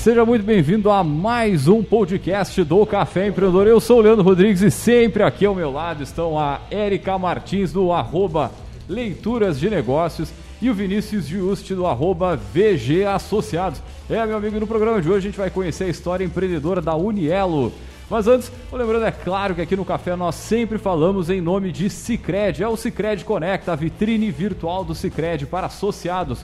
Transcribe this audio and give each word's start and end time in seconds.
seja 0.00 0.24
muito 0.24 0.46
bem-vindo 0.46 0.90
a 0.90 1.04
mais 1.04 1.68
um 1.68 1.82
podcast 1.82 2.64
do 2.64 2.86
Café 2.86 3.26
Empreendedor. 3.26 3.66
Eu 3.66 3.78
sou 3.78 3.98
o 3.98 4.00
Leandro 4.00 4.24
Rodrigues 4.24 4.62
e 4.62 4.70
sempre 4.70 5.22
aqui 5.22 5.44
ao 5.44 5.54
meu 5.54 5.70
lado 5.70 6.02
estão 6.02 6.38
a 6.38 6.58
Érica 6.70 7.18
Martins 7.18 7.70
do 7.70 7.92
arroba 7.92 8.50
Leituras 8.88 9.60
de 9.60 9.68
Negócios 9.68 10.32
e 10.62 10.70
o 10.70 10.74
Vinícius 10.74 11.26
Giusti 11.26 11.74
do 11.74 11.86
arroba 11.86 12.34
VG 12.34 13.04
Associados. 13.04 13.82
É, 14.08 14.24
meu 14.24 14.38
amigo, 14.38 14.58
no 14.58 14.66
programa 14.66 15.02
de 15.02 15.08
hoje 15.10 15.18
a 15.18 15.30
gente 15.30 15.38
vai 15.38 15.50
conhecer 15.50 15.84
a 15.84 15.88
história 15.88 16.24
empreendedora 16.24 16.80
da 16.80 16.96
Unielo. 16.96 17.70
Mas 18.08 18.26
antes, 18.26 18.50
lembrando, 18.72 19.04
é 19.04 19.12
claro 19.12 19.54
que 19.54 19.60
aqui 19.60 19.76
no 19.76 19.84
Café 19.84 20.16
nós 20.16 20.34
sempre 20.34 20.78
falamos 20.78 21.28
em 21.28 21.42
nome 21.42 21.70
de 21.70 21.90
Cicred. 21.90 22.62
É 22.62 22.66
o 22.66 22.76
Cicred 22.76 23.22
Conecta, 23.22 23.74
a 23.74 23.76
vitrine 23.76 24.30
virtual 24.30 24.82
do 24.82 24.94
Cicred 24.94 25.44
para 25.44 25.66
associados. 25.66 26.42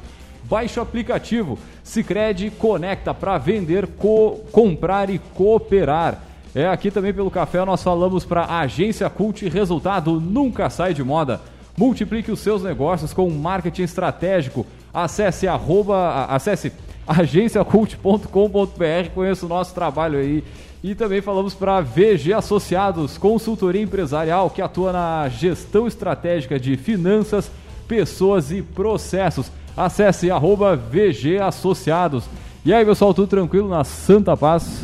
Baixe 0.48 0.78
o 0.78 0.82
aplicativo 0.82 1.59
Cicred 1.82 2.52
Conecta 2.52 3.12
para 3.12 3.37
vender, 3.37 3.87
co 3.98 4.41
comprar 4.52 5.10
e 5.10 5.18
cooperar. 5.18 6.23
É, 6.54 6.68
aqui 6.68 6.91
também 6.91 7.12
pelo 7.12 7.30
café 7.30 7.64
nós 7.64 7.82
falamos 7.82 8.24
para 8.24 8.60
Agência 8.60 9.10
Cult, 9.10 9.46
resultado 9.48 10.20
nunca 10.20 10.70
sai 10.70 10.95
de 10.95 11.02
moda. 11.02 11.40
Multiplique 11.77 12.32
os 12.32 12.40
seus 12.40 12.62
negócios 12.62 13.12
com 13.12 13.28
marketing 13.28 13.82
estratégico. 13.82 14.64
Acesse 14.95 15.46
arroba, 15.46 16.24
acesse 16.27 16.73
agenciacult.com.br, 17.06 19.10
conheça 19.15 19.45
o 19.45 19.48
nosso 19.48 19.74
trabalho 19.74 20.18
aí. 20.18 20.42
E 20.82 20.95
também 20.95 21.20
falamos 21.20 21.54
para 21.54 21.80
VG 21.80 22.32
Associados, 22.32 23.18
consultoria 23.18 23.82
empresarial 23.82 24.48
que 24.48 24.62
atua 24.62 24.92
na 24.92 25.28
gestão 25.28 25.87
estratégica 25.87 26.59
de 26.59 26.76
finanças, 26.76 27.51
pessoas 27.88 28.51
e 28.51 28.62
processos. 28.62 29.51
Acesse 29.77 30.30
arroba 30.30 30.75
VG 30.75 31.39
Associados. 31.39 32.25
E 32.65 32.73
aí, 32.73 32.83
pessoal, 32.83 33.12
tudo 33.12 33.29
tranquilo 33.29 33.69
na 33.69 33.85
Santa 33.85 34.35
Paz? 34.35 34.83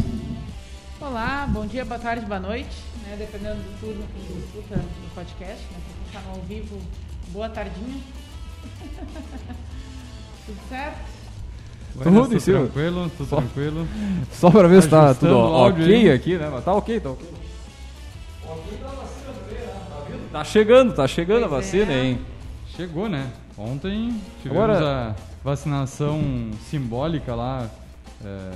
Olá, 1.00 1.48
bom 1.48 1.66
dia, 1.66 1.82
boa 1.82 1.98
tarde, 1.98 2.26
boa 2.26 2.38
noite, 2.38 2.76
né? 3.06 3.16
Dependendo 3.18 3.56
do 3.56 3.80
turno 3.80 4.04
que 4.14 4.20
escuta 4.38 4.76
no 4.76 5.10
podcast, 5.14 5.64
né? 5.72 5.78
Quem 5.86 6.20
está 6.20 6.30
ao 6.30 6.40
vivo, 6.42 6.78
boa 7.28 7.48
tardinha. 7.48 8.02
tudo 10.46 10.58
certo? 10.68 10.98
Buenas, 11.94 12.28
tudo, 12.28 12.28
tudo 12.28 12.44
tranquilo, 12.44 13.10
tudo 13.16 13.28
só, 13.28 13.36
tranquilo. 13.36 13.88
Só 14.30 14.50
para 14.50 14.68
ver 14.68 14.82
se 14.82 14.88
tá 14.90 15.14
tudo 15.14 15.38
ok 15.38 15.84
aí. 15.84 16.10
aqui, 16.10 16.36
né? 16.36 16.50
Mas 16.52 16.64
tá 16.64 16.74
ok, 16.74 17.00
tá 17.00 17.10
ok. 17.10 17.28
Ok 18.44 18.78
tá 18.78 18.88
né? 18.88 18.94
Tá, 19.90 20.04
vindo? 20.06 20.30
tá 20.32 20.44
chegando, 20.44 20.94
tá 20.94 21.08
chegando 21.08 21.48
pois 21.48 21.52
a 21.52 21.56
vacina, 21.56 21.92
é. 21.92 22.04
hein? 22.04 22.18
Chegou, 22.76 23.08
né? 23.08 23.32
Ontem 23.56 24.20
tivemos 24.42 24.64
Agora... 24.64 25.10
a 25.10 25.14
vacinação 25.44 26.20
simbólica 26.70 27.34
lá, 27.34 27.68
é, 28.24 28.50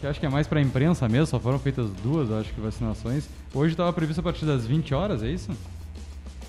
que 0.00 0.06
acho 0.06 0.20
que 0.20 0.26
é 0.26 0.28
mais 0.28 0.46
para 0.46 0.58
a 0.58 0.62
imprensa 0.62 1.08
mesmo, 1.08 1.26
só 1.26 1.40
foram 1.40 1.58
feitas 1.58 1.90
duas, 2.02 2.30
acho 2.30 2.52
que, 2.52 2.60
vacinações. 2.60 3.28
Hoje 3.54 3.72
estava 3.72 3.92
previsto 3.92 4.20
a 4.20 4.22
partir 4.22 4.44
das 4.44 4.66
20 4.66 4.94
horas, 4.94 5.22
é 5.22 5.28
isso? 5.28 5.50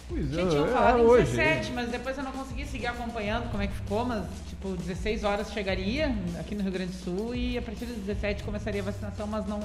Pois 0.09 0.37
é, 0.37 0.45
tinham 0.45 0.67
falado 0.67 1.15
é, 1.15 1.21
em 1.21 1.25
17, 1.25 1.71
mas 1.71 1.89
depois 1.89 2.17
eu 2.17 2.23
não 2.23 2.31
consegui 2.31 2.65
seguir 2.65 2.87
acompanhando 2.87 3.49
como 3.49 3.63
é 3.63 3.67
que 3.67 3.73
ficou, 3.73 4.05
mas 4.05 4.25
tipo, 4.49 4.75
16 4.75 5.23
horas 5.23 5.51
chegaria 5.51 6.13
aqui 6.39 6.55
no 6.55 6.61
Rio 6.61 6.71
Grande 6.71 6.91
do 6.91 7.03
Sul 7.03 7.33
e 7.33 7.57
a 7.57 7.61
partir 7.61 7.85
das 7.85 7.97
17 7.97 8.43
começaria 8.43 8.81
a 8.81 8.85
vacinação, 8.85 9.25
mas 9.25 9.47
não 9.47 9.61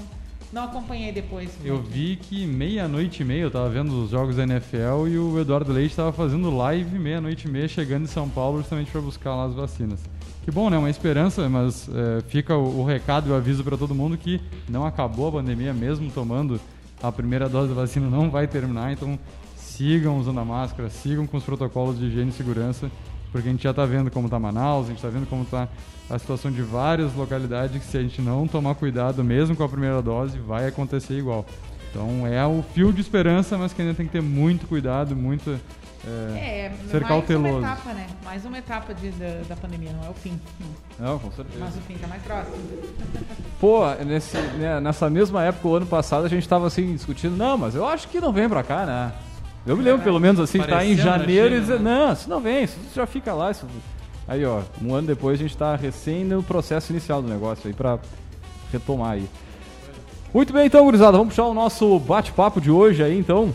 não 0.53 0.65
acompanhei 0.65 1.13
depois. 1.13 1.51
Eu 1.65 1.83
vi 1.83 2.17
que 2.17 2.47
meia-noite 2.47 3.23
e 3.23 3.25
meia 3.25 3.43
eu 3.43 3.51
tava 3.51 3.69
vendo 3.69 4.03
os 4.03 4.11
jogos 4.11 4.37
da 4.37 4.45
NFL 4.45 5.07
e 5.09 5.19
o 5.19 5.39
Eduardo 5.39 5.73
Leite 5.73 5.95
tava 5.95 6.13
fazendo 6.13 6.55
live 6.57 6.99
meia-noite 6.99 7.47
e 7.47 7.51
meia 7.51 7.69
chegando 7.69 8.05
em 8.05 8.09
São 8.09 8.29
Paulo 8.29 8.59
justamente 8.59 8.91
para 8.91 9.01
buscar 9.01 9.35
lá 9.35 9.45
as 9.45 9.55
vacinas. 9.55 10.01
Que 10.45 10.51
bom, 10.51 10.71
né? 10.71 10.79
Uma 10.79 10.89
esperança, 10.89 11.47
mas 11.49 11.89
é, 11.89 12.23
fica 12.23 12.57
o, 12.57 12.81
o, 12.81 12.85
recado 12.85 13.29
e 13.29 13.33
o 13.33 13.35
aviso 13.35 13.63
para 13.63 13.77
todo 13.77 13.95
mundo 13.95 14.17
que 14.17 14.41
não 14.69 14.87
acabou 14.87 15.29
a 15.29 15.33
pandemia, 15.33 15.75
mesmo 15.75 16.11
tomando 16.11 16.59
a 17.03 17.13
primeira 17.13 17.49
dose 17.49 17.69
da 17.69 17.75
vacina, 17.75 18.09
não 18.09 18.31
vai 18.31 18.47
terminar. 18.47 18.93
Então 18.93 19.19
sigam 19.57 20.19
usando 20.19 20.41
a 20.41 20.45
máscara, 20.45 20.89
sigam 20.89 21.27
com 21.27 21.37
os 21.37 21.45
protocolos 21.45 21.99
de 21.99 22.07
higiene 22.07 22.31
e 22.31 22.33
segurança 22.33 22.91
porque 23.31 23.49
a 23.49 23.51
gente 23.51 23.63
já 23.63 23.71
está 23.71 23.85
vendo 23.85 24.11
como 24.11 24.27
está 24.27 24.39
Manaus, 24.39 24.87
a 24.87 24.89
gente 24.89 24.99
está 24.99 25.09
vendo 25.09 25.29
como 25.29 25.43
está 25.43 25.69
a 26.09 26.19
situação 26.19 26.51
de 26.51 26.63
várias 26.63 27.15
localidades 27.15 27.83
que 27.83 27.87
se 27.91 27.99
a 27.99 28.03
gente 28.03 28.21
não 28.23 28.47
tomar 28.49 28.75
cuidado, 28.75 29.23
mesmo 29.23 29.55
com 29.55 29.63
a 29.63 29.69
primeira 29.69 30.01
dose, 30.01 30.39
vai 30.39 30.67
acontecer 30.67 31.19
igual. 31.19 31.45
Então 31.91 32.27
é 32.27 32.47
o 32.47 32.63
fio 32.75 32.93
de 32.93 33.01
esperança, 33.01 33.57
mas 33.59 33.73
que 33.73 33.83
ainda 33.83 33.95
tem 33.95 34.07
que 34.07 34.13
ter 34.13 34.23
muito 34.23 34.67
cuidado, 34.67 35.15
muito 35.17 35.59
é, 36.07 36.67
é 36.67 36.73
ser 36.91 37.01
mais 37.01 37.09
cauteloso. 37.09 37.59
uma 37.59 37.73
etapa, 37.73 37.93
né? 37.93 38.07
Mais 38.25 38.45
uma 38.45 38.59
etapa 38.59 38.95
de, 38.95 39.11
da, 39.11 39.43
da 39.49 39.57
pandemia, 39.57 39.93
não 39.93 40.07
é 40.07 40.11
o 40.11 40.15
fim. 40.15 40.39
Não, 40.99 41.19
com 41.19 41.31
certeza. 41.33 41.59
Mas 41.59 41.77
o 41.77 41.81
fim 41.81 41.95
está 41.95 42.07
mais 42.07 42.23
próximo. 42.23 42.57
Pô, 43.61 43.95
nesse, 44.07 44.37
né, 44.37 44.81
nessa 44.81 45.11
mesma 45.11 45.43
época, 45.45 45.69
o 45.69 45.75
ano 45.75 45.87
passado, 45.87 46.25
a 46.25 46.29
gente 46.29 46.43
estava 46.43 46.67
assim 46.67 46.95
discutindo, 46.95 47.37
não, 47.37 47.59
mas 47.59 47.75
eu 47.75 47.87
acho 47.87 48.09
que 48.09 48.21
não 48.21 48.33
vem 48.33 48.49
para 48.49 48.63
cá, 48.63 48.87
né? 48.87 49.13
Eu 49.67 49.77
me 49.77 49.83
lembro, 49.83 50.03
pelo 50.03 50.19
menos 50.19 50.41
assim, 50.41 50.61
estar 50.61 50.79
tá 50.79 50.85
em 50.85 50.97
janeiro 50.97 51.55
e 51.55 51.61
dizer, 51.61 51.79
né? 51.81 52.07
não, 52.07 52.13
isso 52.13 52.29
não 52.31 52.41
vem, 52.41 52.65
isso 52.65 52.79
já 52.95 53.07
fica 53.07 53.35
lá. 53.35 53.51
Isso... 53.51 53.67
Aí, 54.27 54.45
ó, 54.45 54.63
um 54.83 54.95
ano 54.95 55.07
depois 55.07 55.39
a 55.39 55.43
gente 55.43 55.53
está 55.53 55.77
recém 55.77 56.25
no 56.25 56.43
processo 56.43 56.93
inicial 56.93 57.21
do 57.21 57.29
negócio 57.29 57.67
aí 57.67 57.75
para 57.75 57.99
retomar 58.73 59.13
aí. 59.13 59.29
Muito 60.33 60.53
bem, 60.53 60.67
então, 60.67 60.85
gurizada, 60.85 61.17
vamos 61.17 61.29
puxar 61.35 61.47
o 61.47 61.55
nosso 61.55 61.99
bate-papo 61.99 62.61
de 62.61 62.71
hoje 62.71 63.03
aí, 63.03 63.19
então. 63.19 63.55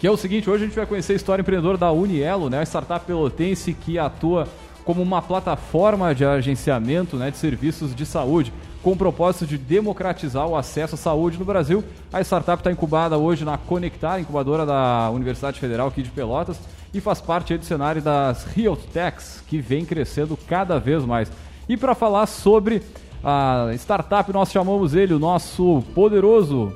Que 0.00 0.06
é 0.06 0.10
o 0.10 0.16
seguinte, 0.16 0.50
hoje 0.50 0.64
a 0.64 0.66
gente 0.66 0.76
vai 0.76 0.86
conhecer 0.86 1.12
a 1.12 1.16
história 1.16 1.40
empreendedora 1.40 1.78
da 1.78 1.92
Unielo, 1.92 2.50
né? 2.50 2.58
A 2.58 2.62
startup 2.64 3.06
pelotense 3.06 3.72
que 3.72 3.98
atua 3.98 4.48
como 4.84 5.02
uma 5.02 5.22
plataforma 5.22 6.14
de 6.14 6.24
agenciamento 6.24 7.16
né, 7.16 7.30
de 7.30 7.36
serviços 7.36 7.94
de 7.94 8.04
saúde 8.04 8.52
com 8.82 8.92
o 8.92 8.96
propósito 8.96 9.46
de 9.46 9.56
democratizar 9.56 10.46
o 10.46 10.54
acesso 10.54 10.94
à 10.94 10.98
saúde 10.98 11.38
no 11.38 11.44
Brasil. 11.44 11.82
A 12.12 12.20
startup 12.20 12.60
está 12.60 12.70
incubada 12.70 13.16
hoje 13.16 13.44
na 13.44 13.56
Conectar, 13.56 14.20
incubadora 14.20 14.66
da 14.66 15.10
Universidade 15.10 15.58
Federal 15.58 15.88
aqui 15.88 16.02
de 16.02 16.10
Pelotas, 16.10 16.58
e 16.92 17.00
faz 17.00 17.20
parte 17.20 17.56
do 17.56 17.64
cenário 17.64 18.02
das 18.02 18.46
Health 18.56 18.82
Techs, 18.92 19.42
que 19.48 19.58
vem 19.58 19.86
crescendo 19.86 20.38
cada 20.46 20.78
vez 20.78 21.04
mais. 21.04 21.32
E 21.66 21.76
para 21.78 21.94
falar 21.94 22.26
sobre 22.26 22.82
a 23.24 23.70
startup, 23.74 24.30
nós 24.32 24.52
chamamos 24.52 24.94
ele, 24.94 25.14
o 25.14 25.18
nosso 25.18 25.82
poderoso. 25.94 26.70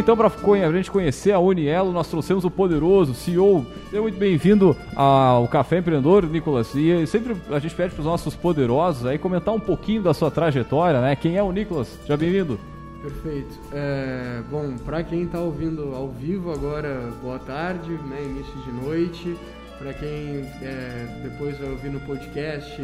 Então, 0.00 0.16
para 0.16 0.28
a 0.28 0.72
gente 0.72 0.90
conhecer 0.90 1.30
a 1.30 1.38
Unielo, 1.38 1.92
nós 1.92 2.08
trouxemos 2.08 2.42
o 2.42 2.50
poderoso 2.50 3.12
CEO. 3.12 3.66
Seja 3.90 4.00
muito 4.00 4.18
bem-vindo 4.18 4.74
ao 4.96 5.46
Café 5.46 5.76
Empreendedor, 5.76 6.24
Nicolas. 6.26 6.74
E 6.74 7.06
sempre 7.06 7.36
a 7.50 7.58
gente 7.58 7.74
pede 7.74 7.92
para 7.92 8.00
os 8.00 8.06
nossos 8.06 8.34
poderosos 8.34 9.04
aí 9.04 9.18
comentar 9.18 9.52
um 9.52 9.60
pouquinho 9.60 10.02
da 10.02 10.14
sua 10.14 10.30
trajetória, 10.30 11.02
né? 11.02 11.14
Quem 11.14 11.36
é 11.36 11.42
o 11.42 11.52
Nicolas? 11.52 11.98
Já 12.06 12.16
bem-vindo. 12.16 12.58
Perfeito. 13.02 13.58
É, 13.72 14.42
bom, 14.50 14.74
para 14.78 15.04
quem 15.04 15.24
está 15.24 15.38
ouvindo 15.38 15.94
ao 15.94 16.08
vivo 16.08 16.50
agora, 16.50 17.10
boa 17.22 17.38
tarde, 17.38 17.90
né, 17.90 18.22
início 18.22 18.58
de 18.62 18.72
noite. 18.82 19.36
Para 19.78 19.92
quem 19.94 20.46
é, 20.62 21.20
depois 21.22 21.58
vai 21.58 21.70
ouvir 21.70 21.90
no 21.90 22.00
podcast, 22.00 22.80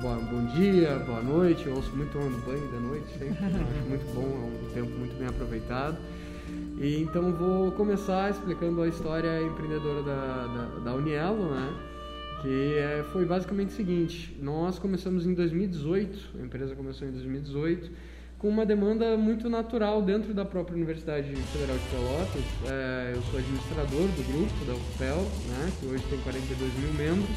bom, 0.00 0.18
bom 0.30 0.44
dia, 0.54 0.96
boa 1.06 1.22
noite. 1.22 1.66
Eu 1.66 1.74
ouço 1.74 1.90
muito 1.96 2.18
no 2.18 2.38
banho 2.38 2.68
da 2.70 2.78
noite, 2.78 3.06
sempre. 3.18 3.44
acho 3.46 3.88
muito 3.88 4.14
bom, 4.14 4.22
é 4.22 4.70
um 4.70 4.74
tempo 4.74 4.98
muito 4.98 5.16
bem 5.18 5.28
aproveitado. 5.28 5.96
E 6.82 7.00
então 7.00 7.30
vou 7.30 7.70
começar 7.70 8.28
explicando 8.28 8.82
a 8.82 8.88
história 8.88 9.40
empreendedora 9.40 10.02
da, 10.02 10.46
da, 10.48 10.80
da 10.80 10.94
Unielo, 10.94 11.48
né? 11.48 11.72
Que 12.42 12.74
é, 12.74 13.04
foi 13.12 13.24
basicamente 13.24 13.68
o 13.68 13.72
seguinte: 13.72 14.36
nós 14.42 14.80
começamos 14.80 15.24
em 15.24 15.32
2018, 15.32 16.30
a 16.40 16.44
empresa 16.44 16.74
começou 16.74 17.06
em 17.06 17.12
2018, 17.12 17.88
com 18.36 18.48
uma 18.48 18.66
demanda 18.66 19.16
muito 19.16 19.48
natural 19.48 20.02
dentro 20.02 20.34
da 20.34 20.44
própria 20.44 20.74
Universidade 20.74 21.32
Federal 21.52 21.76
de 21.76 21.84
Pelotas. 21.84 22.44
É, 22.68 23.12
eu 23.14 23.22
sou 23.30 23.38
administrador 23.38 24.08
do 24.08 24.32
grupo 24.32 24.64
da 24.64 24.74
UFPEL, 24.74 25.22
né? 25.50 25.72
Que 25.78 25.86
hoje 25.86 26.04
tem 26.10 26.18
42 26.18 26.78
mil 26.80 26.94
membros. 26.94 27.36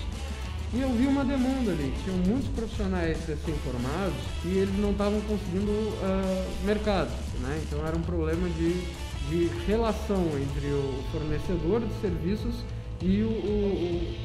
E 0.73 0.81
eu 0.81 0.89
vi 0.89 1.05
uma 1.05 1.23
demanda 1.23 1.71
ali, 1.71 1.93
tinham 2.03 2.17
muitos 2.17 2.49
profissionais 2.49 3.23
recém-formados 3.27 4.17
e 4.43 4.57
eles 4.57 4.75
não 4.79 4.89
estavam 4.89 5.21
conseguindo 5.21 5.71
uh, 5.71 6.65
mercado, 6.65 7.11
né? 7.41 7.61
Então 7.63 7.85
era 7.85 7.95
um 7.95 8.01
problema 8.01 8.49
de 8.49 8.83
de 9.29 9.49
relação 9.67 10.23
entre 10.37 10.67
o 10.67 11.03
fornecedor 11.11 11.81
de 11.81 11.93
serviços 12.01 12.55
e 13.01 13.21
o, 13.21 13.27
o, 13.27 14.15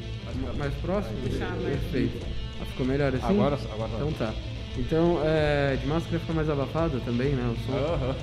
o 0.53 0.57
mais 0.57 0.75
próximo. 0.75 1.17
Perfeito. 1.21 2.27
Ah, 2.61 2.65
ficou 2.67 2.87
melhor 2.87 3.15
assim? 3.15 3.25
Agora, 3.25 3.59
agora 3.73 3.91
Então 3.95 4.13
tá. 4.13 4.35
Então, 4.79 5.21
é, 5.25 5.77
de 5.81 5.87
máscara 5.87 6.19
fica 6.19 6.33
mais 6.33 6.49
abafado 6.49 7.01
também, 7.01 7.31
né? 7.33 7.55
O 7.55 7.57
som. 7.67 8.15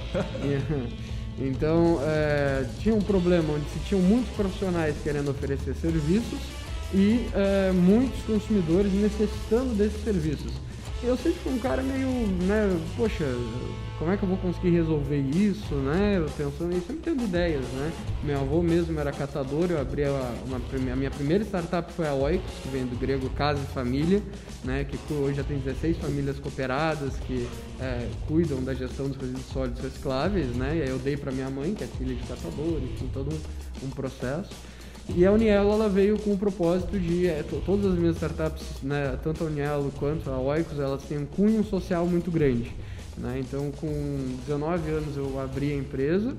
então, 1.44 2.00
é, 2.04 2.66
tinha 2.80 2.96
um 2.96 3.02
problema 3.02 3.54
onde 3.54 3.66
se 3.70 3.80
tinham 3.80 4.02
muitos 4.02 4.34
profissionais 4.36 4.96
querendo 5.04 5.30
oferecer 5.30 5.76
serviços 5.76 6.40
e 6.94 7.28
é, 7.34 7.72
muitos 7.74 8.22
consumidores 8.24 8.94
necessitando 8.94 9.76
desses 9.76 10.02
serviços. 10.04 10.54
Eu 11.04 11.16
sempre 11.16 11.40
fui 11.40 11.54
um 11.54 11.60
cara 11.60 11.82
meio, 11.84 12.08
né, 12.44 12.80
poxa, 12.96 13.26
como 14.00 14.12
é 14.12 14.18
que 14.18 14.24
eu 14.24 14.30
vou 14.30 14.38
conseguir 14.38 14.70
resolver 14.70 15.20
isso, 15.20 15.74
né? 15.76 16.18
Eu 16.18 16.26
pensando 16.38 16.72
e 16.72 16.80
sempre 16.82 17.02
tendo 17.04 17.24
ideias, 17.24 17.66
né? 17.66 17.92
Meu 18.24 18.40
avô 18.40 18.62
mesmo 18.62 19.00
era 19.00 19.12
catador, 19.12 19.72
eu 19.72 19.82
abri 19.82 20.04
a, 20.04 20.12
uma, 20.46 20.58
a 20.58 20.96
minha 20.96 21.10
primeira 21.10 21.44
startup 21.44 21.92
foi 21.94 22.08
a 22.08 22.14
Oikos, 22.14 22.52
que 22.62 22.70
vem 22.70 22.86
do 22.86 22.96
grego 22.96 23.28
casa 23.32 23.60
e 23.60 23.74
família, 23.74 24.22
né? 24.64 24.84
Que 24.84 24.98
hoje 25.14 25.38
já 25.38 25.44
tem 25.44 25.58
16 25.58 25.98
famílias 25.98 26.40
cooperadas 26.40 27.16
que 27.26 27.48
é, 27.80 28.08
cuidam 28.28 28.64
da 28.64 28.74
gestão 28.74 29.08
dos 29.08 29.18
resíduos 29.18 29.48
sólidos 29.48 29.82
recicláveis, 29.82 30.56
né? 30.56 30.78
E 30.78 30.82
aí 30.84 30.90
eu 30.90 31.00
dei 31.00 31.18
para 31.18 31.32
minha 31.32 31.50
mãe, 31.50 31.74
que 31.74 31.84
é 31.84 31.88
filha 31.88 32.14
de 32.14 32.24
catador, 32.28 32.80
enfim, 32.84 33.10
todo 33.12 33.34
um, 33.34 33.88
um 33.88 33.90
processo. 33.90 34.52
E 35.16 35.26
a 35.26 35.32
Unielo 35.32 35.72
ela 35.72 35.88
veio 35.88 36.20
com 36.20 36.34
o 36.34 36.38
propósito 36.38 37.00
de 37.00 37.28
é, 37.28 37.44
todas 37.66 37.94
as 37.94 37.98
minhas 37.98 38.16
startups, 38.16 38.66
né, 38.84 39.18
tanto 39.24 39.44
a 39.44 39.48
Unielo 39.48 39.92
quanto 39.98 40.30
a 40.30 40.38
Oikos, 40.38 40.80
elas 40.80 41.02
têm 41.04 41.18
um 41.18 41.26
cunho 41.26 41.64
social 41.64 42.06
muito 42.06 42.30
grande. 42.30 42.72
Né? 43.18 43.40
Então, 43.40 43.72
com 43.72 44.38
19 44.46 44.92
anos 44.92 45.18
eu 45.18 45.40
abri 45.40 45.72
a 45.72 45.76
empresa, 45.76 46.36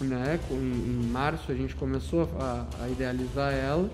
né? 0.00 0.38
Com, 0.48 0.54
em, 0.54 1.08
março 1.10 1.50
a 1.50 1.54
gente 1.54 1.74
começou 1.74 2.28
a, 2.38 2.66
a, 2.82 2.88
idealizar 2.88 3.52
ela 3.52 3.88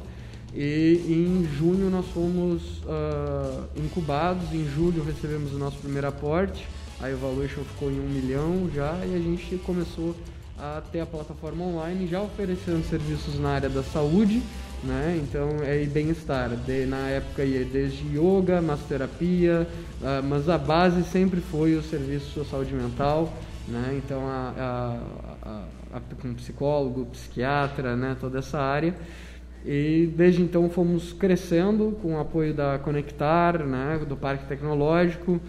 e 0.55 1.03
em 1.09 1.49
junho 1.57 1.91
nós 1.91 2.07
fomos 2.07 2.79
uh, 2.85 3.67
incubados, 3.77 4.53
em 4.53 4.65
julho 4.65 5.05
recebemos 5.05 5.53
o 5.53 5.59
nosso 5.59 5.77
primeiro 5.79 6.07
aporte, 6.07 6.67
a 7.01 7.11
Evaluation 7.11 7.63
ficou 7.63 7.91
em 7.91 8.01
um 8.01 8.09
milhão 8.09 8.71
já 8.75 8.99
e 9.05 9.15
a 9.15 9.19
gente 9.19 9.57
começou 9.59 10.15
a 10.59 10.83
ter 10.91 11.01
a 11.01 11.07
plataforma 11.07 11.65
online 11.65 12.07
já 12.07 12.23
oferecendo 12.23 12.85
serviços 12.85 13.39
na 13.39 13.51
área 13.51 13.69
da 13.69 13.83
saúde, 13.83 14.43
né? 14.83 15.21
Então 15.23 15.49
é 15.63 15.85
bem-estar. 15.85 16.51
Na 16.89 17.09
época 17.09 17.45
ia 17.45 17.65
desde 17.65 18.05
yoga, 18.17 18.63
massoterapia, 18.63 19.67
uh, 20.01 20.23
mas 20.25 20.49
a 20.49 20.57
base 20.57 21.05
sempre 21.05 21.41
foi 21.41 21.75
o 21.75 21.83
serviço 21.83 22.41
de 22.41 22.49
saúde 22.49 22.75
mental, 22.75 23.33
né? 23.69 24.01
Então 24.03 24.27
a, 24.27 24.99
a, 25.43 25.97
a, 25.97 26.01
com 26.21 26.35
psicólogo, 26.35 27.07
psiquiatra, 27.07 27.97
né? 27.97 28.17
Toda 28.19 28.39
essa 28.39 28.59
área. 28.59 28.95
E 29.65 30.13
desde 30.17 30.43
então 30.43 30.71
fomos 30.71 31.13
crescendo 31.13 31.99
com 32.01 32.15
o 32.15 32.21
apoio 32.21 32.55
da 32.55 32.79
Conectar, 32.79 33.59
né? 33.65 34.01
Do 34.09 34.17
Parque 34.17 34.47
Tecnológico. 34.47 35.41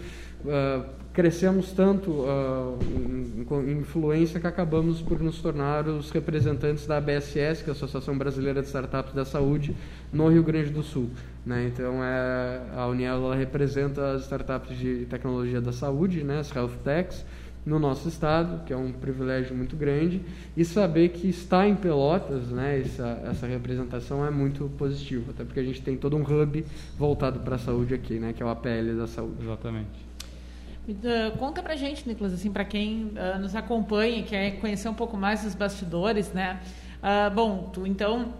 Uh, 0.44 0.98
crescemos 1.18 1.72
tanto 1.72 2.12
uh, 2.12 2.78
em, 2.80 3.42
em, 3.42 3.78
influência 3.80 4.38
que 4.38 4.46
acabamos 4.46 5.02
por 5.02 5.18
nos 5.20 5.40
tornar 5.40 5.88
os 5.88 6.12
representantes 6.12 6.86
da 6.86 6.98
ABSS, 6.98 7.64
que 7.64 7.70
é 7.70 7.72
a 7.72 7.74
Associação 7.74 8.16
Brasileira 8.16 8.62
de 8.62 8.68
Startups 8.68 9.12
da 9.12 9.24
Saúde, 9.24 9.74
no 10.12 10.28
Rio 10.28 10.44
Grande 10.44 10.70
do 10.70 10.80
Sul. 10.80 11.10
Né? 11.44 11.72
Então, 11.74 12.04
é, 12.04 12.60
a 12.72 12.86
União 12.86 13.16
ela 13.16 13.34
representa 13.34 14.12
as 14.12 14.22
startups 14.22 14.78
de 14.78 15.06
tecnologia 15.06 15.60
da 15.60 15.72
saúde, 15.72 16.22
né? 16.22 16.38
as 16.38 16.54
health 16.54 16.76
techs, 16.84 17.26
no 17.66 17.80
nosso 17.80 18.08
estado, 18.08 18.64
que 18.64 18.72
é 18.72 18.76
um 18.76 18.92
privilégio 18.92 19.56
muito 19.56 19.74
grande, 19.74 20.22
e 20.56 20.64
saber 20.64 21.08
que 21.08 21.28
está 21.28 21.66
em 21.66 21.74
Pelotas, 21.74 22.46
né, 22.46 22.80
essa, 22.80 23.22
essa 23.28 23.46
representação 23.46 24.24
é 24.24 24.30
muito 24.30 24.70
positivo, 24.78 25.32
até 25.32 25.44
porque 25.44 25.58
a 25.58 25.64
gente 25.64 25.82
tem 25.82 25.96
todo 25.96 26.16
um 26.16 26.22
hub 26.22 26.64
voltado 26.96 27.40
para 27.40 27.56
a 27.56 27.58
saúde 27.58 27.92
aqui, 27.92 28.20
né, 28.20 28.32
que 28.32 28.40
é 28.40 28.46
o 28.46 28.48
APL 28.48 28.96
da 28.96 29.08
saúde. 29.08 29.42
Exatamente. 29.42 30.07
Conta 31.38 31.62
pra 31.62 31.76
gente, 31.76 32.08
Nicolas, 32.08 32.32
assim, 32.32 32.50
para 32.50 32.64
quem 32.64 33.12
uh, 33.12 33.38
nos 33.38 33.54
acompanha, 33.54 34.22
quer 34.22 34.52
conhecer 34.52 34.88
um 34.88 34.94
pouco 34.94 35.16
mais 35.16 35.42
dos 35.42 35.54
bastidores, 35.54 36.32
né? 36.32 36.60
Uh, 37.02 37.34
bom, 37.34 37.70
tu 37.72 37.86
então 37.86 38.32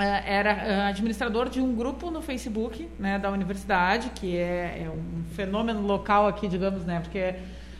era 0.00 0.86
administrador 0.86 1.48
de 1.48 1.60
um 1.60 1.74
grupo 1.74 2.08
no 2.08 2.22
Facebook, 2.22 2.88
né, 3.00 3.18
da 3.18 3.32
universidade, 3.32 4.10
que 4.10 4.36
é, 4.36 4.84
é, 4.84 4.90
um 4.90 5.24
fenômeno 5.34 5.84
local 5.84 6.28
aqui, 6.28 6.46
digamos, 6.46 6.84
né? 6.84 7.00
Porque 7.00 7.34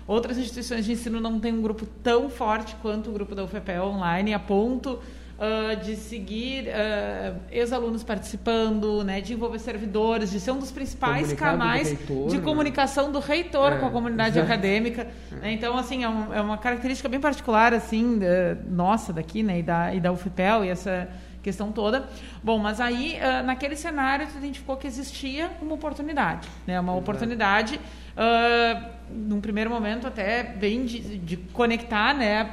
outras 0.06 0.36
instituições 0.36 0.84
de 0.84 0.92
ensino 0.92 1.20
não 1.20 1.38
têm 1.38 1.52
um 1.52 1.62
grupo 1.62 1.86
tão 2.02 2.28
forte 2.28 2.74
quanto 2.82 3.10
o 3.10 3.12
grupo 3.12 3.36
da 3.36 3.44
UFPE 3.44 3.78
online, 3.80 4.34
a 4.34 4.38
ponto 4.38 4.98
uh, 5.38 5.76
de 5.76 5.96
seguir 5.96 6.66
uh, 6.66 7.36
ex-alunos 7.50 8.02
participando, 8.02 9.04
né, 9.04 9.20
de 9.20 9.32
envolver 9.32 9.58
servidores, 9.58 10.30
de 10.30 10.40
ser 10.40 10.50
um 10.50 10.58
dos 10.58 10.72
principais 10.72 11.32
canais 11.32 11.92
reitor, 11.92 12.28
de 12.28 12.38
né? 12.38 12.42
comunicação 12.42 13.06
né? 13.06 13.12
do 13.12 13.20
reitor 13.20 13.72
é, 13.72 13.78
com 13.78 13.86
a 13.86 13.90
comunidade 13.90 14.38
acadêmica. 14.40 15.06
Né? 15.30 15.52
Então, 15.52 15.76
assim, 15.76 16.04
é, 16.04 16.08
um, 16.08 16.34
é, 16.34 16.40
uma 16.40 16.58
característica 16.58 17.08
bem 17.08 17.20
particular, 17.20 17.72
assim, 17.72 18.18
da, 18.18 18.56
nossa 18.68 19.12
daqui, 19.12 19.42
né, 19.42 19.60
e 19.60 19.62
da, 19.62 19.94
e 19.94 20.00
da 20.00 20.12
UFPEL, 20.12 20.64
e 20.64 20.68
essa 20.68 21.08
questão 21.42 21.72
toda. 21.72 22.08
Bom, 22.42 22.58
mas 22.58 22.80
aí, 22.80 23.18
uh, 23.18 23.44
naquele 23.44 23.76
cenário, 23.76 24.26
tu 24.26 24.38
identificou 24.38 24.76
que 24.76 24.86
existia 24.86 25.50
uma 25.62 25.74
oportunidade, 25.74 26.48
né? 26.66 26.78
Uma 26.78 26.92
Exato. 26.92 26.98
oportunidade, 26.98 27.80
uh, 28.16 28.97
num 29.10 29.40
primeiro 29.40 29.70
momento, 29.70 30.06
até 30.06 30.42
bem 30.42 30.84
de, 30.84 31.18
de 31.18 31.36
conectar 31.36 32.14
né, 32.14 32.50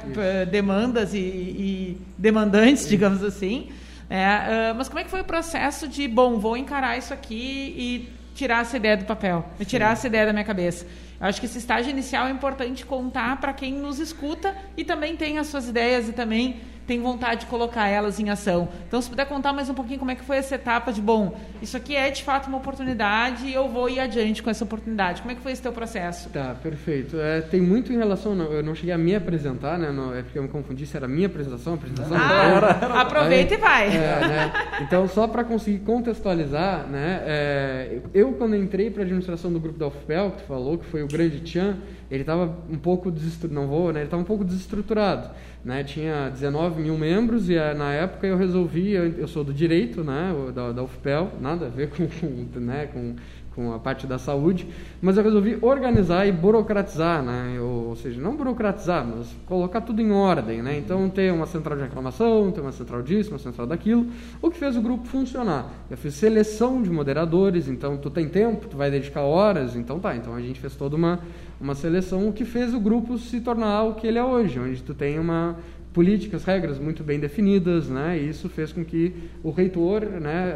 demandas 0.50 1.14
e, 1.14 1.18
e 1.18 2.00
demandantes, 2.16 2.88
digamos 2.88 3.22
assim. 3.22 3.68
Uh, 4.06 4.74
mas 4.76 4.88
como 4.88 5.00
é 5.00 5.04
que 5.04 5.10
foi 5.10 5.20
o 5.20 5.24
processo 5.24 5.88
de, 5.88 6.06
bom, 6.06 6.38
vou 6.38 6.56
encarar 6.56 6.96
isso 6.96 7.12
aqui 7.12 7.74
e 7.76 8.08
tirar 8.34 8.62
essa 8.62 8.76
ideia 8.76 8.96
do 8.96 9.04
papel, 9.04 9.44
tirar 9.66 9.88
Sim. 9.88 9.92
essa 9.92 10.06
ideia 10.06 10.26
da 10.26 10.32
minha 10.32 10.44
cabeça? 10.44 10.86
Eu 11.18 11.26
acho 11.26 11.40
que 11.40 11.46
esse 11.46 11.58
estágio 11.58 11.90
inicial 11.90 12.26
é 12.26 12.30
importante 12.30 12.84
contar 12.84 13.40
para 13.40 13.52
quem 13.52 13.72
nos 13.72 13.98
escuta 13.98 14.54
e 14.76 14.84
também 14.84 15.16
tem 15.16 15.38
as 15.38 15.46
suas 15.46 15.68
ideias 15.68 16.08
e 16.08 16.12
também 16.12 16.60
tem 16.86 17.00
vontade 17.00 17.40
de 17.40 17.46
colocar 17.46 17.88
elas 17.88 18.20
em 18.20 18.30
ação. 18.30 18.68
Então, 18.86 19.02
se 19.02 19.10
puder 19.10 19.26
contar 19.26 19.52
mais 19.52 19.68
um 19.68 19.74
pouquinho 19.74 19.98
como 19.98 20.10
é 20.10 20.14
que 20.14 20.24
foi 20.24 20.36
essa 20.36 20.54
etapa 20.54 20.92
de, 20.92 21.00
bom, 21.00 21.38
isso 21.60 21.76
aqui 21.76 21.96
é 21.96 22.10
de 22.10 22.22
fato 22.22 22.46
uma 22.46 22.58
oportunidade 22.58 23.46
e 23.46 23.52
eu 23.52 23.68
vou 23.68 23.88
ir 23.88 23.98
adiante 23.98 24.42
com 24.42 24.50
essa 24.50 24.64
oportunidade. 24.64 25.22
Como 25.22 25.32
é 25.32 25.34
que 25.34 25.40
foi 25.40 25.52
esse 25.52 25.62
teu 25.62 25.72
processo? 25.72 26.30
Tá, 26.30 26.54
perfeito. 26.62 27.18
É, 27.18 27.40
tem 27.40 27.60
muito 27.60 27.92
em 27.92 27.96
relação, 27.96 28.34
não, 28.34 28.52
eu 28.52 28.62
não 28.62 28.74
cheguei 28.74 28.94
a 28.94 28.98
me 28.98 29.14
apresentar, 29.14 29.78
né? 29.78 29.90
Não, 29.90 30.14
é 30.14 30.22
porque 30.22 30.38
eu 30.38 30.42
me 30.42 30.48
confundi 30.48 30.86
se 30.86 30.96
era 30.96 31.08
minha 31.08 31.26
apresentação, 31.26 31.72
a 31.72 31.76
apresentação. 31.76 32.16
Ah, 32.16 32.44
era, 32.44 32.78
era, 32.82 32.94
aproveita 33.00 33.54
e 33.54 33.56
vai. 33.56 33.88
É, 33.88 34.20
né? 34.20 34.52
Então, 34.82 35.08
só 35.08 35.26
para 35.26 35.42
conseguir 35.42 35.80
contextualizar, 35.80 36.86
né? 36.86 37.22
É, 37.26 37.98
eu, 38.14 38.32
quando 38.32 38.54
entrei 38.54 38.90
para 38.90 39.02
a 39.02 39.04
administração 39.04 39.52
do 39.52 39.58
grupo 39.58 39.78
da 39.78 39.88
UFPEL, 39.88 40.30
que 40.32 40.36
tu 40.38 40.44
falou, 40.44 40.78
que 40.78 40.86
foi 40.86 41.02
o 41.02 41.08
grande 41.08 41.40
Tchan, 41.40 41.76
ele 42.10 42.22
estava 42.22 42.54
um 42.70 42.78
pouco 42.78 43.12
não 43.50 43.66
vou, 43.66 43.92
né? 43.92 44.00
Ele 44.00 44.06
estava 44.06 44.22
um 44.22 44.26
pouco 44.26 44.44
desestruturado. 44.44 45.30
Né, 45.64 45.82
tinha 45.82 46.28
19 46.28 46.80
mil 46.80 46.96
membros 46.96 47.50
e 47.50 47.56
eh, 47.56 47.74
na 47.74 47.92
época 47.92 48.24
eu 48.24 48.36
resolvi, 48.36 48.92
eu, 48.92 49.26
sou 49.26 49.42
do 49.42 49.52
direito, 49.52 50.04
né, 50.04 50.32
da, 50.54 50.70
da 50.70 50.84
UFPEL, 50.84 51.32
nada 51.40 51.66
a 51.66 51.68
ver 51.68 51.90
com, 51.90 52.06
com, 52.06 52.60
né, 52.60 52.86
com, 52.86 53.16
com 53.56 53.72
a 53.72 53.78
parte 53.78 54.06
da 54.06 54.18
saúde, 54.18 54.68
mas 55.00 55.16
eu 55.16 55.24
resolvi 55.24 55.58
organizar 55.62 56.26
e 56.26 56.30
burocratizar, 56.30 57.22
né, 57.22 57.58
ou, 57.58 57.88
ou, 57.88 57.96
seja, 57.96 58.20
não 58.20 58.36
burocratizar, 58.36 59.04
mas 59.04 59.34
colocar 59.46 59.80
tudo 59.80 60.02
em 60.02 60.12
ordem, 60.12 60.62
né, 60.62 60.76
então 60.76 61.08
ter 61.08 61.32
uma 61.32 61.46
central 61.46 61.76
de 61.76 61.84
reclamação, 61.84 62.52
ter 62.52 62.60
uma 62.60 62.72
central 62.72 63.02
disso, 63.02 63.30
uma 63.30 63.38
central 63.38 63.66
daquilo, 63.66 64.06
o 64.42 64.50
que 64.50 64.58
fez 64.58 64.76
o 64.76 64.82
grupo 64.82 65.06
funcionar. 65.06 65.72
Eu 65.90 65.96
fiz 65.96 66.14
seleção 66.14 66.82
de 66.82 66.90
moderadores, 66.90 67.66
então 67.66 67.96
tu 67.96 68.10
tem 68.10 68.28
tempo, 68.28 68.68
tu 68.68 68.76
vai 68.76 68.90
dedicar 68.90 69.22
horas, 69.22 69.74
então 69.74 69.98
tá, 69.98 70.14
então 70.14 70.34
a 70.34 70.40
gente 70.40 70.60
fez 70.60 70.76
toda 70.76 70.94
uma 70.94 71.20
uma 71.60 71.74
seleção, 71.74 72.28
o 72.28 72.32
que 72.32 72.44
fez 72.44 72.74
o 72.74 72.80
grupo 72.80 73.16
se 73.16 73.40
tornar 73.40 73.84
o 73.84 73.94
que 73.94 74.06
ele 74.06 74.18
é 74.18 74.24
hoje, 74.24 74.58
onde 74.60 74.82
tu 74.82 74.92
tem 74.92 75.18
uma 75.18 75.56
políticas, 75.96 76.44
regras 76.44 76.78
muito 76.78 77.02
bem 77.02 77.18
definidas, 77.18 77.88
né? 77.88 78.18
E 78.18 78.28
isso 78.28 78.50
fez 78.50 78.70
com 78.70 78.84
que 78.84 79.14
o 79.42 79.50
reitor, 79.50 80.02
né, 80.02 80.52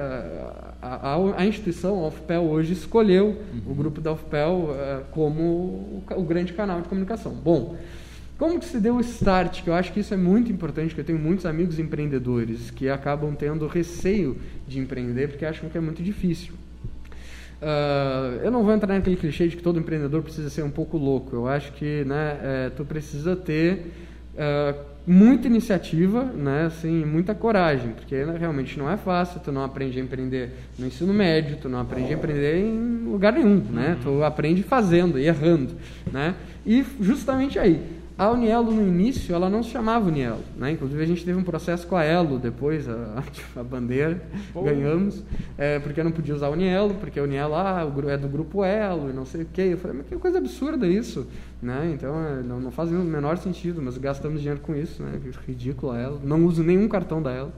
a, 0.83 1.15
a, 1.15 1.41
a 1.41 1.47
instituição, 1.47 2.05
a 2.05 2.09
UFPEL 2.09 2.43
hoje 2.43 2.75
escolheu 2.75 3.39
uhum. 3.51 3.73
o 3.73 3.75
grupo 3.75 4.03
da 4.03 4.13
UFPEL 4.13 4.53
uh, 4.53 5.05
como 5.13 5.43
o, 5.43 6.05
o, 6.15 6.23
grande 6.25 6.53
canal 6.53 6.83
de 6.83 6.91
comunicação. 6.91 7.33
Bom, 7.33 7.79
como 8.37 8.61
que 8.61 8.67
se 8.67 8.79
deu 8.79 8.97
o 8.97 9.01
start? 9.01 9.63
Que 9.63 9.71
eu 9.71 9.75
acho 9.75 9.95
que 9.95 10.01
isso 10.01 10.13
é 10.13 10.17
muito 10.19 10.53
importante, 10.53 10.95
que 10.95 11.01
eu 11.01 11.05
tenho 11.07 11.19
muitos 11.19 11.47
amigos 11.47 11.79
empreendedores 11.79 12.71
que 12.71 12.91
acabam 12.91 13.35
tendo 13.35 13.67
receio 13.67 14.37
de 14.69 14.79
empreender 14.79 15.29
porque 15.29 15.47
acham 15.47 15.71
que 15.71 15.79
é 15.79 15.81
muito 15.81 16.03
difícil. 16.03 16.53
Uh, 17.63 18.45
eu 18.45 18.51
não 18.51 18.63
vou 18.63 18.75
entrar 18.75 18.93
naquele 18.93 19.17
clichê 19.17 19.49
de 19.49 19.57
que 19.57 19.63
todo 19.63 19.79
empreendedor 19.79 20.23
precisa 20.23 20.51
ser 20.51 20.65
um 20.65 20.71
pouco 20.71 20.99
louco. 20.99 21.35
Eu 21.35 21.49
acho 21.49 21.73
que 21.73 22.05
né, 22.05 22.39
é, 22.43 22.71
tu 22.77 22.85
precisa 22.85 23.35
ter 23.35 23.87
uh, 24.41 24.79
muita 25.07 25.47
iniciativa, 25.47 26.25
né, 26.25 26.67
assim, 26.67 27.05
muita 27.05 27.35
coragem, 27.35 27.93
porque 27.93 28.25
né, 28.25 28.37
realmente 28.39 28.79
não 28.79 28.91
é 28.91 28.97
fácil. 28.97 29.41
Tu 29.41 29.53
não 29.53 29.63
aprende 29.63 29.99
a 29.99 30.03
empreender 30.03 30.51
no 30.79 30.87
ensino 30.87 31.13
médio, 31.13 31.59
tu 31.61 31.69
não 31.69 31.81
aprende 31.81 32.13
a 32.13 32.17
empreender 32.17 32.59
em 32.59 33.11
lugar 33.11 33.33
nenhum, 33.33 33.63
né? 33.71 33.97
Uhum. 34.05 34.19
Tu 34.19 34.25
aprende 34.25 34.63
fazendo 34.63 35.19
e 35.19 35.27
errando, 35.27 35.75
né? 36.13 36.35
E 36.67 36.85
justamente 37.01 37.59
aí 37.59 38.00
a 38.21 38.31
Unielo, 38.31 38.71
no 38.71 38.87
início, 38.87 39.35
ela 39.35 39.49
não 39.49 39.63
se 39.63 39.71
chamava 39.71 40.07
Unielo. 40.07 40.45
Né? 40.55 40.73
Inclusive, 40.73 41.03
a 41.03 41.07
gente 41.07 41.25
teve 41.25 41.39
um 41.39 41.43
processo 41.43 41.87
com 41.87 41.97
a 41.97 42.05
Elo 42.05 42.39
depois, 42.39 42.87
a, 42.87 43.25
a 43.57 43.63
bandeira, 43.63 44.23
Pô. 44.53 44.61
ganhamos, 44.61 45.25
é, 45.57 45.79
porque 45.79 46.03
não 46.03 46.13
podia 46.13 46.35
usar 46.35 46.49
a 46.49 46.51
Unielo, 46.51 46.93
porque 46.97 47.19
a 47.19 47.23
Unielo 47.23 47.55
ah, 47.55 47.91
é 48.09 48.19
do 48.19 48.29
grupo 48.29 48.63
Elo 48.63 49.09
e 49.09 49.15
não 49.15 49.25
sei 49.25 49.45
o 49.45 49.47
quê. 49.51 49.71
Eu 49.73 49.79
falei, 49.79 49.97
mas 49.97 50.07
que 50.07 50.17
coisa 50.17 50.37
absurda 50.37 50.87
isso. 50.87 51.27
Né? 51.63 51.93
Então, 51.95 52.15
é, 52.23 52.43
não, 52.43 52.61
não 52.61 52.71
faz 52.71 52.91
o 52.91 52.95
menor 52.95 53.39
sentido, 53.39 53.81
mas 53.81 53.97
gastamos 53.97 54.41
dinheiro 54.41 54.61
com 54.61 54.75
isso. 54.75 55.03
Né? 55.03 55.19
Ridículo 55.49 55.93
a 55.93 55.99
Elo. 55.99 56.21
Não 56.23 56.45
uso 56.45 56.63
nenhum 56.63 56.89
cartão 56.89 57.23
da 57.23 57.33
Elo. 57.33 57.53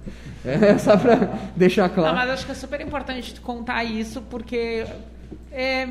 É 0.45 0.79
só 0.79 0.97
para 0.97 1.41
deixar 1.57 1.89
claro. 1.89 2.15
Não, 2.15 2.23
mas 2.23 2.31
acho 2.31 2.47
que 2.47 2.53
é 2.53 2.55
super 2.55 2.81
importante 2.81 3.41
contar 3.41 3.83
isso, 3.83 4.23
porque 4.31 4.87
é, 5.51 5.89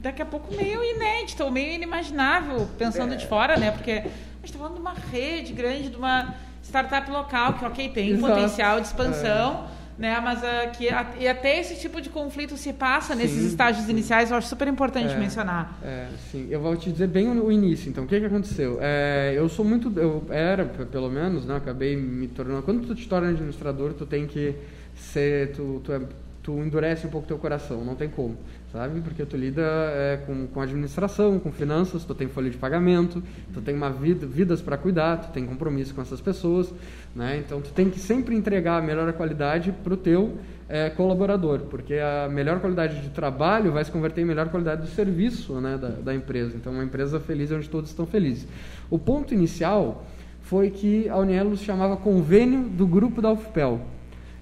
daqui 0.00 0.22
a 0.22 0.26
pouco 0.26 0.54
meio 0.54 0.82
inédita, 0.82 1.44
ou 1.44 1.50
meio 1.50 1.72
inimaginável, 1.72 2.68
pensando 2.78 3.14
é. 3.14 3.16
de 3.16 3.26
fora, 3.26 3.56
né? 3.56 3.70
Porque 3.70 3.90
a 3.90 3.96
gente 3.96 4.44
está 4.44 4.58
falando 4.58 4.74
de 4.74 4.80
uma 4.80 4.94
rede 4.94 5.52
grande, 5.52 5.88
de 5.90 5.96
uma 5.96 6.34
startup 6.62 7.10
local 7.10 7.54
que, 7.54 7.64
ok, 7.64 7.88
tem 7.90 8.10
Exato. 8.10 8.34
potencial 8.34 8.80
de 8.80 8.86
expansão. 8.86 9.66
É 9.78 9.82
né? 9.98 10.18
Mas 10.20 10.40
uh, 10.40 10.76
que 10.76 10.88
a, 10.88 11.06
e 11.18 11.28
até 11.28 11.60
esse 11.60 11.76
tipo 11.76 12.00
de 12.00 12.08
conflito 12.08 12.56
se 12.56 12.72
passa 12.72 13.14
sim. 13.14 13.20
nesses 13.20 13.44
estágios 13.44 13.88
iniciais, 13.88 14.30
eu 14.30 14.36
acho 14.36 14.48
super 14.48 14.66
importante 14.68 15.12
é, 15.12 15.18
mencionar. 15.18 15.78
É, 15.82 16.08
sim. 16.30 16.48
Eu 16.50 16.60
vou 16.60 16.76
te 16.76 16.90
dizer 16.90 17.08
bem 17.08 17.28
o, 17.28 17.46
o 17.46 17.52
início. 17.52 17.88
Então, 17.88 18.04
o 18.04 18.06
que 18.06 18.18
que 18.18 18.26
aconteceu? 18.26 18.78
É, 18.80 19.32
eu 19.36 19.48
sou 19.48 19.64
muito, 19.64 19.92
eu 19.98 20.24
era 20.30 20.64
pelo 20.64 21.10
menos, 21.10 21.44
né? 21.44 21.56
Acabei 21.56 21.96
me 21.96 22.26
tornando. 22.28 22.62
Quando 22.62 22.86
tu 22.86 22.94
te 22.94 23.08
torna 23.08 23.28
administrador, 23.28 23.92
tu 23.92 24.06
tem 24.06 24.26
que 24.26 24.54
ser, 24.94 25.52
tu, 25.52 25.80
tu, 25.84 25.92
é, 25.92 26.00
tu 26.42 26.58
endurece 26.58 27.06
um 27.06 27.10
pouco 27.10 27.26
teu 27.26 27.38
coração. 27.38 27.84
Não 27.84 27.94
tem 27.94 28.08
como 28.08 28.36
sabe? 28.72 29.00
Porque 29.02 29.24
tu 29.26 29.36
lida 29.36 29.62
é, 29.62 30.18
com, 30.26 30.46
com 30.46 30.60
administração, 30.60 31.38
com 31.38 31.52
finanças, 31.52 32.04
tu 32.04 32.14
tem 32.14 32.26
folha 32.26 32.48
de 32.48 32.56
pagamento, 32.56 33.22
tu 33.52 33.60
tem 33.60 33.74
uma 33.74 33.90
vida, 33.90 34.26
vidas 34.26 34.62
para 34.62 34.78
cuidar, 34.78 35.18
tu 35.18 35.32
tem 35.32 35.44
compromisso 35.44 35.94
com 35.94 36.00
essas 36.00 36.20
pessoas, 36.20 36.72
né? 37.14 37.42
Então 37.44 37.60
tu 37.60 37.70
tem 37.70 37.90
que 37.90 38.00
sempre 38.00 38.34
entregar 38.34 38.78
a 38.78 38.80
melhor 38.80 39.12
qualidade 39.12 39.72
para 39.84 39.92
o 39.92 39.96
teu 39.96 40.38
é, 40.68 40.88
colaborador, 40.88 41.60
porque 41.68 41.94
a 41.94 42.28
melhor 42.30 42.60
qualidade 42.60 43.02
de 43.02 43.10
trabalho 43.10 43.72
vai 43.72 43.84
se 43.84 43.90
converter 43.90 44.22
em 44.22 44.24
melhor 44.24 44.48
qualidade 44.48 44.86
de 44.86 44.90
serviço, 44.92 45.60
né, 45.60 45.76
da, 45.76 45.88
da 45.88 46.14
empresa. 46.14 46.56
Então 46.56 46.72
uma 46.72 46.84
empresa 46.84 47.20
feliz 47.20 47.52
é 47.52 47.56
onde 47.56 47.68
todos 47.68 47.90
estão 47.90 48.06
felizes. 48.06 48.48
O 48.88 48.98
ponto 48.98 49.34
inicial 49.34 50.06
foi 50.40 50.70
que 50.70 51.08
a 51.10 51.18
Unielo 51.18 51.56
se 51.58 51.64
chamava 51.64 51.96
convênio 51.96 52.62
do 52.70 52.86
grupo 52.86 53.20
da 53.20 53.30
UFPEL. 53.30 53.82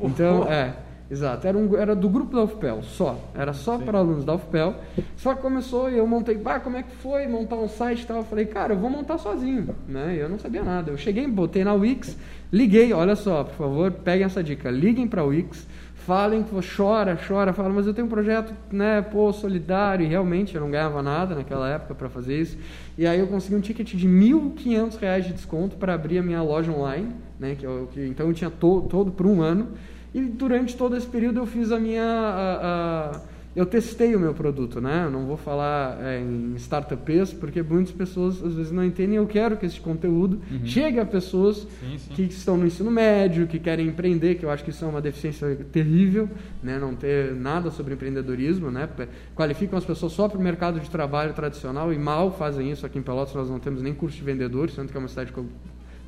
Então, 0.00 0.50
é, 0.50 0.74
Exato, 1.10 1.44
era, 1.44 1.58
um, 1.58 1.76
era 1.76 1.96
do 1.96 2.08
grupo 2.08 2.36
da 2.36 2.44
UFPEL, 2.44 2.84
só. 2.84 3.18
Era 3.34 3.52
só 3.52 3.76
para 3.78 3.98
alunos 3.98 4.24
da 4.24 4.34
UFPEL. 4.36 4.76
Só 5.16 5.34
que 5.34 5.42
começou 5.42 5.90
e 5.90 5.98
eu 5.98 6.06
montei, 6.06 6.36
bah, 6.36 6.60
como 6.60 6.76
é 6.76 6.84
que 6.84 6.94
foi 6.96 7.26
montar 7.26 7.56
um 7.56 7.66
site 7.66 8.02
e 8.02 8.06
tal? 8.06 8.18
Eu 8.18 8.24
falei, 8.24 8.46
cara, 8.46 8.74
eu 8.74 8.78
vou 8.78 8.88
montar 8.88 9.18
sozinho, 9.18 9.74
né? 9.88 10.16
Eu 10.16 10.28
não 10.28 10.38
sabia 10.38 10.62
nada. 10.62 10.92
Eu 10.92 10.96
cheguei, 10.96 11.26
botei 11.26 11.64
na 11.64 11.74
Wix, 11.74 12.16
liguei, 12.52 12.92
olha 12.92 13.16
só, 13.16 13.42
por 13.42 13.54
favor, 13.54 13.90
peguem 13.90 14.24
essa 14.24 14.40
dica, 14.40 14.70
liguem 14.70 15.08
para 15.08 15.22
a 15.22 15.24
Wix, 15.24 15.66
falem, 16.06 16.44
chora, 16.76 17.18
chora, 17.26 17.52
fala, 17.52 17.70
mas 17.70 17.88
eu 17.88 17.94
tenho 17.94 18.06
um 18.06 18.10
projeto, 18.10 18.54
né, 18.70 19.02
pô, 19.02 19.32
solidário, 19.32 20.06
e 20.06 20.08
realmente 20.08 20.54
eu 20.54 20.60
não 20.60 20.70
ganhava 20.70 21.02
nada 21.02 21.34
naquela 21.34 21.68
época 21.68 21.94
para 21.94 22.08
fazer 22.08 22.40
isso. 22.40 22.56
E 22.96 23.04
aí 23.04 23.18
eu 23.18 23.26
consegui 23.26 23.56
um 23.56 23.60
ticket 23.60 23.94
de 23.94 24.06
R$ 24.06 24.32
1.500 24.32 25.20
de 25.22 25.32
desconto 25.32 25.76
para 25.76 25.92
abrir 25.92 26.18
a 26.18 26.22
minha 26.22 26.42
loja 26.42 26.70
online, 26.70 27.12
né, 27.38 27.56
que, 27.58 27.66
eu, 27.66 27.88
que 27.92 28.06
então 28.06 28.28
eu 28.28 28.32
tinha 28.32 28.50
to, 28.50 28.86
todo 28.88 29.10
por 29.10 29.26
um 29.26 29.42
ano. 29.42 29.68
E 30.14 30.20
durante 30.20 30.76
todo 30.76 30.96
esse 30.96 31.06
período 31.06 31.40
eu 31.40 31.46
fiz 31.46 31.70
a 31.70 31.78
minha. 31.78 32.02
A, 32.02 33.16
a, 33.16 33.20
eu 33.54 33.66
testei 33.66 34.14
o 34.14 34.20
meu 34.20 34.32
produto, 34.32 34.80
né? 34.80 35.04
Eu 35.06 35.10
não 35.10 35.26
vou 35.26 35.36
falar 35.36 35.98
é, 36.00 36.20
em 36.20 36.54
startups, 36.54 37.32
porque 37.32 37.60
muitas 37.60 37.92
pessoas 37.92 38.42
às 38.44 38.54
vezes 38.54 38.70
não 38.70 38.84
entendem. 38.84 39.16
Eu 39.16 39.26
quero 39.26 39.56
que 39.56 39.66
esse 39.66 39.80
conteúdo 39.80 40.40
uhum. 40.50 40.64
chegue 40.64 41.00
a 41.00 41.04
pessoas 41.04 41.66
sim, 41.80 41.98
sim. 41.98 42.14
que 42.14 42.22
estão 42.22 42.56
no 42.56 42.64
ensino 42.64 42.90
médio, 42.92 43.48
que 43.48 43.58
querem 43.58 43.88
empreender, 43.88 44.36
que 44.36 44.44
eu 44.44 44.50
acho 44.50 44.62
que 44.62 44.70
isso 44.70 44.84
é 44.84 44.88
uma 44.88 45.00
deficiência 45.00 45.56
terrível, 45.72 46.28
né? 46.62 46.78
Não 46.78 46.94
ter 46.94 47.34
nada 47.34 47.72
sobre 47.72 47.94
empreendedorismo, 47.94 48.70
né? 48.70 48.88
Qualificam 49.34 49.76
as 49.76 49.84
pessoas 49.84 50.12
só 50.12 50.28
para 50.28 50.38
o 50.38 50.42
mercado 50.42 50.78
de 50.78 50.88
trabalho 50.88 51.32
tradicional 51.34 51.92
e 51.92 51.98
mal 51.98 52.30
fazem 52.30 52.70
isso. 52.70 52.86
Aqui 52.86 52.98
em 52.98 53.02
Pelotas 53.02 53.34
nós 53.34 53.50
não 53.50 53.58
temos 53.58 53.82
nem 53.82 53.92
curso 53.92 54.16
de 54.16 54.22
vendedor, 54.22 54.70
sendo 54.70 54.92
que 54.92 54.96
é 54.96 55.00
uma 55.00 55.08
cidade 55.08 55.32
que 55.32 55.42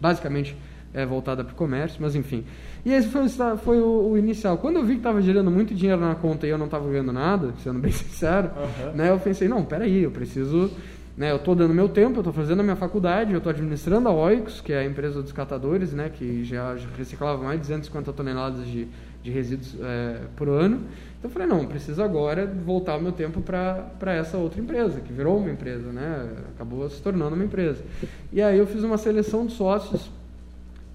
basicamente 0.00 0.56
é 0.94 1.06
voltada 1.06 1.42
para 1.42 1.52
o 1.52 1.56
comércio, 1.56 1.98
mas 2.00 2.14
enfim. 2.14 2.44
E 2.84 2.92
esse 2.92 3.08
foi, 3.08 3.28
foi 3.58 3.80
o, 3.80 4.10
o, 4.10 4.18
inicial. 4.18 4.58
Quando 4.58 4.76
eu 4.76 4.84
vi 4.84 4.94
que 4.94 4.98
estava 4.98 5.22
gerando 5.22 5.50
muito 5.50 5.74
dinheiro 5.74 6.00
na 6.00 6.14
conta 6.14 6.46
e 6.46 6.50
eu 6.50 6.58
não 6.58 6.64
estava 6.66 6.88
ganhando 6.88 7.12
nada, 7.12 7.54
sendo 7.62 7.78
bem 7.78 7.92
sincero, 7.92 8.50
uhum. 8.56 8.92
né, 8.94 9.10
eu 9.10 9.18
pensei, 9.18 9.48
não, 9.48 9.64
peraí, 9.64 10.02
eu 10.02 10.10
preciso... 10.10 10.70
Né, 11.14 11.30
eu 11.30 11.36
estou 11.36 11.54
dando 11.54 11.74
meu 11.74 11.90
tempo, 11.90 12.16
eu 12.16 12.20
estou 12.20 12.32
fazendo 12.32 12.60
a 12.60 12.62
minha 12.62 12.74
faculdade, 12.74 13.32
eu 13.32 13.38
estou 13.38 13.50
administrando 13.50 14.08
a 14.08 14.12
Oicos, 14.12 14.62
que 14.62 14.72
é 14.72 14.78
a 14.78 14.84
empresa 14.84 15.20
dos 15.20 15.30
catadores, 15.30 15.92
né, 15.92 16.08
que 16.08 16.42
já, 16.42 16.74
já 16.74 16.88
reciclava 16.96 17.42
mais 17.42 17.56
de 17.56 17.66
250 17.66 18.12
toneladas 18.14 18.66
de, 18.66 18.88
de 19.22 19.30
resíduos 19.30 19.76
é, 19.78 20.20
por 20.34 20.48
ano. 20.48 20.76
Então 21.18 21.24
eu 21.24 21.30
falei, 21.30 21.46
não, 21.46 21.66
preciso 21.66 22.02
agora 22.02 22.46
voltar 22.64 22.96
o 22.96 23.02
meu 23.02 23.12
tempo 23.12 23.42
para 23.42 24.14
essa 24.14 24.38
outra 24.38 24.58
empresa, 24.58 25.02
que 25.02 25.12
virou 25.12 25.36
uma 25.36 25.50
empresa, 25.50 25.92
né, 25.92 26.30
acabou 26.54 26.88
se 26.88 27.02
tornando 27.02 27.34
uma 27.34 27.44
empresa. 27.44 27.84
E 28.32 28.40
aí 28.40 28.58
eu 28.58 28.66
fiz 28.66 28.82
uma 28.82 28.96
seleção 28.96 29.44
de 29.44 29.52
sócios 29.52 30.10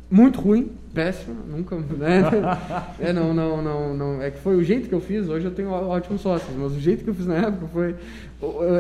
muito 0.10 0.40
ruim, 0.40 0.72
péssima, 0.94 1.36
nunca, 1.48 1.76
né? 1.76 2.24
é, 3.00 3.14
não, 3.14 3.34
não, 3.34 3.62
não, 3.62 3.94
não, 3.94 4.22
é 4.22 4.32
que 4.32 4.40
foi 4.40 4.56
o 4.56 4.64
jeito 4.64 4.88
que 4.88 4.96
eu 4.96 5.02
fiz, 5.02 5.28
hoje 5.28 5.46
eu 5.46 5.52
tenho 5.52 5.70
ótimos 5.70 6.22
sócios, 6.22 6.56
mas 6.58 6.72
o 6.72 6.80
jeito 6.80 7.04
que 7.04 7.10
eu 7.10 7.14
fiz 7.14 7.28
na 7.28 7.36
época 7.36 7.68
foi, 7.68 7.96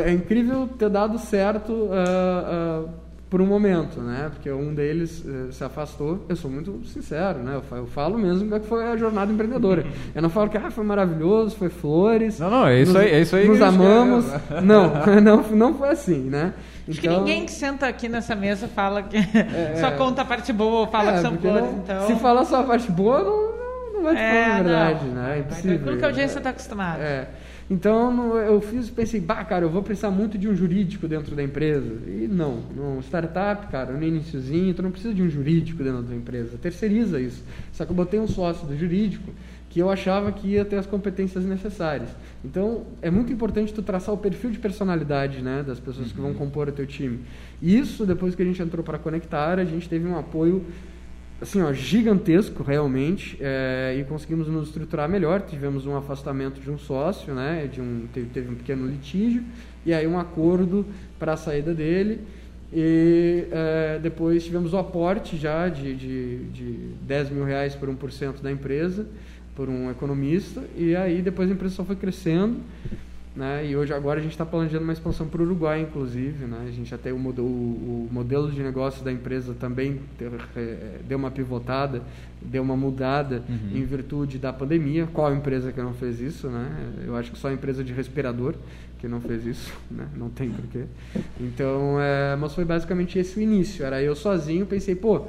é 0.06 0.12
incrível 0.12 0.68
ter 0.78 0.90
dado 0.90 1.20
certo 1.20 1.72
uh, 1.72 2.86
uh, 2.86 2.90
por 3.30 3.42
um 3.42 3.46
momento, 3.46 4.00
né? 4.00 4.30
Porque 4.34 4.50
um 4.50 4.74
deles 4.74 5.24
uh, 5.26 5.52
se 5.52 5.64
afastou, 5.64 6.26
eu 6.30 6.36
sou 6.36 6.50
muito 6.50 6.82
sincero, 6.86 7.40
né? 7.40 7.56
Eu 7.56 7.62
falo, 7.62 7.82
eu 7.82 7.88
falo 7.88 8.18
mesmo 8.18 8.50
que 8.50 8.66
foi 8.66 8.86
a 8.86 8.96
jornada 8.96 9.32
empreendedora. 9.32 9.86
Eu 10.16 10.22
não 10.22 10.30
falo 10.30 10.50
que 10.50 10.58
ah, 10.58 10.72
foi 10.72 10.86
maravilhoso, 10.86 11.56
foi 11.56 11.70
flores. 11.70 12.40
Não, 12.40 12.50
não, 12.50 12.68
é 12.68 12.82
isso 12.82 12.94
nos, 12.94 13.02
aí, 13.02 13.12
é 13.12 13.22
isso 13.22 13.36
aí. 13.36 13.48
Nos 13.48 13.62
amamos. 13.62 14.26
Não, 14.64 14.94
não, 15.22 15.44
não 15.44 15.74
foi 15.74 15.90
assim, 15.90 16.22
né? 16.22 16.54
Acho 16.90 17.00
então, 17.00 17.14
que 17.14 17.20
ninguém 17.20 17.46
que 17.46 17.52
senta 17.52 17.88
aqui 17.88 18.08
nessa 18.08 18.36
mesa 18.36 18.68
fala 18.68 19.04
que 19.04 19.18
é, 19.18 19.76
só 19.82 19.92
conta 19.92 20.22
a 20.22 20.26
parte 20.26 20.54
boa 20.54 20.82
ou 20.82 20.88
fala 20.88 21.12
é, 21.12 21.16
que 21.16 21.22
são 21.22 21.38
flores. 21.38 21.70
Então... 21.84 22.08
Se 22.08 22.16
falar 22.16 22.46
só 22.46 22.62
a 22.62 22.64
parte 22.64 22.90
boa, 22.92 23.24
não, 23.24 23.94
não 23.94 24.04
vai 24.04 24.16
te 24.16 24.22
é, 24.22 24.32
falar 24.32 24.54
a 24.54 24.64
verdade, 24.64 25.06
não. 25.06 25.14
né? 25.14 25.36
É 25.36 25.40
impossível. 25.40 25.76
Aquilo 25.76 25.98
que 25.98 26.04
a 26.06 26.08
audiência 26.08 26.38
está 26.38 26.50
acostumada. 26.50 27.04
É. 27.04 27.28
Então 27.70 28.38
eu 28.38 28.62
fiz, 28.62 28.90
pensei, 28.90 29.20
bah, 29.20 29.44
cara, 29.44 29.66
eu 29.66 29.70
vou 29.70 29.84
precisar 29.84 30.10
muito 30.10 30.38
de 30.38 30.48
um 30.48 30.56
jurídico 30.56 31.06
dentro 31.06 31.36
da 31.36 31.44
empresa. 31.44 31.94
E 32.08 32.28
não, 32.28 32.64
não, 32.74 33.02
startup, 33.02 33.68
cara, 33.68 33.92
no 33.92 34.02
iníciozinho, 34.02 34.74
tu 34.74 34.82
não 34.82 34.92
precisa 34.92 35.14
de 35.14 35.22
um 35.22 35.30
jurídico 35.30 35.84
dentro 35.84 36.04
da 36.04 36.16
empresa, 36.16 36.58
terceiriza 36.58 37.20
isso. 37.20 37.44
Só 37.74 37.84
que 37.84 37.92
eu 37.92 37.96
botei 37.96 38.20
um 38.20 38.28
sócio 38.28 38.66
do 38.66 38.78
jurídico 38.78 39.30
que 39.78 39.82
eu 39.84 39.92
achava 39.92 40.32
que 40.32 40.48
ia 40.48 40.66
ter 40.66 40.78
as 40.78 40.88
competências 40.88 41.46
necessárias. 41.46 42.10
Então, 42.44 42.88
é 43.00 43.12
muito 43.12 43.32
importante 43.32 43.72
tu 43.72 43.84
traçar 43.84 44.12
o 44.12 44.18
perfil 44.18 44.50
de 44.50 44.58
personalidade, 44.58 45.40
né, 45.44 45.62
das 45.62 45.80
pessoas 45.80 46.08
uhum. 46.08 46.14
que 46.14 46.20
vão 46.20 46.32
uhum. 46.32 46.36
compor 46.36 46.68
o 46.68 46.72
teu 46.72 46.88
time. 46.88 47.20
Isso, 47.62 48.04
depois 48.04 48.34
que 48.34 48.42
a 48.42 48.46
gente 48.46 48.60
entrou 48.60 48.84
para 48.84 48.98
conectar, 48.98 49.60
a 49.60 49.66
gente 49.66 49.88
teve 49.88 50.08
um 50.08 50.18
apoio 50.18 50.66
assim, 51.40 51.62
ó, 51.62 51.72
gigantesco 51.74 52.64
realmente 52.64 53.38
é, 53.40 53.96
e 54.00 54.04
conseguimos 54.06 54.48
nos 54.48 54.70
estruturar 54.70 55.08
melhor. 55.08 55.42
Tivemos 55.42 55.86
um 55.86 55.96
afastamento 55.96 56.60
de 56.60 56.72
um 56.72 56.80
sócio, 56.80 57.36
né, 57.36 57.70
de 57.72 57.80
um 57.80 58.08
teve, 58.12 58.30
teve 58.30 58.50
um 58.50 58.56
pequeno 58.56 58.88
litígio 58.88 59.44
e 59.86 59.94
aí 59.94 60.08
um 60.08 60.18
acordo 60.18 60.88
para 61.20 61.34
a 61.34 61.38
saída 61.38 61.72
dele. 61.72 62.22
E 62.74 63.46
é, 63.52 64.00
depois 64.02 64.44
tivemos 64.44 64.74
o 64.74 64.78
aporte 64.78 65.38
já 65.38 65.70
de, 65.70 65.96
de, 65.96 66.38
de 66.46 66.74
10 67.04 67.30
mil 67.30 67.46
reais 67.46 67.76
por 67.76 67.88
1% 67.88 68.42
da 68.42 68.52
empresa 68.52 69.06
por 69.58 69.68
um 69.68 69.90
economista, 69.90 70.64
e 70.78 70.96
aí 70.96 71.20
depois 71.20 71.50
a 71.50 71.54
empresa 71.54 71.74
só 71.74 71.84
foi 71.84 71.96
crescendo, 71.96 72.60
né? 73.36 73.66
E 73.68 73.76
hoje 73.76 73.92
agora 73.92 74.20
a 74.20 74.22
gente 74.22 74.32
está 74.32 74.46
planejando 74.46 74.84
uma 74.84 74.94
expansão 74.94 75.28
para 75.28 75.42
o 75.42 75.46
Uruguai, 75.46 75.82
inclusive, 75.82 76.46
né? 76.46 76.66
A 76.68 76.72
gente 76.72 76.94
até 76.94 77.12
o, 77.12 77.16
o, 77.16 77.42
o 77.42 78.10
modelo 78.12 78.52
de 78.52 78.62
negócio 78.62 79.04
da 79.04 79.12
empresa 79.12 79.56
também 79.56 80.00
é, 80.56 81.00
deu 81.08 81.18
uma 81.18 81.32
pivotada, 81.32 82.04
deu 82.40 82.62
uma 82.62 82.78
mudada 82.78 83.44
uhum. 83.50 83.78
em 83.78 83.84
virtude 83.84 84.38
da 84.38 84.54
pandemia. 84.54 85.08
Qual 85.12 85.34
empresa 85.34 85.72
que 85.72 85.82
não 85.82 85.96
fez 85.96 86.22
isso, 86.22 86.48
né? 86.50 86.94
Eu 87.04 87.16
acho 87.16 87.32
que 87.32 87.40
só 87.40 87.48
a 87.48 87.54
empresa 87.54 87.84
de 87.84 87.94
respirador 87.94 88.54
que 89.00 89.08
não 89.08 89.20
fez 89.22 89.44
isso, 89.44 89.74
né? 89.90 90.08
Não 90.16 90.30
tem 90.30 90.52
porquê. 90.52 90.84
Então, 91.40 92.00
é, 92.00 92.36
mas 92.36 92.54
foi 92.54 92.64
basicamente 92.64 93.18
esse 93.18 93.40
o 93.40 93.42
início. 93.42 93.84
Era 93.84 94.02
eu 94.04 94.16
sozinho, 94.16 94.68
pensei, 94.68 94.94
pô, 94.94 95.26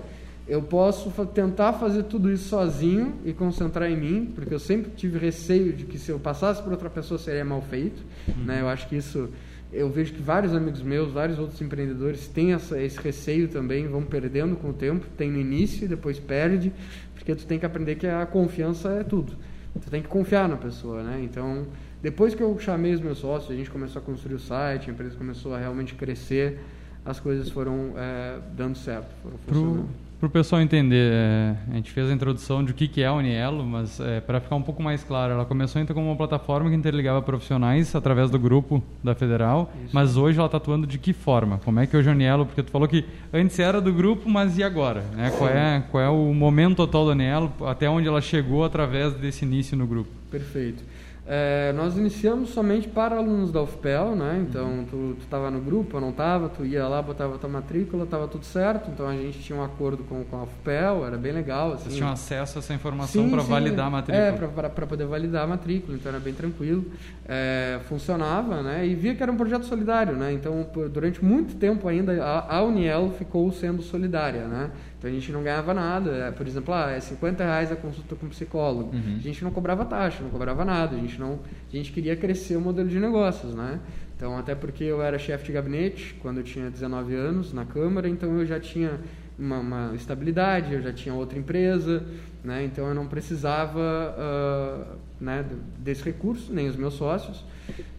eu 0.48 0.62
posso 0.62 1.10
tentar 1.26 1.74
fazer 1.74 2.04
tudo 2.04 2.32
isso 2.32 2.48
sozinho 2.48 3.16
e 3.22 3.34
concentrar 3.34 3.90
em 3.90 3.96
mim, 3.96 4.32
porque 4.34 4.54
eu 4.54 4.58
sempre 4.58 4.90
tive 4.96 5.18
receio 5.18 5.74
de 5.74 5.84
que 5.84 5.98
se 5.98 6.10
eu 6.10 6.18
passasse 6.18 6.62
por 6.62 6.72
outra 6.72 6.88
pessoa 6.88 7.18
seria 7.18 7.44
mal 7.44 7.60
feito. 7.60 8.02
Uhum. 8.26 8.44
Né? 8.44 8.62
Eu 8.62 8.68
acho 8.68 8.88
que 8.88 8.96
isso. 8.96 9.28
Eu 9.70 9.90
vejo 9.90 10.14
que 10.14 10.22
vários 10.22 10.54
amigos 10.54 10.80
meus, 10.80 11.12
vários 11.12 11.38
outros 11.38 11.60
empreendedores 11.60 12.26
têm 12.26 12.54
essa, 12.54 12.80
esse 12.80 12.98
receio 12.98 13.48
também, 13.48 13.86
vão 13.86 14.02
perdendo 14.02 14.56
com 14.56 14.70
o 14.70 14.72
tempo. 14.72 15.06
Tem 15.18 15.30
no 15.30 15.38
início 15.38 15.84
e 15.84 15.88
depois 15.88 16.18
perde, 16.18 16.72
porque 17.14 17.34
tu 17.34 17.44
tem 17.44 17.58
que 17.58 17.66
aprender 17.66 17.96
que 17.96 18.06
a 18.06 18.24
confiança 18.24 18.88
é 18.88 19.04
tudo. 19.04 19.34
Tu 19.78 19.90
tem 19.90 20.00
que 20.00 20.08
confiar 20.08 20.48
na 20.48 20.56
pessoa, 20.56 21.02
né? 21.02 21.20
Então, 21.22 21.66
depois 22.02 22.34
que 22.34 22.42
eu 22.42 22.58
chamei 22.58 22.94
os 22.94 23.02
meus 23.02 23.18
sócios, 23.18 23.50
a 23.50 23.54
gente 23.54 23.70
começou 23.70 24.00
a 24.00 24.04
construir 24.04 24.36
o 24.36 24.38
site, 24.38 24.88
a 24.88 24.92
empresa 24.94 25.14
começou 25.14 25.54
a 25.54 25.58
realmente 25.58 25.94
crescer, 25.94 26.58
as 27.04 27.20
coisas 27.20 27.50
foram 27.50 27.92
é, 27.98 28.38
dando 28.56 28.78
certo, 28.78 29.14
foram 29.22 29.36
funcionando. 29.46 30.07
Para 30.18 30.26
o 30.26 30.30
pessoal 30.30 30.60
entender, 30.60 31.12
é, 31.12 31.54
a 31.70 31.74
gente 31.76 31.92
fez 31.92 32.10
a 32.10 32.12
introdução 32.12 32.64
de 32.64 32.72
o 32.72 32.74
que, 32.74 32.88
que 32.88 33.02
é 33.02 33.06
a 33.06 33.12
Unielo, 33.12 33.64
mas 33.64 34.00
é, 34.00 34.20
para 34.20 34.40
ficar 34.40 34.56
um 34.56 34.62
pouco 34.62 34.82
mais 34.82 35.04
claro, 35.04 35.32
ela 35.32 35.44
começou 35.44 35.80
então 35.80 35.94
como 35.94 36.08
uma 36.08 36.16
plataforma 36.16 36.68
que 36.68 36.74
interligava 36.74 37.22
profissionais 37.22 37.94
através 37.94 38.28
do 38.28 38.36
grupo 38.36 38.82
da 39.02 39.14
Federal, 39.14 39.72
Isso. 39.84 39.94
mas 39.94 40.16
hoje 40.16 40.36
ela 40.36 40.46
está 40.46 40.56
atuando 40.56 40.88
de 40.88 40.98
que 40.98 41.12
forma? 41.12 41.60
Como 41.64 41.78
é 41.78 41.86
que 41.86 41.96
hoje 41.96 42.08
a 42.08 42.12
Unielo, 42.12 42.44
porque 42.44 42.64
tu 42.64 42.70
falou 42.72 42.88
que 42.88 43.04
antes 43.32 43.56
era 43.60 43.80
do 43.80 43.92
grupo, 43.92 44.28
mas 44.28 44.58
e 44.58 44.64
agora? 44.64 45.02
Né? 45.14 45.30
Qual, 45.38 45.48
é, 45.48 45.84
qual 45.88 46.02
é 46.02 46.08
o 46.08 46.34
momento 46.34 46.82
atual 46.82 47.06
da 47.06 47.12
Unielo, 47.12 47.52
até 47.64 47.88
onde 47.88 48.08
ela 48.08 48.20
chegou 48.20 48.64
através 48.64 49.14
desse 49.14 49.44
início 49.44 49.76
no 49.76 49.86
grupo? 49.86 50.10
Perfeito. 50.32 50.82
É, 51.30 51.74
nós 51.74 51.94
iniciamos 51.98 52.48
somente 52.48 52.88
para 52.88 53.16
alunos 53.16 53.52
da 53.52 53.60
UFPEL, 53.60 54.16
né? 54.16 54.42
Então, 54.48 54.66
uhum. 54.66 54.86
tu 54.86 55.16
estava 55.20 55.50
no 55.50 55.60
grupo, 55.60 55.98
eu 55.98 56.00
não 56.00 56.08
estava, 56.08 56.48
tu 56.48 56.64
ia 56.64 56.88
lá, 56.88 57.02
botava 57.02 57.36
tua 57.36 57.50
matrícula, 57.50 58.04
estava 58.04 58.26
tudo 58.26 58.46
certo. 58.46 58.90
Então, 58.90 59.06
a 59.06 59.12
gente 59.12 59.38
tinha 59.40 59.58
um 59.58 59.62
acordo 59.62 60.04
com, 60.04 60.24
com 60.24 60.36
a 60.38 60.44
UFPEL, 60.44 61.04
era 61.04 61.18
bem 61.18 61.32
legal. 61.32 61.74
Assim. 61.74 61.84
Vocês 61.84 61.96
tinham 61.96 62.10
acesso 62.10 62.56
a 62.56 62.60
essa 62.60 62.72
informação 62.72 63.28
para 63.28 63.42
validar 63.42 63.88
a 63.88 63.90
matrícula? 63.90 64.24
É, 64.24 64.32
para 64.70 64.86
poder 64.86 65.04
validar 65.04 65.44
a 65.44 65.46
matrícula, 65.46 65.98
então 65.98 66.10
era 66.10 66.18
bem 66.18 66.32
tranquilo. 66.32 66.86
É, 67.28 67.78
funcionava, 67.90 68.62
né? 68.62 68.86
E 68.86 68.94
via 68.94 69.14
que 69.14 69.22
era 69.22 69.30
um 69.30 69.36
projeto 69.36 69.66
solidário, 69.66 70.16
né? 70.16 70.32
Então, 70.32 70.66
por, 70.72 70.88
durante 70.88 71.22
muito 71.22 71.56
tempo 71.56 71.86
ainda, 71.88 72.24
a, 72.24 72.56
a 72.56 72.62
Uniel 72.62 73.12
ficou 73.18 73.52
sendo 73.52 73.82
solidária, 73.82 74.48
né? 74.48 74.70
Então 74.98 75.08
a 75.08 75.12
gente 75.12 75.30
não 75.30 75.42
ganhava 75.42 75.72
nada. 75.72 76.10
É, 76.10 76.30
por 76.30 76.46
exemplo, 76.46 76.74
ah, 76.74 76.90
é 76.90 77.00
50 77.00 77.44
reais 77.44 77.70
a 77.70 77.76
consulta 77.76 78.16
com 78.16 78.28
psicólogo. 78.28 78.94
Uhum. 78.94 79.16
A 79.16 79.20
gente 79.20 79.44
não 79.44 79.50
cobrava 79.50 79.84
taxa, 79.84 80.22
não 80.22 80.30
cobrava 80.30 80.64
nada. 80.64 80.96
A 80.96 80.98
gente, 80.98 81.18
não, 81.20 81.38
a 81.72 81.76
gente 81.76 81.92
queria 81.92 82.16
crescer 82.16 82.56
o 82.56 82.60
modelo 82.60 82.88
de 82.88 82.98
negócios, 82.98 83.54
né? 83.54 83.78
Então, 84.16 84.36
até 84.36 84.54
porque 84.54 84.82
eu 84.82 85.00
era 85.00 85.16
chefe 85.16 85.46
de 85.46 85.52
gabinete 85.52 86.16
quando 86.20 86.38
eu 86.38 86.42
tinha 86.42 86.68
19 86.68 87.14
anos 87.14 87.52
na 87.52 87.64
Câmara, 87.64 88.08
então 88.08 88.36
eu 88.36 88.44
já 88.44 88.58
tinha 88.58 88.98
uma, 89.38 89.60
uma 89.60 89.94
estabilidade, 89.94 90.74
eu 90.74 90.82
já 90.82 90.92
tinha 90.92 91.14
outra 91.14 91.38
empresa, 91.38 92.04
né? 92.42 92.64
Então 92.64 92.88
eu 92.88 92.94
não 92.94 93.06
precisava 93.06 93.78
uh, 93.78 94.98
né, 95.20 95.44
desse 95.78 96.02
recurso, 96.02 96.52
nem 96.52 96.68
os 96.68 96.76
meus 96.76 96.94
sócios. 96.94 97.44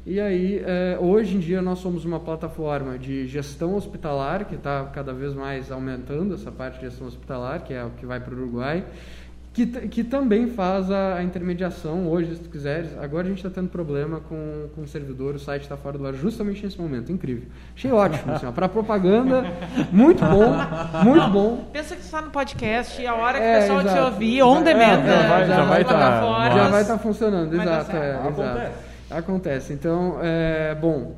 E 0.06 0.20
aí, 0.20 0.64
é, 0.66 0.98
hoje 1.00 1.36
em 1.36 1.40
dia, 1.40 1.62
nós 1.62 1.80
somos 1.80 2.06
uma 2.06 2.20
plataforma 2.20 2.98
de 2.98 3.28
gestão 3.28 3.76
hospitalar, 3.76 4.46
que 4.46 4.56
está 4.56 4.86
cada 4.86 5.14
vez 5.14 5.34
mais 5.34 5.72
aumentando 5.72 6.34
essa 6.34 6.52
parte 6.52 6.80
de 6.80 6.86
gestão 6.86 7.08
hospitalar, 7.08 7.64
que 7.64 7.74
é 7.74 7.84
o 7.84 7.92
que 7.92 8.06
vai 8.06 8.20
para 8.20 8.34
o 8.34 8.38
Uruguai, 8.38 8.86
que, 9.66 9.88
que 9.88 10.04
também 10.04 10.48
faz 10.48 10.90
a, 10.90 11.16
a, 11.16 11.24
intermediação 11.24 12.08
hoje, 12.08 12.36
se 12.36 12.42
tu 12.42 12.50
quiseres. 12.50 12.98
Agora 13.00 13.26
a 13.26 13.30
gente 13.30 13.40
está 13.40 13.50
tendo 13.50 13.70
problema 13.70 14.20
com, 14.22 14.70
com 14.76 14.82
o 14.82 14.88
servidor, 14.88 15.36
o 15.36 15.40
site 15.40 15.64
está 15.64 15.76
fora 15.76 15.98
do 15.98 16.06
ar 16.06 16.14
justamente 16.14 16.64
nesse 16.64 16.80
momento. 16.80 17.12
Incrível. 17.12 17.48
Achei 17.76 17.92
ótimo, 17.92 18.34
assim, 18.34 18.52
para 18.52 18.70
propaganda, 18.70 19.44
muito 19.92 20.24
bom, 20.24 20.56
muito 21.04 21.30
bom. 21.30 21.70
Pensa 21.74 21.96
que 21.96 22.02
está 22.02 22.22
no 22.22 22.32
podcast 22.32 23.02
e 23.02 23.08
a 23.08 23.16
hora 23.16 23.38
que 23.38 23.44
é, 23.44 23.58
o 23.58 23.62
pessoal 23.62 23.82
exato. 23.82 23.96
te 23.96 24.14
ouvir, 24.14 24.44
on 24.44 24.64
demand. 24.64 24.82
É, 24.82 25.08
já 25.08 25.28
vai 25.28 25.42
estar 25.42 25.56
já 25.56 25.66
vai 25.66 25.84
tá, 25.84 26.56
já 26.56 26.68
vai 26.70 26.86
tá 26.86 26.98
funcionando, 26.98 27.54
exato. 27.54 27.96
É, 27.96 28.28
exato. 28.28 28.72
Acontece. 29.12 29.74
Então, 29.74 30.20
é, 30.22 30.76
bom, 30.80 31.16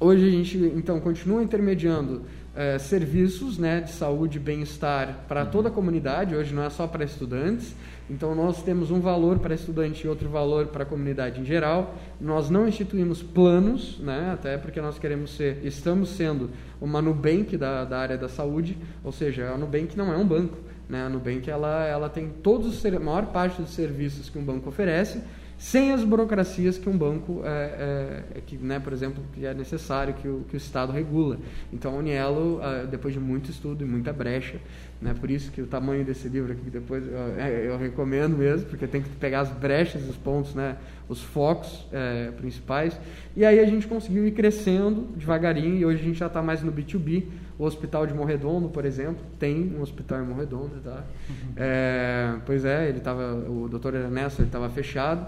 hoje 0.00 0.26
a 0.26 0.30
gente 0.30 0.58
então 0.76 1.00
continua 1.00 1.42
intermediando 1.42 2.22
é, 2.58 2.76
serviços 2.76 3.56
né, 3.56 3.80
de 3.80 3.92
saúde 3.92 4.36
e 4.36 4.40
bem-estar 4.40 5.20
para 5.28 5.44
uhum. 5.44 5.50
toda 5.50 5.68
a 5.68 5.70
comunidade, 5.70 6.34
hoje 6.34 6.52
não 6.52 6.64
é 6.64 6.70
só 6.70 6.88
para 6.88 7.04
estudantes. 7.04 7.72
Então, 8.10 8.34
nós 8.34 8.64
temos 8.64 8.90
um 8.90 8.98
valor 8.98 9.38
para 9.38 9.54
estudante 9.54 10.04
e 10.04 10.08
outro 10.08 10.28
valor 10.28 10.66
para 10.66 10.82
a 10.82 10.86
comunidade 10.86 11.40
em 11.40 11.44
geral. 11.44 11.94
Nós 12.20 12.50
não 12.50 12.66
instituímos 12.66 13.22
planos, 13.22 14.00
né, 14.00 14.32
até 14.34 14.58
porque 14.58 14.80
nós 14.80 14.98
queremos 14.98 15.36
ser, 15.36 15.64
estamos 15.64 16.08
sendo 16.08 16.50
uma 16.80 17.00
Nubank 17.00 17.56
da, 17.56 17.84
da 17.84 17.96
área 17.96 18.18
da 18.18 18.28
saúde, 18.28 18.76
ou 19.04 19.12
seja, 19.12 19.50
a 19.50 19.56
Nubank 19.56 19.96
não 19.96 20.12
é 20.12 20.16
um 20.16 20.26
banco. 20.26 20.58
Né? 20.88 21.04
A 21.04 21.08
Nubank 21.08 21.48
ela, 21.48 21.86
ela 21.86 22.08
tem 22.08 22.28
todos 22.42 22.66
os, 22.66 22.84
a 22.84 22.98
maior 22.98 23.26
parte 23.26 23.62
dos 23.62 23.70
serviços 23.70 24.28
que 24.28 24.36
um 24.36 24.44
banco 24.44 24.68
oferece, 24.68 25.22
sem 25.58 25.92
as 25.92 26.04
burocracias 26.04 26.78
que 26.78 26.88
um 26.88 26.96
banco, 26.96 27.42
é, 27.44 27.48
é, 27.48 28.38
é, 28.38 28.40
que, 28.40 28.56
né, 28.56 28.78
por 28.78 28.92
exemplo, 28.92 29.22
que 29.32 29.44
é 29.44 29.52
necessário 29.52 30.14
que 30.14 30.28
o, 30.28 30.44
que 30.48 30.54
o 30.54 30.56
Estado 30.56 30.92
regula. 30.92 31.36
Então, 31.72 31.94
a 31.94 31.98
Unielo, 31.98 32.60
é, 32.62 32.86
depois 32.86 33.12
de 33.12 33.18
muito 33.18 33.50
estudo 33.50 33.84
e 33.84 33.86
muita 33.86 34.12
brecha, 34.12 34.60
né, 35.00 35.14
por 35.18 35.30
isso 35.30 35.52
que 35.52 35.62
o 35.62 35.66
tamanho 35.66 36.04
desse 36.04 36.28
livro 36.28 36.52
aqui, 36.52 36.68
depois 36.70 37.06
eu, 37.06 37.18
é, 37.38 37.66
eu 37.68 37.78
recomendo 37.78 38.36
mesmo, 38.36 38.66
porque 38.66 38.86
tem 38.86 39.00
que 39.00 39.08
pegar 39.10 39.40
as 39.40 39.50
brechas, 39.50 40.08
os 40.08 40.16
pontos, 40.16 40.54
né, 40.54 40.76
os 41.08 41.22
focos 41.22 41.86
é, 41.92 42.32
principais, 42.32 42.98
e 43.36 43.44
aí 43.44 43.60
a 43.60 43.64
gente 43.64 43.86
conseguiu 43.86 44.26
ir 44.26 44.32
crescendo 44.32 45.08
devagarinho, 45.16 45.76
e 45.76 45.86
hoje 45.86 46.02
a 46.02 46.04
gente 46.04 46.18
já 46.18 46.26
está 46.26 46.42
mais 46.42 46.62
no 46.62 46.72
B2B, 46.72 47.24
o 47.58 47.64
hospital 47.64 48.06
de 48.06 48.14
Morredondo, 48.14 48.68
por 48.68 48.84
exemplo, 48.84 49.24
tem 49.38 49.74
um 49.76 49.82
hospital 49.82 50.20
em 50.20 50.26
Morredondo, 50.26 50.80
tá? 50.82 51.04
Uhum. 51.28 51.52
É, 51.56 52.34
pois 52.44 52.64
é, 52.64 52.88
ele 52.88 53.00
tava, 53.00 53.34
o 53.34 53.68
doutor 53.68 53.94
Ernesto, 53.94 54.42
ele 54.42 54.48
estava 54.48 54.68
fechado, 54.68 55.26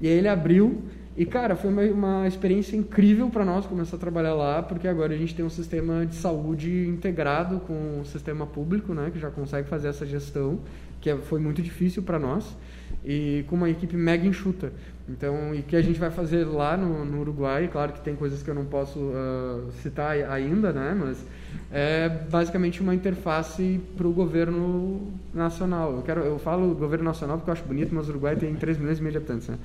e 0.00 0.06
aí 0.06 0.14
ele 0.14 0.28
abriu, 0.28 0.82
e 1.16 1.24
cara, 1.24 1.56
foi 1.56 1.70
uma, 1.70 1.82
uma 1.82 2.28
experiência 2.28 2.76
incrível 2.76 3.30
para 3.30 3.42
nós 3.42 3.64
começar 3.64 3.96
a 3.96 3.98
trabalhar 3.98 4.34
lá, 4.34 4.62
porque 4.62 4.86
agora 4.86 5.14
a 5.14 5.16
gente 5.16 5.34
tem 5.34 5.42
um 5.42 5.50
sistema 5.50 6.04
de 6.04 6.14
saúde 6.14 6.86
integrado 6.86 7.60
com 7.60 8.00
o 8.02 8.04
sistema 8.04 8.46
público, 8.46 8.92
né, 8.92 9.10
que 9.10 9.18
já 9.18 9.30
consegue 9.30 9.66
fazer 9.66 9.88
essa 9.88 10.04
gestão, 10.04 10.60
que 11.00 11.08
é, 11.08 11.16
foi 11.16 11.40
muito 11.40 11.62
difícil 11.62 12.02
para 12.02 12.18
nós, 12.18 12.54
e 13.02 13.44
com 13.48 13.56
uma 13.56 13.70
equipe 13.70 13.96
mega 13.96 14.26
enxuta. 14.26 14.70
Então, 15.08 15.54
e 15.54 15.62
que 15.62 15.76
a 15.76 15.80
gente 15.80 15.98
vai 15.98 16.10
fazer 16.10 16.44
lá 16.44 16.76
no, 16.76 17.04
no 17.04 17.20
Uruguai, 17.20 17.68
claro 17.72 17.92
que 17.92 18.00
tem 18.00 18.14
coisas 18.14 18.42
que 18.42 18.50
eu 18.50 18.54
não 18.54 18.64
posso 18.64 18.98
uh, 18.98 19.70
citar 19.80 20.16
ainda, 20.30 20.72
né, 20.72 20.94
mas 20.98 21.24
é 21.70 22.08
basicamente 22.08 22.82
uma 22.82 22.94
interface 22.94 23.80
para 23.96 24.06
o 24.06 24.12
governo 24.12 25.12
nacional. 25.32 25.96
Eu, 25.96 26.02
quero, 26.02 26.20
eu 26.20 26.38
falo 26.38 26.74
governo 26.74 27.04
nacional 27.04 27.38
porque 27.38 27.50
eu 27.50 27.52
acho 27.52 27.64
bonito, 27.64 27.94
mas 27.94 28.08
o 28.08 28.10
Uruguai 28.10 28.36
tem 28.36 28.54
3 28.54 28.78
milhões 28.78 28.98
e 28.98 29.02
meio 29.02 29.12
de 29.12 29.18
habitantes. 29.18 29.48
Né? 29.48 29.58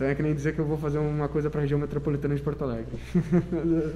Então 0.00 0.08
é 0.08 0.14
que 0.14 0.22
nem 0.22 0.34
dizer 0.34 0.54
que 0.54 0.58
eu 0.58 0.64
vou 0.64 0.78
fazer 0.78 0.98
uma 0.98 1.28
coisa 1.28 1.50
para 1.50 1.60
a 1.60 1.62
região 1.62 1.78
metropolitana 1.78 2.34
de 2.34 2.40
Porto 2.40 2.64
Alegre. 2.64 2.86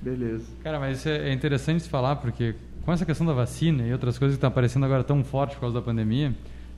Beleza. 0.00 0.44
Cara, 0.62 0.78
mas 0.78 0.98
isso 0.98 1.08
é 1.08 1.32
interessante 1.32 1.82
se 1.82 1.88
falar 1.88 2.14
porque 2.14 2.54
com 2.84 2.92
essa 2.92 3.04
questão 3.04 3.26
da 3.26 3.32
vacina 3.32 3.82
e 3.82 3.92
outras 3.92 4.16
coisas 4.18 4.36
que 4.36 4.38
estão 4.38 4.46
aparecendo 4.46 4.86
agora 4.86 5.02
tão 5.02 5.24
forte 5.24 5.56
por 5.56 5.62
causa 5.62 5.74
da 5.74 5.82
pandemia, 5.82 6.32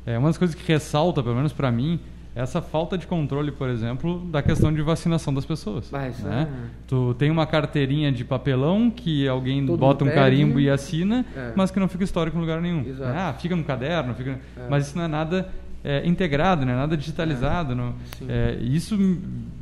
é 0.06 0.16
uma 0.16 0.30
das 0.30 0.38
coisas 0.38 0.56
que 0.56 0.66
ressalta, 0.66 1.22
pelo 1.22 1.34
menos 1.34 1.52
para 1.52 1.70
mim, 1.70 2.00
essa 2.34 2.62
falta 2.62 2.96
de 2.96 3.06
controle, 3.06 3.52
por 3.52 3.68
exemplo, 3.68 4.20
da 4.30 4.40
questão 4.40 4.72
de 4.72 4.80
vacinação 4.80 5.34
das 5.34 5.44
pessoas. 5.44 5.92
Ah, 5.92 6.08
né? 6.08 6.48
é. 6.50 6.70
Tu 6.86 7.12
tem 7.18 7.30
uma 7.30 7.46
carteirinha 7.46 8.10
de 8.10 8.24
papelão 8.24 8.90
que 8.90 9.28
alguém 9.28 9.66
Todo 9.66 9.78
bota 9.78 10.06
um 10.06 10.08
carimbo 10.08 10.58
e 10.58 10.70
assina, 10.70 11.22
é. 11.36 11.52
mas 11.54 11.70
que 11.70 11.78
não 11.78 11.86
fica 11.86 12.02
histórico 12.02 12.38
em 12.38 12.40
lugar 12.40 12.62
nenhum. 12.62 12.80
Exato. 12.80 13.12
Ah, 13.14 13.34
fica 13.34 13.54
no 13.54 13.64
caderno, 13.64 14.14
fica... 14.14 14.40
É. 14.56 14.68
mas 14.70 14.86
isso 14.86 14.96
não 14.96 15.04
é 15.04 15.08
nada 15.08 15.50
é, 15.82 16.06
integrado, 16.06 16.64
não 16.64 16.72
é 16.72 16.76
nada 16.76 16.96
digitalizado. 16.96 17.74
Não... 17.74 17.94
É, 18.28 18.58
isso 18.60 18.96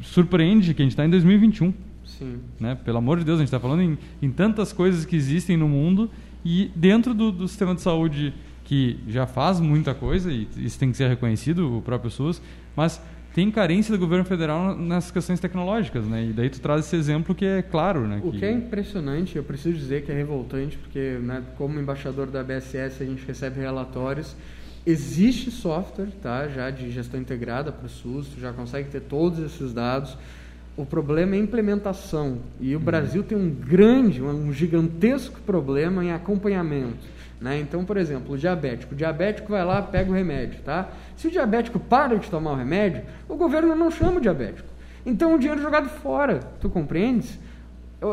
surpreende 0.02 0.74
que 0.74 0.82
a 0.82 0.84
gente 0.84 0.92
está 0.92 1.04
em 1.04 1.10
2021. 1.10 1.72
Sim. 2.04 2.38
Né? 2.58 2.74
Pelo 2.74 2.98
amor 2.98 3.18
de 3.18 3.24
Deus, 3.24 3.38
a 3.38 3.42
gente 3.42 3.48
está 3.48 3.60
falando 3.60 3.82
em, 3.82 3.98
em 4.22 4.30
tantas 4.30 4.72
coisas 4.72 5.04
que 5.04 5.16
existem 5.16 5.56
no 5.56 5.68
mundo 5.68 6.10
e 6.44 6.70
dentro 6.74 7.12
do, 7.12 7.32
do 7.32 7.48
sistema 7.48 7.74
de 7.74 7.80
saúde 7.80 8.32
que 8.64 8.98
já 9.08 9.26
faz 9.26 9.60
muita 9.60 9.94
coisa, 9.94 10.30
e 10.32 10.48
isso 10.56 10.78
tem 10.78 10.90
que 10.90 10.96
ser 10.96 11.08
reconhecido, 11.08 11.78
o 11.78 11.82
próprio 11.82 12.10
SUS, 12.10 12.42
mas 12.74 13.00
tem 13.32 13.50
carência 13.50 13.92
do 13.92 13.98
governo 13.98 14.24
federal 14.24 14.74
nas 14.74 15.10
questões 15.10 15.38
tecnológicas, 15.38 16.06
né? 16.06 16.24
E 16.24 16.32
daí 16.32 16.48
tu 16.48 16.58
traz 16.58 16.86
esse 16.86 16.96
exemplo 16.96 17.34
que 17.34 17.44
é 17.44 17.62
claro, 17.62 18.08
né? 18.08 18.20
O 18.24 18.32
que, 18.32 18.38
que 18.38 18.44
é 18.44 18.50
impressionante, 18.50 19.36
eu 19.36 19.44
preciso 19.44 19.76
dizer 19.76 20.04
que 20.04 20.10
é 20.10 20.14
revoltante, 20.14 20.76
porque 20.78 21.18
né, 21.20 21.42
como 21.56 21.78
embaixador 21.78 22.28
da 22.28 22.42
BSS 22.42 23.02
a 23.02 23.06
gente 23.06 23.24
recebe 23.26 23.60
relatórios, 23.60 24.34
existe 24.86 25.50
software, 25.50 26.08
tá? 26.22 26.46
Já 26.48 26.70
de 26.70 26.90
gestão 26.90 27.20
integrada 27.20 27.72
para 27.72 27.86
o 27.86 27.88
SUS, 27.88 28.28
já 28.38 28.52
consegue 28.52 28.88
ter 28.88 29.00
todos 29.00 29.40
esses 29.40 29.72
dados. 29.72 30.16
O 30.76 30.86
problema 30.86 31.34
é 31.34 31.38
a 31.38 31.42
implementação. 31.42 32.38
E 32.60 32.74
o 32.74 32.78
uhum. 32.78 32.84
Brasil 32.84 33.22
tem 33.24 33.36
um 33.36 33.50
grande, 33.50 34.22
um 34.22 34.52
gigantesco 34.52 35.40
problema 35.40 36.04
em 36.04 36.12
acompanhamento. 36.12 37.16
Né? 37.40 37.58
Então, 37.58 37.84
por 37.84 37.96
exemplo, 37.96 38.34
o 38.34 38.38
diabético. 38.38 38.94
O 38.94 38.96
diabético 38.96 39.50
vai 39.50 39.64
lá, 39.64 39.82
pega 39.82 40.10
o 40.10 40.14
remédio. 40.14 40.60
Tá? 40.62 40.88
Se 41.16 41.26
o 41.26 41.30
diabético 41.30 41.80
para 41.80 42.16
de 42.16 42.30
tomar 42.30 42.52
o 42.52 42.56
remédio, 42.56 43.02
o 43.28 43.36
governo 43.36 43.74
não 43.74 43.90
chama 43.90 44.18
o 44.18 44.20
diabético. 44.20 44.68
Então, 45.04 45.34
o 45.34 45.38
dinheiro 45.38 45.60
é 45.60 45.62
jogado 45.62 45.88
fora. 45.88 46.40
Tu 46.60 46.68
compreendes? 46.68 47.38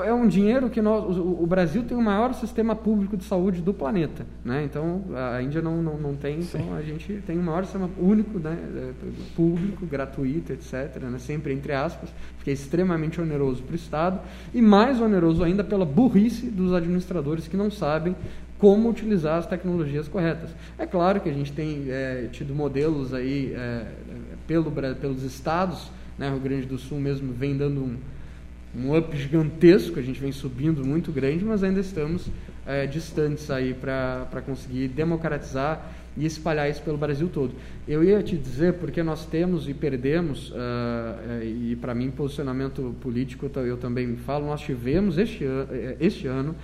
É, 0.01 0.09
é 0.09 0.13
um 0.13 0.27
dinheiro 0.27 0.69
que 0.69 0.81
nós, 0.81 1.17
o, 1.17 1.45
Brasil 1.45 1.83
tem 1.83 1.97
o 1.97 2.01
maior 2.01 2.33
sistema 2.33 2.75
público 2.75 3.17
de 3.17 3.23
saúde 3.23 3.61
do 3.61 3.73
planeta, 3.73 4.25
né? 4.43 4.63
Então 4.63 5.03
a 5.15 5.41
Índia 5.41 5.61
não, 5.61 5.81
não, 5.81 5.97
não 5.97 6.15
tem, 6.15 6.39
então 6.39 6.61
Sim. 6.61 6.73
a 6.73 6.81
gente 6.81 7.21
tem 7.25 7.37
o 7.37 7.43
maior 7.43 7.63
sistema 7.63 7.89
único, 7.97 8.39
né? 8.39 8.57
É, 8.75 8.91
público, 9.35 9.85
gratuito, 9.85 10.53
etc. 10.53 11.01
Né? 11.01 11.17
Sempre 11.19 11.53
entre 11.53 11.73
aspas, 11.73 12.09
que 12.43 12.49
é 12.49 12.53
extremamente 12.53 13.19
oneroso 13.19 13.63
para 13.63 13.73
o 13.73 13.75
Estado 13.75 14.19
e 14.53 14.61
mais 14.61 14.99
oneroso 15.01 15.43
ainda 15.43 15.63
pela 15.63 15.85
burrice 15.85 16.47
dos 16.47 16.73
administradores 16.73 17.47
que 17.47 17.57
não 17.57 17.69
sabem 17.69 18.15
como 18.63 18.89
utilizar 18.89 19.39
as 19.39 19.45
tecnologias 19.45 20.07
corretas. 20.07 20.49
É 20.77 20.85
claro 20.85 21.19
que 21.19 21.27
a 21.27 21.33
gente 21.33 21.51
tem 21.51 21.85
é, 21.89 22.29
tido 22.31 22.55
modelos 22.55 23.13
aí 23.13 23.53
é, 23.53 23.87
pelo, 24.47 24.71
pelos 24.71 25.23
estados, 25.23 25.91
né, 26.17 26.29
Rio 26.29 26.39
Grande 26.39 26.65
do 26.65 26.77
Sul 26.77 26.97
mesmo 26.97 27.33
vem 27.33 27.57
dando 27.57 27.81
um, 27.81 27.97
um 28.75 28.97
up 28.97 29.15
gigantesco, 29.15 29.99
a 29.99 30.01
gente 30.01 30.19
vem 30.19 30.31
subindo 30.31 30.85
muito 30.85 31.11
grande, 31.11 31.45
mas 31.45 31.63
ainda 31.63 31.79
estamos 31.79 32.27
é, 32.65 32.87
distantes 32.87 33.49
aí 33.51 33.73
para 33.73 34.41
conseguir 34.45 34.87
democratizar 34.87 35.93
e 36.15 36.25
espalhar 36.25 36.69
isso 36.69 36.81
pelo 36.81 36.97
Brasil 36.97 37.29
todo. 37.31 37.53
Eu 37.87 38.03
ia 38.03 38.21
te 38.21 38.37
dizer 38.37 38.73
porque 38.73 39.01
nós 39.01 39.25
temos 39.25 39.67
e 39.67 39.73
perdemos, 39.73 40.51
uh, 40.51 41.43
e 41.43 41.75
para 41.81 41.93
mim 41.95 42.11
posicionamento 42.11 42.95
político 43.01 43.49
eu 43.55 43.77
também 43.77 44.15
falo, 44.17 44.45
nós 44.45 44.61
tivemos 44.61 45.17
este, 45.17 45.43
an 45.43 45.67
este 45.99 46.27
ano 46.27 46.55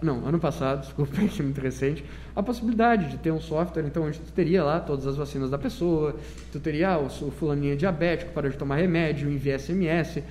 não, 0.00 0.24
ano 0.26 0.38
passado, 0.38 0.82
desculpa, 0.86 1.16
é 1.16 1.42
muito 1.42 1.60
recente, 1.60 2.04
a 2.34 2.42
possibilidade 2.42 3.10
de 3.10 3.18
ter 3.18 3.32
um 3.32 3.40
software, 3.40 3.84
então, 3.84 4.04
onde 4.04 4.18
tu 4.18 4.32
teria 4.32 4.62
lá 4.62 4.78
todas 4.80 5.06
as 5.06 5.16
vacinas 5.16 5.50
da 5.50 5.58
pessoa, 5.58 6.16
tu 6.52 6.60
teria 6.60 6.98
o, 6.98 7.06
o 7.06 7.30
fulaninho 7.30 7.76
diabético 7.76 8.32
para 8.32 8.48
de 8.48 8.56
tomar 8.56 8.76
remédio, 8.76 9.28
enviar 9.28 9.58
SMS, 9.58 10.22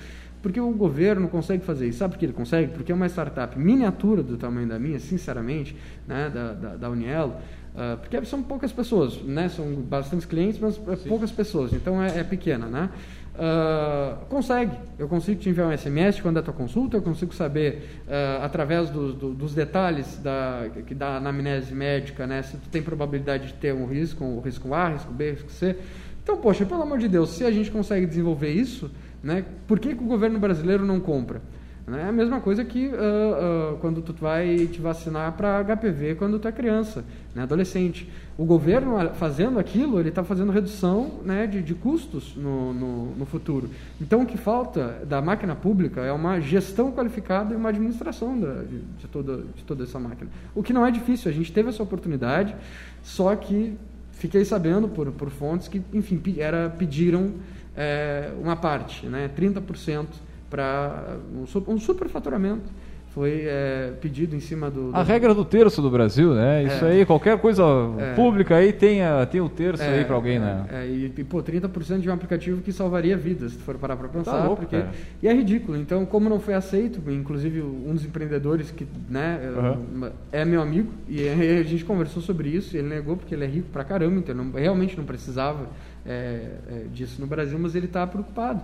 porque 0.42 0.60
o 0.60 0.70
governo 0.72 1.28
consegue 1.28 1.64
fazer 1.64 1.88
isso. 1.88 1.98
Sabe 1.98 2.14
por 2.14 2.18
que 2.18 2.26
ele 2.26 2.32
consegue? 2.32 2.72
Porque 2.72 2.90
é 2.90 2.94
uma 2.94 3.06
startup 3.06 3.56
miniatura 3.58 4.22
do 4.22 4.36
tamanho 4.36 4.68
da 4.68 4.78
minha, 4.78 4.98
sinceramente, 4.98 5.76
né, 6.06 6.30
da, 6.34 6.52
da, 6.52 6.76
da 6.76 6.90
Unielo, 6.90 7.34
uh, 7.74 7.96
porque 7.98 8.22
são 8.24 8.42
poucas 8.42 8.72
pessoas, 8.72 9.22
né, 9.22 9.48
são 9.48 9.72
bastantes 9.74 10.26
clientes, 10.26 10.58
mas 10.60 10.76
é 10.88 10.96
poucas 11.08 11.30
pessoas, 11.30 11.72
então 11.72 12.02
é, 12.02 12.18
é 12.18 12.24
pequena, 12.24 12.66
né? 12.66 12.90
Uh, 13.32 14.26
consegue. 14.26 14.76
Eu 14.98 15.08
consigo 15.08 15.40
te 15.40 15.48
enviar 15.48 15.66
um 15.66 15.76
SMS 15.76 16.20
quando 16.20 16.36
é 16.36 16.40
a 16.40 16.42
tua 16.42 16.52
consulta, 16.52 16.98
eu 16.98 17.02
consigo 17.02 17.34
saber, 17.34 18.02
uh, 18.06 18.44
através 18.44 18.90
do, 18.90 19.14
do, 19.14 19.32
dos 19.32 19.54
detalhes 19.54 20.18
da, 20.18 20.68
que 20.86 20.94
dá 20.94 21.12
na 21.12 21.30
anamnese 21.30 21.74
médica, 21.74 22.26
né, 22.26 22.42
se 22.42 22.58
tu 22.58 22.68
tem 22.68 22.82
probabilidade 22.82 23.46
de 23.46 23.54
ter 23.54 23.72
um 23.72 23.86
risco, 23.86 24.22
um 24.22 24.40
risco 24.40 24.74
A, 24.74 24.88
risco 24.88 25.12
B, 25.12 25.30
risco 25.30 25.50
C. 25.50 25.76
Então, 26.22 26.36
poxa, 26.36 26.66
pelo 26.66 26.82
amor 26.82 26.98
de 26.98 27.08
Deus, 27.08 27.30
se 27.30 27.44
a 27.44 27.50
gente 27.50 27.70
consegue 27.70 28.06
desenvolver 28.06 28.50
isso, 28.50 28.90
né, 29.22 29.44
por 29.66 29.78
que, 29.78 29.94
que 29.94 30.02
o 30.02 30.06
governo 30.06 30.38
brasileiro 30.38 30.84
não 30.84 31.00
compra? 31.00 31.40
É 31.88 32.04
a 32.04 32.12
mesma 32.12 32.40
coisa 32.40 32.64
que 32.64 32.86
uh, 32.86 33.74
uh, 33.74 33.78
quando 33.78 34.00
tu 34.02 34.12
vai 34.12 34.68
te 34.68 34.80
vacinar 34.80 35.32
para 35.32 35.64
HPV 35.64 36.14
quando 36.14 36.38
tu 36.38 36.46
é 36.46 36.52
criança, 36.52 37.04
né, 37.34 37.42
adolescente. 37.42 38.08
O 38.38 38.44
governo 38.44 38.96
fazendo 39.14 39.58
aquilo, 39.58 39.98
ele 39.98 40.08
está 40.08 40.22
fazendo 40.22 40.52
redução 40.52 41.20
né, 41.24 41.44
de, 41.46 41.60
de 41.60 41.74
custos 41.74 42.36
no, 42.36 42.72
no, 42.72 43.16
no, 43.16 43.26
futuro. 43.26 43.68
Então, 44.00 44.22
o 44.22 44.26
que 44.26 44.38
falta 44.38 45.02
da 45.08 45.20
máquina 45.20 45.56
pública 45.56 46.02
é 46.02 46.12
uma 46.12 46.40
gestão 46.40 46.92
qualificada 46.92 47.52
e 47.52 47.56
uma 47.56 47.70
administração 47.70 48.38
da, 48.38 48.62
de, 48.62 48.78
de, 48.78 49.08
toda, 49.08 49.38
de 49.38 49.64
toda 49.64 49.82
essa 49.82 49.98
máquina. 49.98 50.30
O 50.54 50.62
que 50.62 50.72
não 50.72 50.86
é 50.86 50.90
difícil, 50.90 51.30
a 51.30 51.34
gente 51.34 51.52
teve 51.52 51.68
essa 51.68 51.82
oportunidade, 51.82 52.54
só 53.02 53.34
que 53.34 53.76
fiquei 54.12 54.44
sabendo 54.44 54.88
por, 54.88 55.10
por 55.10 55.30
fontes 55.30 55.66
que, 55.66 55.82
enfim, 55.92 56.22
era, 56.38 56.70
pediram 56.70 57.32
é, 57.76 58.32
uma 58.40 58.56
parte, 58.56 59.06
né, 59.06 59.30
30% 59.36 60.06
para 60.50 61.16
um, 61.34 61.72
um 61.72 61.78
superfaturamento 61.78 62.68
foi 63.14 63.42
é, 63.44 63.92
pedido 64.00 64.34
em 64.34 64.40
cima 64.40 64.70
do, 64.70 64.90
do, 64.90 64.96
A 64.96 65.02
regra 65.02 65.34
do 65.34 65.44
terço 65.44 65.82
do 65.82 65.90
Brasil, 65.90 66.34
né? 66.34 66.64
Isso 66.64 66.84
é, 66.84 66.92
aí, 66.92 67.06
qualquer 67.06 67.38
coisa 67.38 67.62
é, 67.98 68.14
pública 68.14 68.56
aí 68.56 68.72
tem, 68.72 69.02
a, 69.02 69.26
tem 69.26 69.40
o 69.40 69.50
terço 69.50 69.82
aí 69.82 70.02
para 70.04 70.14
alguém, 70.14 70.38
né? 70.38 70.66
É, 70.72 70.86
e, 70.86 71.12
e, 71.14 71.24
pô, 71.24 71.42
30% 71.42 72.00
de 72.00 72.08
um 72.08 72.12
aplicativo 72.12 72.62
que 72.62 72.72
salvaria 72.72 73.14
vidas, 73.14 73.52
se 73.52 73.58
for 73.58 73.76
parar 73.76 73.96
para 73.96 74.08
pensar. 74.08 74.32
Tá 74.32 74.44
louco, 74.46 74.62
porque, 74.62 74.82
e 75.22 75.28
é 75.28 75.34
ridículo. 75.34 75.76
Então, 75.76 76.06
como 76.06 76.28
não 76.30 76.40
foi 76.40 76.54
aceito, 76.54 77.02
inclusive 77.10 77.60
um 77.60 77.92
dos 77.92 78.04
empreendedores 78.04 78.70
que 78.70 78.86
né, 79.10 79.40
uhum. 79.56 80.10
é 80.32 80.44
meu 80.46 80.62
amigo, 80.62 80.90
e 81.06 81.28
a 81.28 81.62
gente 81.62 81.84
conversou 81.84 82.22
sobre 82.22 82.48
isso, 82.48 82.74
ele 82.74 82.88
negou 82.88 83.18
porque 83.18 83.34
ele 83.34 83.44
é 83.44 83.48
rico 83.48 83.68
pra 83.70 83.84
caramba, 83.84 84.20
então 84.20 84.34
não, 84.34 84.52
realmente 84.52 84.96
não 84.96 85.04
precisava 85.04 85.66
é, 86.06 86.46
disso 86.90 87.20
no 87.20 87.26
Brasil, 87.26 87.58
mas 87.58 87.74
ele 87.74 87.86
está 87.86 88.06
preocupado 88.06 88.62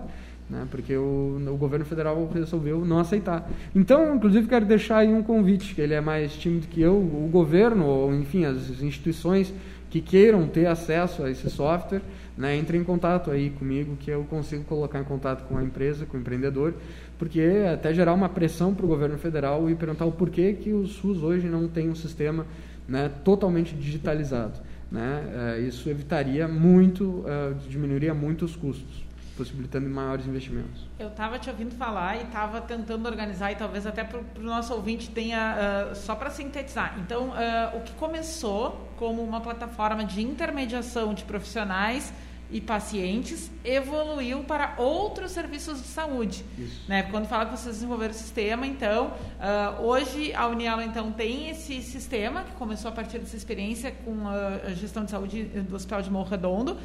né? 0.49 0.67
porque 0.71 0.95
o, 0.95 1.39
o, 1.47 1.57
governo 1.57 1.85
federal 1.85 2.27
resolveu 2.33 2.83
não 2.83 2.99
aceitar. 2.99 3.49
Então, 3.75 4.15
inclusive, 4.15 4.47
quero 4.47 4.65
deixar 4.65 4.99
aí 4.99 5.13
um 5.13 5.21
convite, 5.21 5.75
que 5.75 5.81
ele 5.81 5.93
é 5.93 6.01
mais 6.01 6.33
tímido 6.33 6.67
que 6.67 6.81
eu, 6.81 6.95
o 6.95 7.29
governo, 7.31 7.85
ou 7.85 8.13
enfim, 8.13 8.45
as 8.45 8.81
instituições 8.81 9.53
que 9.89 10.01
queiram 10.01 10.47
ter 10.47 10.67
acesso 10.67 11.23
a 11.23 11.31
esse 11.31 11.49
software, 11.49 12.01
né, 12.37 12.55
entrem 12.55 12.81
em 12.81 12.83
contato 12.83 13.31
aí 13.31 13.49
comigo, 13.49 13.97
que 13.97 14.09
eu 14.09 14.23
consigo 14.23 14.63
colocar 14.63 14.99
em 14.99 15.03
contato 15.03 15.47
com 15.47 15.57
a 15.57 15.63
empresa, 15.63 16.05
com 16.05 16.17
o 16.17 16.19
empreendedor, 16.19 16.73
porque 17.17 17.41
até 17.71 17.93
gerar 17.93 18.13
uma 18.13 18.29
pressão 18.29 18.73
para 18.73 18.85
o 18.85 18.87
governo 18.87 19.17
federal 19.17 19.69
e 19.69 19.75
perguntar 19.75 20.05
o 20.05 20.11
porquê 20.11 20.53
que 20.53 20.71
o 20.71 20.85
SUS 20.87 21.21
hoje 21.21 21.47
não 21.47 21.67
tem 21.67 21.89
um 21.89 21.95
sistema 21.95 22.45
né, 22.87 23.11
totalmente 23.25 23.75
digitalizado. 23.75 24.59
Né? 24.91 25.55
É, 25.57 25.59
isso 25.59 25.89
evitaria 25.89 26.47
muito, 26.47 27.03
uh, 27.03 27.55
diminuiria 27.67 28.13
muito 28.13 28.45
os 28.45 28.55
custos 28.55 29.08
possibilitando 29.39 29.89
maiores 29.89 30.25
investimentos. 30.25 30.85
Eu 30.99 31.07
estava 31.07 31.39
te 31.39 31.49
ouvindo 31.49 31.73
falar 31.75 32.17
e 32.17 32.23
estava 32.23 32.59
tentando 32.59 33.05
organizar 33.07 33.53
e 33.53 33.55
talvez 33.55 33.87
até 33.87 34.03
para 34.03 34.19
o 34.19 34.43
nosso 34.43 34.73
ouvinte 34.73 35.09
tenha 35.09 35.55
uh, 35.55 35.95
só 35.95 36.13
para 36.13 36.29
sintetizar. 36.29 36.99
Então, 36.99 37.29
uh, 37.29 37.77
o 37.77 37.81
que 37.81 37.93
começou 37.93 38.89
como 38.97 39.23
uma 39.23 39.39
plataforma 39.39 40.03
de 40.03 40.21
intermediação 40.21 41.13
de 41.13 41.23
profissionais 41.23 42.13
e 42.51 42.59
pacientes 42.59 43.49
evoluiu 43.63 44.43
para 44.43 44.73
outros 44.77 45.31
serviços 45.31 45.81
de 45.81 45.87
saúde. 45.87 46.43
Né? 46.85 47.03
Quando 47.03 47.27
fala 47.27 47.45
que 47.45 47.51
vocês 47.51 47.75
desenvolveram 47.75 48.11
o 48.11 48.17
sistema, 48.17 48.67
então, 48.67 49.13
uh, 49.39 49.83
hoje 49.83 50.33
a 50.33 50.47
Uniela 50.47 50.83
então 50.83 51.13
tem 51.13 51.49
esse 51.49 51.81
sistema 51.81 52.43
que 52.43 52.51
começou 52.53 52.89
a 52.89 52.91
partir 52.91 53.19
dessa 53.19 53.37
experiência 53.37 53.91
com 54.03 54.27
a 54.27 54.73
gestão 54.73 55.05
de 55.05 55.11
saúde 55.11 55.43
do 55.43 55.75
Hospital 55.75 56.01
de 56.01 56.11
Morro 56.11 56.29
Redondo. 56.29 56.77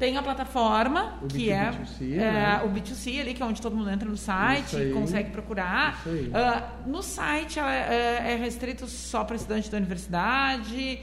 Tem 0.00 0.16
a 0.16 0.22
plataforma, 0.22 1.18
o 1.22 1.26
que 1.26 1.50
é, 1.50 1.70
B2C, 1.70 2.12
é 2.14 2.16
né? 2.16 2.62
o 2.64 2.70
B2C 2.70 3.20
ali, 3.20 3.34
que 3.34 3.42
é 3.42 3.44
onde 3.44 3.60
todo 3.60 3.76
mundo 3.76 3.90
entra 3.90 4.08
no 4.08 4.16
site 4.16 4.74
e 4.74 4.92
consegue 4.92 5.28
procurar. 5.30 6.02
Uh, 6.06 6.88
no 6.90 7.02
site 7.02 7.60
é, 7.60 8.32
é 8.32 8.36
restrito 8.40 8.86
só 8.86 9.24
para 9.24 9.36
estudante 9.36 9.70
da 9.70 9.76
universidade. 9.76 11.00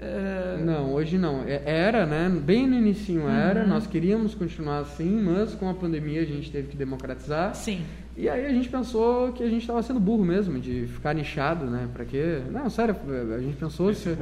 Uh... 0.00 0.64
Não, 0.64 0.92
hoje 0.92 1.18
não. 1.18 1.42
É, 1.42 1.60
era, 1.66 2.06
né? 2.06 2.28
Bem 2.28 2.64
no 2.68 2.76
início 2.76 3.22
uhum. 3.22 3.28
era. 3.28 3.66
Nós 3.66 3.88
queríamos 3.88 4.36
continuar 4.36 4.78
assim, 4.78 5.20
mas 5.20 5.56
com 5.56 5.68
a 5.68 5.74
pandemia 5.74 6.22
a 6.22 6.24
gente 6.24 6.48
teve 6.48 6.68
que 6.68 6.76
democratizar. 6.76 7.56
Sim. 7.56 7.82
E 8.18 8.28
aí 8.28 8.44
a 8.46 8.48
gente 8.48 8.68
pensou 8.68 9.32
que 9.32 9.44
a 9.44 9.48
gente 9.48 9.60
estava 9.60 9.80
sendo 9.80 10.00
burro 10.00 10.24
mesmo, 10.24 10.58
de 10.58 10.88
ficar 10.88 11.14
nichado, 11.14 11.66
né? 11.66 11.88
Pra 11.94 12.04
quê? 12.04 12.42
Não, 12.50 12.68
sério, 12.68 12.96
a 13.32 13.38
gente 13.38 13.56
pensou, 13.56 13.94
se, 13.94 14.18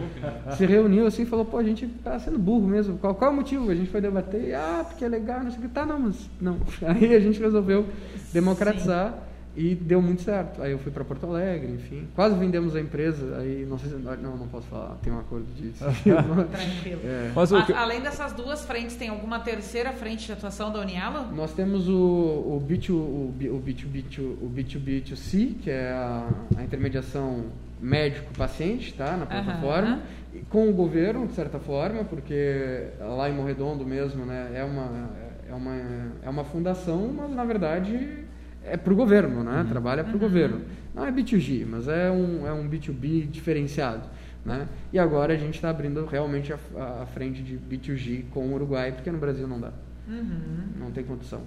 se 0.54 0.66
reuniu 0.66 1.06
assim 1.06 1.22
e 1.22 1.26
falou, 1.26 1.46
pô, 1.46 1.56
a 1.56 1.62
gente 1.62 1.86
tá 2.04 2.18
sendo 2.18 2.38
burro 2.38 2.68
mesmo. 2.68 2.98
Qual, 2.98 3.14
qual 3.14 3.30
é 3.30 3.32
o 3.32 3.36
motivo? 3.36 3.70
A 3.70 3.74
gente 3.74 3.88
foi 3.88 4.02
debater, 4.02 4.54
ah, 4.54 4.84
porque 4.86 5.02
é 5.02 5.08
legal, 5.08 5.42
não 5.42 5.50
sei 5.50 5.60
o 5.60 5.62
que. 5.62 5.68
Tá, 5.68 5.86
não, 5.86 5.98
mas 5.98 6.28
não. 6.38 6.58
Aí 6.86 7.14
a 7.14 7.20
gente 7.20 7.40
resolveu 7.40 7.86
democratizar. 8.34 9.12
Sim. 9.12 9.25
E 9.56 9.74
deu 9.74 10.02
muito 10.02 10.20
certo. 10.20 10.62
Aí 10.62 10.72
eu 10.72 10.78
fui 10.78 10.92
para 10.92 11.02
Porto 11.02 11.26
Alegre, 11.26 11.72
enfim. 11.72 12.06
Quase 12.14 12.38
vendemos 12.38 12.76
a 12.76 12.80
empresa. 12.80 13.38
Aí 13.38 13.64
não 13.68 13.78
sei 13.78 13.90
se. 13.90 13.96
Não, 13.96 14.36
não 14.36 14.46
posso 14.48 14.66
falar. 14.66 14.96
Tem 15.02 15.10
um 15.10 15.18
acordo 15.18 15.46
disso. 15.54 15.82
Tranquilo. 16.04 17.00
É. 17.02 17.32
Mas, 17.34 17.52
além 17.52 18.00
dessas 18.02 18.34
duas 18.34 18.66
frentes, 18.66 18.96
tem 18.96 19.08
alguma 19.08 19.40
terceira 19.40 19.92
frente 19.92 20.26
de 20.26 20.32
atuação 20.32 20.70
da 20.70 20.80
Unielo? 20.80 21.34
Nós 21.34 21.54
temos 21.54 21.88
o, 21.88 21.94
o, 21.94 22.64
B2, 22.68 22.90
o, 22.90 22.94
o, 22.94 23.62
B2B2, 23.66 24.18
o 24.42 24.50
B2B2C, 24.54 25.54
que 25.62 25.70
é 25.70 25.90
a, 25.90 26.28
a 26.58 26.62
intermediação 26.62 27.46
médico-paciente, 27.80 28.92
tá? 28.92 29.16
Na 29.16 29.24
plataforma. 29.24 29.96
Uhum. 30.34 30.38
E 30.38 30.40
com 30.50 30.68
o 30.68 30.72
governo, 30.74 31.26
de 31.26 31.32
certa 31.32 31.58
forma, 31.58 32.04
porque 32.04 32.88
lá 33.00 33.30
em 33.30 33.32
Morredondo 33.32 33.86
mesmo, 33.86 34.26
né? 34.26 34.52
É 34.54 34.62
uma, 34.62 35.08
é 35.48 35.54
uma, 35.54 35.76
é 36.24 36.28
uma 36.28 36.44
fundação, 36.44 37.10
mas 37.16 37.30
na 37.30 37.44
verdade 37.44 38.25
é 38.70 38.76
para 38.76 38.92
o 38.92 38.96
governo, 38.96 39.42
né? 39.42 39.60
Uhum. 39.60 39.66
Trabalha 39.68 40.02
para 40.02 40.12
o 40.12 40.14
uhum. 40.14 40.20
governo. 40.20 40.60
Não 40.94 41.04
é 41.04 41.12
B2G, 41.12 41.66
mas 41.66 41.88
é 41.88 42.10
um, 42.10 42.46
é 42.46 42.52
um 42.52 42.68
B2B 42.68 43.28
diferenciado. 43.28 44.08
Né? 44.44 44.68
E 44.92 44.98
agora 44.98 45.34
a 45.34 45.36
gente 45.36 45.54
está 45.54 45.70
abrindo 45.70 46.06
realmente 46.06 46.52
a, 46.52 47.02
a, 47.02 47.06
frente 47.06 47.42
de 47.42 47.58
B2G 47.58 48.26
com 48.30 48.46
o 48.46 48.54
Uruguai, 48.54 48.92
porque 48.92 49.10
no 49.10 49.18
Brasil 49.18 49.48
não 49.48 49.60
dá. 49.60 49.72
Uhum. 50.08 50.68
Não 50.78 50.90
tem 50.92 51.02
condição. 51.02 51.40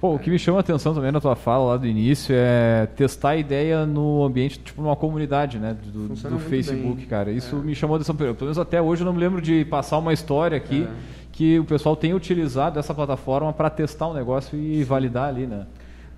Pô, 0.00 0.14
o 0.14 0.18
que 0.18 0.30
me 0.30 0.38
chama 0.38 0.58
a 0.58 0.60
atenção 0.60 0.94
também 0.94 1.10
na 1.10 1.20
tua 1.20 1.34
fala 1.34 1.70
lá 1.70 1.76
do 1.76 1.84
início 1.84 2.32
é 2.32 2.86
testar 2.86 3.30
a 3.30 3.36
ideia 3.36 3.84
no 3.84 4.24
ambiente, 4.24 4.60
tipo 4.60 4.80
numa 4.80 4.94
comunidade, 4.94 5.58
né? 5.58 5.76
Do, 5.92 6.08
do 6.08 6.38
Facebook, 6.38 6.98
bem. 6.98 7.06
cara. 7.06 7.32
Isso 7.32 7.56
é. 7.56 7.58
me 7.58 7.74
chamou 7.74 7.94
a 7.94 7.96
atenção. 7.96 8.14
Pelo 8.14 8.36
menos 8.40 8.58
até 8.58 8.80
hoje 8.80 9.02
eu 9.02 9.06
não 9.06 9.12
me 9.12 9.18
lembro 9.18 9.42
de 9.42 9.64
passar 9.64 9.98
uma 9.98 10.12
história 10.12 10.56
aqui 10.56 10.84
é. 10.84 10.88
que 11.32 11.58
o 11.58 11.64
pessoal 11.64 11.96
tem 11.96 12.14
utilizado 12.14 12.78
essa 12.78 12.94
plataforma 12.94 13.52
para 13.52 13.68
testar 13.68 14.06
o 14.06 14.12
um 14.12 14.14
negócio 14.14 14.56
e 14.56 14.84
validar 14.84 15.28
ali, 15.28 15.48
né? 15.48 15.66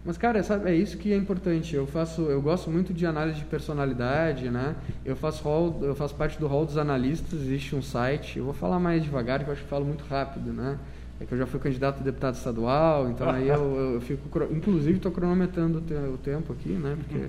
Mas, 0.04 0.16
cara, 0.16 0.42
sabe, 0.42 0.70
é 0.70 0.74
isso 0.74 0.96
que 0.96 1.12
é 1.12 1.16
importante. 1.16 1.76
Eu 1.76 1.86
faço, 1.86 2.22
eu 2.22 2.40
gosto 2.40 2.70
muito 2.70 2.94
de 2.94 3.04
análise 3.04 3.38
de 3.38 3.44
personalidade, 3.44 4.48
né? 4.50 4.74
Eu 5.04 5.14
faço 5.14 5.42
hall, 5.44 5.78
eu 5.82 5.94
faço 5.94 6.14
parte 6.14 6.38
do 6.38 6.46
hall 6.46 6.64
dos 6.64 6.78
analistas, 6.78 7.40
existe 7.40 7.76
um 7.76 7.82
site. 7.82 8.38
Eu 8.38 8.44
vou 8.46 8.54
falar 8.54 8.78
mais 8.78 9.02
devagar, 9.02 9.40
que 9.44 9.48
eu 9.48 9.52
acho 9.52 9.62
que 9.62 9.68
falo 9.68 9.84
muito 9.84 10.04
rápido, 10.08 10.52
né? 10.52 10.78
É 11.20 11.26
que 11.26 11.34
eu 11.34 11.38
já 11.38 11.46
fui 11.46 11.60
candidato 11.60 12.00
a 12.00 12.02
deputado 12.02 12.34
estadual, 12.34 13.10
então 13.10 13.28
aí 13.28 13.46
eu, 13.48 13.76
eu 13.94 14.00
fico, 14.00 14.26
inclusive, 14.50 14.96
estou 14.96 15.12
cronometrando 15.12 15.82
o 16.14 16.16
tempo 16.16 16.54
aqui, 16.54 16.70
né? 16.70 16.96
Porque 16.96 17.28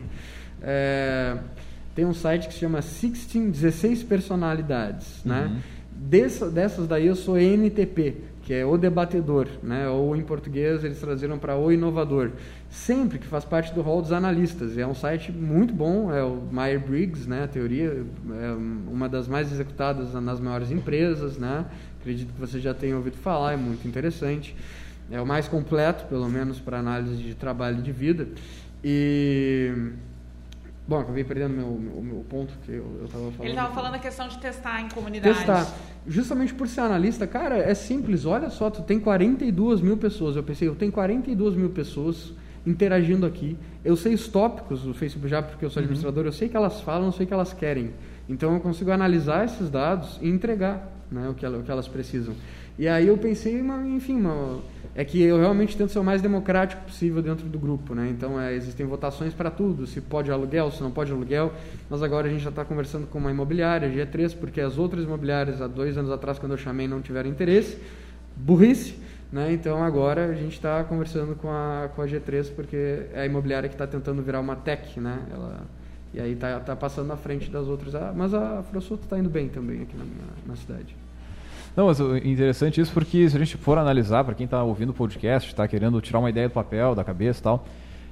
é, 0.61 1.37
tem 1.93 2.05
um 2.05 2.13
site 2.13 2.47
que 2.47 2.53
se 2.53 2.61
chama 2.61 2.79
16, 2.79 3.51
16 3.51 4.03
personalidades, 4.03 5.21
né? 5.25 5.51
uhum. 5.51 5.81
Dessa, 5.93 6.49
dessas 6.49 6.87
daí 6.87 7.05
eu 7.05 7.15
sou 7.15 7.37
NTP, 7.37 8.15
que 8.41 8.53
é 8.53 8.65
o 8.65 8.77
debatedor, 8.77 9.47
né? 9.61 9.87
ou 9.87 10.15
em 10.15 10.21
português 10.23 10.83
eles 10.83 10.99
traduziram 10.99 11.37
para 11.37 11.55
o 11.55 11.71
inovador, 11.71 12.31
sempre 12.69 13.19
que 13.19 13.27
faz 13.27 13.45
parte 13.45 13.73
do 13.73 13.81
rol 13.81 14.01
dos 14.01 14.11
analistas. 14.11 14.77
É 14.77 14.85
um 14.85 14.95
site 14.95 15.31
muito 15.31 15.73
bom, 15.73 16.11
é 16.11 16.23
o 16.23 16.41
Meyer-Briggs, 16.51 17.29
né? 17.29 17.43
a 17.43 17.47
teoria, 17.47 18.03
é 18.41 18.51
uma 18.91 19.07
das 19.07 19.27
mais 19.27 19.51
executadas 19.51 20.13
nas 20.13 20.39
maiores 20.39 20.71
empresas, 20.71 21.37
né? 21.37 21.65
acredito 21.99 22.33
que 22.33 22.39
você 22.39 22.59
já 22.59 22.73
tenha 22.73 22.95
ouvido 22.95 23.17
falar, 23.17 23.53
é 23.53 23.57
muito 23.57 23.87
interessante. 23.87 24.55
É 25.11 25.21
o 25.21 25.25
mais 25.25 25.47
completo, 25.47 26.05
pelo 26.05 26.29
menos 26.29 26.59
para 26.59 26.79
análise 26.79 27.21
de 27.21 27.35
trabalho 27.35 27.79
e 27.79 27.81
de 27.81 27.91
vida. 27.91 28.27
E 28.83 29.91
Bom, 30.87 30.99
acabei 30.99 31.23
perdendo 31.23 31.53
meu, 31.53 31.67
meu, 31.67 32.01
meu 32.01 32.25
ponto 32.29 32.53
que 32.65 32.71
eu, 32.71 33.03
estava 33.05 33.23
falando. 33.23 33.41
Ele 33.41 33.49
estava 33.49 33.73
falando 33.73 33.95
a 33.95 33.99
questão 33.99 34.27
de 34.27 34.37
testar 34.39 34.81
em 34.81 34.89
comunidade. 34.89 35.37
Testar. 35.37 35.67
Justamente 36.07 36.53
por 36.53 36.67
ser 36.67 36.81
analista, 36.81 37.27
cara, 37.27 37.57
é 37.57 37.73
simples. 37.73 38.25
Olha 38.25 38.49
só, 38.49 38.69
tu 38.69 38.81
tem 38.81 38.99
42 38.99 39.79
mil 39.79 39.97
pessoas. 39.97 40.35
Eu 40.35 40.43
pensei, 40.43 40.67
eu 40.67 40.75
tenho 40.75 40.91
42 40.91 41.55
mil 41.55 41.69
pessoas 41.69 42.33
interagindo 42.65 43.25
aqui. 43.25 43.57
Eu 43.85 43.95
sei 43.95 44.13
os 44.13 44.27
tópicos 44.27 44.81
do 44.81 44.93
Facebook 44.93 45.27
já 45.27 45.41
porque 45.41 45.63
eu 45.63 45.69
sou 45.69 45.81
uhum. 45.81 45.85
administrador, 45.85 46.23
uhum. 46.23 46.29
eu 46.29 46.33
sei 46.33 46.49
que 46.49 46.57
elas 46.57 46.81
falam, 46.81 47.07
eu 47.07 47.11
sei 47.11 47.25
que 47.25 47.33
elas 47.33 47.53
querem. 47.53 47.91
Então 48.27 48.53
eu 48.53 48.59
consigo 48.59 48.91
analisar 48.91 49.45
esses 49.45 49.69
dados 49.69 50.19
e 50.21 50.29
entregar 50.29 50.89
né, 51.11 51.27
o, 51.29 51.33
que, 51.33 51.45
o 51.45 51.63
que 51.63 51.71
elas 51.71 51.87
precisam. 51.87 52.33
E 52.81 52.87
aí 52.87 53.09
eu 53.09 53.15
pensei, 53.15 53.61
enfim, 53.85 54.23
é 54.95 55.05
que 55.05 55.21
eu 55.21 55.37
realmente 55.37 55.77
tento 55.77 55.91
ser 55.91 55.99
o 55.99 56.03
mais 56.03 56.19
democrático 56.19 56.83
possível 56.83 57.21
dentro 57.21 57.47
do 57.47 57.59
grupo, 57.59 57.93
né? 57.93 58.09
Então 58.09 58.41
é, 58.41 58.55
existem 58.55 58.87
votações 58.87 59.35
para 59.35 59.51
tudo, 59.51 59.85
se 59.85 60.01
pode 60.01 60.31
aluguel, 60.31 60.71
se 60.71 60.81
não 60.81 60.89
pode 60.89 61.11
aluguel. 61.11 61.53
Mas 61.87 62.01
agora 62.01 62.27
a 62.27 62.31
gente 62.31 62.41
já 62.41 62.49
está 62.49 62.65
conversando 62.65 63.05
com 63.05 63.19
uma 63.19 63.29
imobiliária, 63.29 63.87
G3, 63.87 64.35
porque 64.35 64.59
as 64.59 64.79
outras 64.79 65.03
imobiliárias 65.03 65.61
há 65.61 65.67
dois 65.67 65.95
anos 65.95 66.09
atrás, 66.09 66.39
quando 66.39 66.53
eu 66.53 66.57
chamei, 66.57 66.87
não 66.87 67.03
tiveram 67.03 67.29
interesse. 67.29 67.77
Burrice. 68.35 68.95
Né? 69.31 69.53
Então 69.53 69.83
agora 69.83 70.25
a 70.25 70.33
gente 70.33 70.53
está 70.53 70.83
conversando 70.83 71.35
com 71.35 71.51
a, 71.51 71.87
com 71.95 72.01
a 72.01 72.07
G3 72.07 72.51
porque 72.55 73.05
é 73.13 73.21
a 73.21 73.25
imobiliária 73.27 73.69
que 73.69 73.75
está 73.75 73.85
tentando 73.85 74.23
virar 74.23 74.39
uma 74.39 74.55
tech, 74.55 74.99
né? 74.99 75.19
Ela, 75.31 75.67
e 76.15 76.19
aí 76.19 76.33
está 76.33 76.59
tá 76.59 76.75
passando 76.75 77.09
na 77.09 77.15
frente 77.15 77.47
das 77.51 77.67
outras. 77.67 77.93
Ah, 77.93 78.11
mas 78.15 78.33
a 78.33 78.63
Frossoto 78.63 79.03
está 79.03 79.19
indo 79.19 79.29
bem 79.29 79.49
também 79.49 79.83
aqui 79.83 79.95
na, 79.95 80.03
minha, 80.03 80.25
na 80.47 80.55
cidade. 80.55 80.95
Não, 81.75 81.87
mas 81.87 81.99
interessante 81.99 82.81
isso 82.81 82.91
porque 82.91 83.29
se 83.29 83.35
a 83.35 83.39
gente 83.39 83.57
for 83.57 83.77
analisar, 83.77 84.23
para 84.23 84.35
quem 84.35 84.45
está 84.45 84.61
ouvindo 84.63 84.89
o 84.89 84.93
podcast, 84.93 85.49
está 85.49 85.67
querendo 85.67 86.01
tirar 86.01 86.19
uma 86.19 86.29
ideia 86.29 86.49
do 86.49 86.51
papel, 86.51 86.93
da 86.93 87.03
cabeça 87.03 87.39
e 87.39 87.43
tal, 87.43 87.65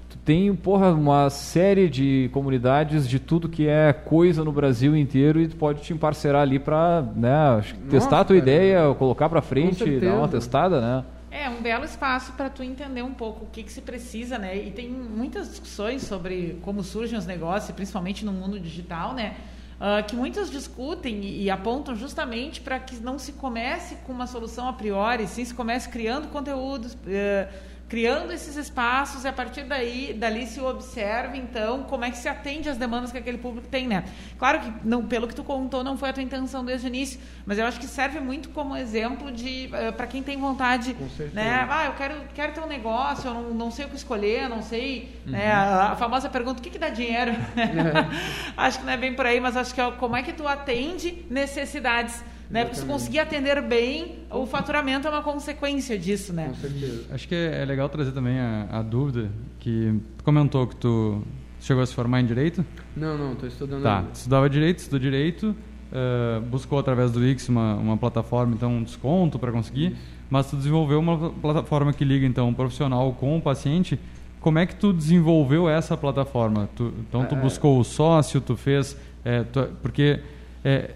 tu 0.09 0.17
tem, 0.17 0.55
porra, 0.55 0.93
uma 0.93 1.29
série 1.29 1.89
de 1.89 2.29
comunidades 2.31 3.07
de 3.07 3.19
tudo 3.19 3.49
que 3.49 3.67
é 3.67 3.91
coisa 3.91 4.43
no 4.43 4.51
Brasil 4.51 4.95
inteiro 4.95 5.41
e 5.41 5.47
tu 5.47 5.55
pode 5.55 5.81
te 5.81 5.93
emparcerar 5.93 6.41
ali 6.41 6.57
para 6.57 7.01
né, 7.15 7.61
testar 7.89 8.21
a 8.21 8.23
tua 8.23 8.37
cara, 8.39 8.49
ideia, 8.49 8.93
colocar 8.95 9.27
para 9.27 9.41
frente, 9.41 9.99
dar 9.99 10.15
uma 10.15 10.27
testada, 10.27 10.79
né? 10.79 11.03
É 11.31 11.47
um 11.47 11.61
belo 11.61 11.85
espaço 11.85 12.33
para 12.33 12.49
tu 12.49 12.63
entender 12.63 13.03
um 13.03 13.13
pouco 13.13 13.45
o 13.45 13.47
que, 13.49 13.61
que 13.61 13.71
se 13.71 13.81
precisa, 13.81 14.39
né? 14.39 14.57
E 14.57 14.71
tem 14.71 14.89
muitas 14.89 15.49
discussões 15.49 16.01
sobre 16.01 16.57
como 16.63 16.81
surgem 16.81 17.19
os 17.19 17.25
negócios, 17.27 17.69
principalmente 17.75 18.25
no 18.25 18.31
mundo 18.31 18.59
digital, 18.59 19.13
né? 19.13 19.35
Uh, 19.79 20.05
que 20.05 20.13
muitos 20.13 20.51
discutem 20.51 21.23
e, 21.23 21.49
apontam 21.49 21.95
justamente 21.95 22.59
para 22.59 22.77
que 22.79 22.97
não 22.97 23.17
se 23.17 23.31
comece 23.31 23.95
com 24.05 24.11
uma 24.11 24.27
solução 24.27 24.67
a 24.67 24.73
priori, 24.73 25.25
sim 25.25 25.45
se 25.45 25.53
comece 25.53 25.87
criando 25.87 26.27
conteúdos. 26.27 26.95
Uh, 26.95 27.68
criando 27.89 28.31
esses 28.31 28.55
espaços 28.55 29.25
e 29.25 29.27
a 29.27 29.33
partir 29.33 29.63
daí 29.63 30.13
dali 30.13 30.45
se 30.45 30.61
observa 30.61 31.35
então 31.35 31.83
como 31.83 32.05
é 32.05 32.11
que 32.11 32.17
se 32.17 32.29
atende 32.29 32.69
às 32.69 32.77
demandas 32.77 33.11
que 33.11 33.17
aquele 33.17 33.39
público 33.39 33.67
tem 33.67 33.87
né? 33.87 34.05
Claro 34.37 34.59
que 34.59 34.71
não 34.83 35.07
pelo 35.07 35.27
que 35.27 35.33
tu 35.33 35.43
contou 35.43 35.83
não 35.83 35.97
foi 35.97 36.09
a 36.09 36.13
tua 36.13 36.21
intenção 36.21 36.63
desde 36.63 36.85
o 36.85 36.89
início 36.89 37.19
mas 37.47 37.57
eu 37.57 37.65
acho 37.65 37.79
que 37.79 37.87
serve 37.87 38.19
muito 38.19 38.49
como 38.49 38.77
exemplo 38.77 39.31
de 39.31 39.69
uh, 39.71 39.75
eh, 39.75 39.91
para 39.91 40.05
quem 40.05 40.21
tem 40.21 40.37
vontade 40.37 40.95
né? 41.33 41.67
Ah 41.67 41.85
eu 41.85 41.93
quero 41.93 42.15
quero 42.35 42.53
ter 42.53 42.61
um 42.61 42.67
negócio 42.67 43.27
eu 43.27 43.33
não, 43.33 43.53
não 43.55 43.71
sei 43.71 43.85
o 43.85 43.89
que 43.89 43.95
escolher 43.95 44.47
não 44.47 44.61
sei 44.61 45.15
uhum. 45.25 45.31
né? 45.31 45.51
A, 45.51 45.93
a, 45.93 45.95
famosa 45.95 46.29
pergunta 46.29 46.59
o 46.59 46.61
que 46.61 46.69
que 46.69 46.77
dá 46.79 46.89
dinheiro? 46.89 47.31
Acho 48.55 48.79
que 48.79 48.85
não 48.85 48.93
é 48.93 48.97
bem 48.97 49.15
por 49.15 49.25
aí 49.25 49.39
mas 49.39 49.57
acho 49.57 49.73
que 49.73 49.81
é, 49.81 49.91
como 49.91 50.15
é 50.15 50.21
que 50.21 50.31
tu 50.31 50.47
atende 50.47 51.25
necessidades 51.29 52.23
né? 52.49 52.65
Porque 52.65 52.79
se 52.79 52.85
conseguir 52.85 53.19
atender 53.19 53.61
bem, 53.61 54.19
o 54.29 54.45
faturamento 54.45 55.07
é 55.07 55.11
uma 55.11 55.21
consequência 55.21 55.97
disso, 55.97 56.33
né? 56.33 56.47
Com 56.47 56.55
certeza. 56.55 57.05
Acho 57.11 57.27
que 57.27 57.35
é, 57.35 57.63
legal 57.63 57.87
trazer 57.89 58.11
também 58.11 58.39
a, 58.39 58.67
a, 58.71 58.81
dúvida 58.81 59.29
que 59.59 59.99
tu 60.17 60.23
comentou 60.23 60.65
que 60.65 60.75
tu 60.75 61.21
chegou 61.59 61.83
a 61.83 61.85
se 61.85 61.93
formar 61.93 62.21
em 62.21 62.25
Direito? 62.25 62.65
Não, 62.95 63.17
não, 63.17 63.33
estou 63.33 63.47
estudando 63.47 63.83
Tá, 63.83 63.99
ainda. 63.99 64.11
estudava 64.13 64.49
Direito, 64.49 64.79
estudou 64.79 64.99
Direito, 64.99 65.55
uh, 65.91 66.41
buscou 66.41 66.79
através 66.79 67.11
do 67.11 67.19
Wix 67.19 67.47
uma, 67.49 67.75
uma 67.75 67.97
plataforma, 67.97 68.55
então 68.55 68.71
um 68.71 68.83
desconto 68.83 69.37
para 69.37 69.51
conseguir, 69.51 69.91
Isso. 69.91 70.01
mas 70.29 70.49
tu 70.49 70.55
desenvolveu 70.55 70.99
uma 70.99 71.29
plataforma 71.29 71.93
que 71.93 72.03
liga 72.03 72.25
então 72.25 72.49
o 72.49 72.55
profissional 72.55 73.13
com 73.13 73.37
o 73.37 73.41
paciente. 73.41 73.99
Como 74.39 74.57
é 74.57 74.65
que 74.65 74.75
tu 74.75 74.91
desenvolveu 74.91 75.69
essa 75.69 75.95
plataforma? 75.97 76.69
Tu, 76.75 76.93
então 77.07 77.25
tu 77.25 77.35
é... 77.35 77.39
buscou 77.39 77.79
o 77.79 77.83
sócio, 77.83 78.41
tu 78.41 78.57
fez... 78.57 78.97
É, 79.23 79.43
tu, 79.43 79.69
porque... 79.83 80.21
É, 80.63 80.91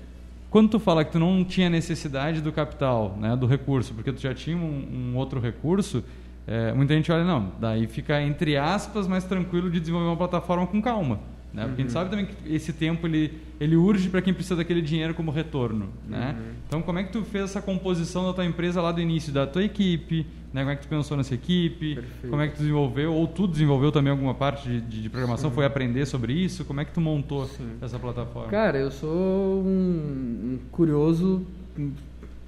quando 0.54 0.70
tu 0.70 0.80
fala 0.80 1.04
que 1.04 1.12
tu 1.12 1.18
não 1.18 1.44
tinha 1.44 1.68
necessidade 1.68 2.40
do 2.40 2.52
capital, 2.52 3.18
né, 3.20 3.36
do 3.36 3.48
recurso, 3.48 3.92
porque 3.92 4.14
tu 4.14 4.22
já 4.22 4.36
tinha 4.36 4.56
um, 4.56 5.12
um 5.12 5.18
outro 5.18 5.40
recurso, 5.40 6.04
é, 6.46 6.72
muita 6.74 6.94
gente 6.94 7.12
olha, 7.12 7.24
não, 7.24 7.54
daí 7.60 7.88
fica 7.88 8.22
entre 8.22 8.56
aspas 8.56 9.08
mais 9.08 9.24
tranquilo 9.24 9.72
de 9.72 9.80
desenvolver 9.80 10.06
uma 10.06 10.16
plataforma 10.16 10.68
com 10.68 10.80
calma. 10.80 11.20
Né? 11.54 11.66
Porque 11.66 11.82
uhum. 11.82 11.86
a 11.86 11.88
gente 11.88 11.92
sabe 11.92 12.10
também 12.10 12.26
que 12.26 12.34
esse 12.54 12.74
tempo 12.74 13.06
ele, 13.06 13.40
ele 13.60 13.76
urge 13.76 14.10
para 14.10 14.22
quem 14.22 14.34
precisa 14.34 14.56
daquele 14.56 14.82
dinheiro 14.82 15.14
como 15.14 15.30
retorno. 15.30 15.90
Né? 16.08 16.36
Uhum. 16.38 16.54
Então, 16.68 16.82
como 16.82 16.98
é 17.00 17.04
que 17.04 17.12
tu 17.12 17.24
fez 17.24 17.46
essa 17.46 17.62
composição 17.62 18.26
da 18.26 18.34
tua 18.34 18.46
empresa 18.46 18.82
lá 18.82 18.92
do 18.92 19.00
início, 19.00 19.32
da 19.32 19.46
tua 19.46 19.64
equipe? 19.64 20.26
Né? 20.52 20.62
Como 20.62 20.72
é 20.72 20.76
que 20.76 20.82
tu 20.82 20.88
pensou 20.88 21.16
nessa 21.16 21.36
equipe? 21.36 21.96
Perfeito. 21.96 22.30
Como 22.30 22.42
é 22.42 22.48
que 22.48 22.56
tu 22.56 22.60
desenvolveu? 22.60 23.14
Ou 23.14 23.28
tu 23.28 23.48
desenvolveu 23.48 23.92
também 23.92 24.12
alguma 24.12 24.34
parte 24.34 24.68
de, 24.68 25.02
de 25.02 25.10
programação? 25.10 25.50
Sim. 25.52 25.56
Foi 25.56 25.66
aprender 25.66 26.06
sobre 26.08 26.34
isso? 26.34 26.66
Como 26.66 26.82
é 26.82 26.86
que 26.86 26.92
tu 26.92 27.00
montou 27.00 27.46
Sim. 27.46 27.78
essa 27.82 28.00
plataforma? 28.00 28.50
Cara, 28.50 28.80
eu 28.80 28.90
sou 28.90 29.64
um, 29.64 30.54
um 30.54 30.60
curioso 30.72 31.46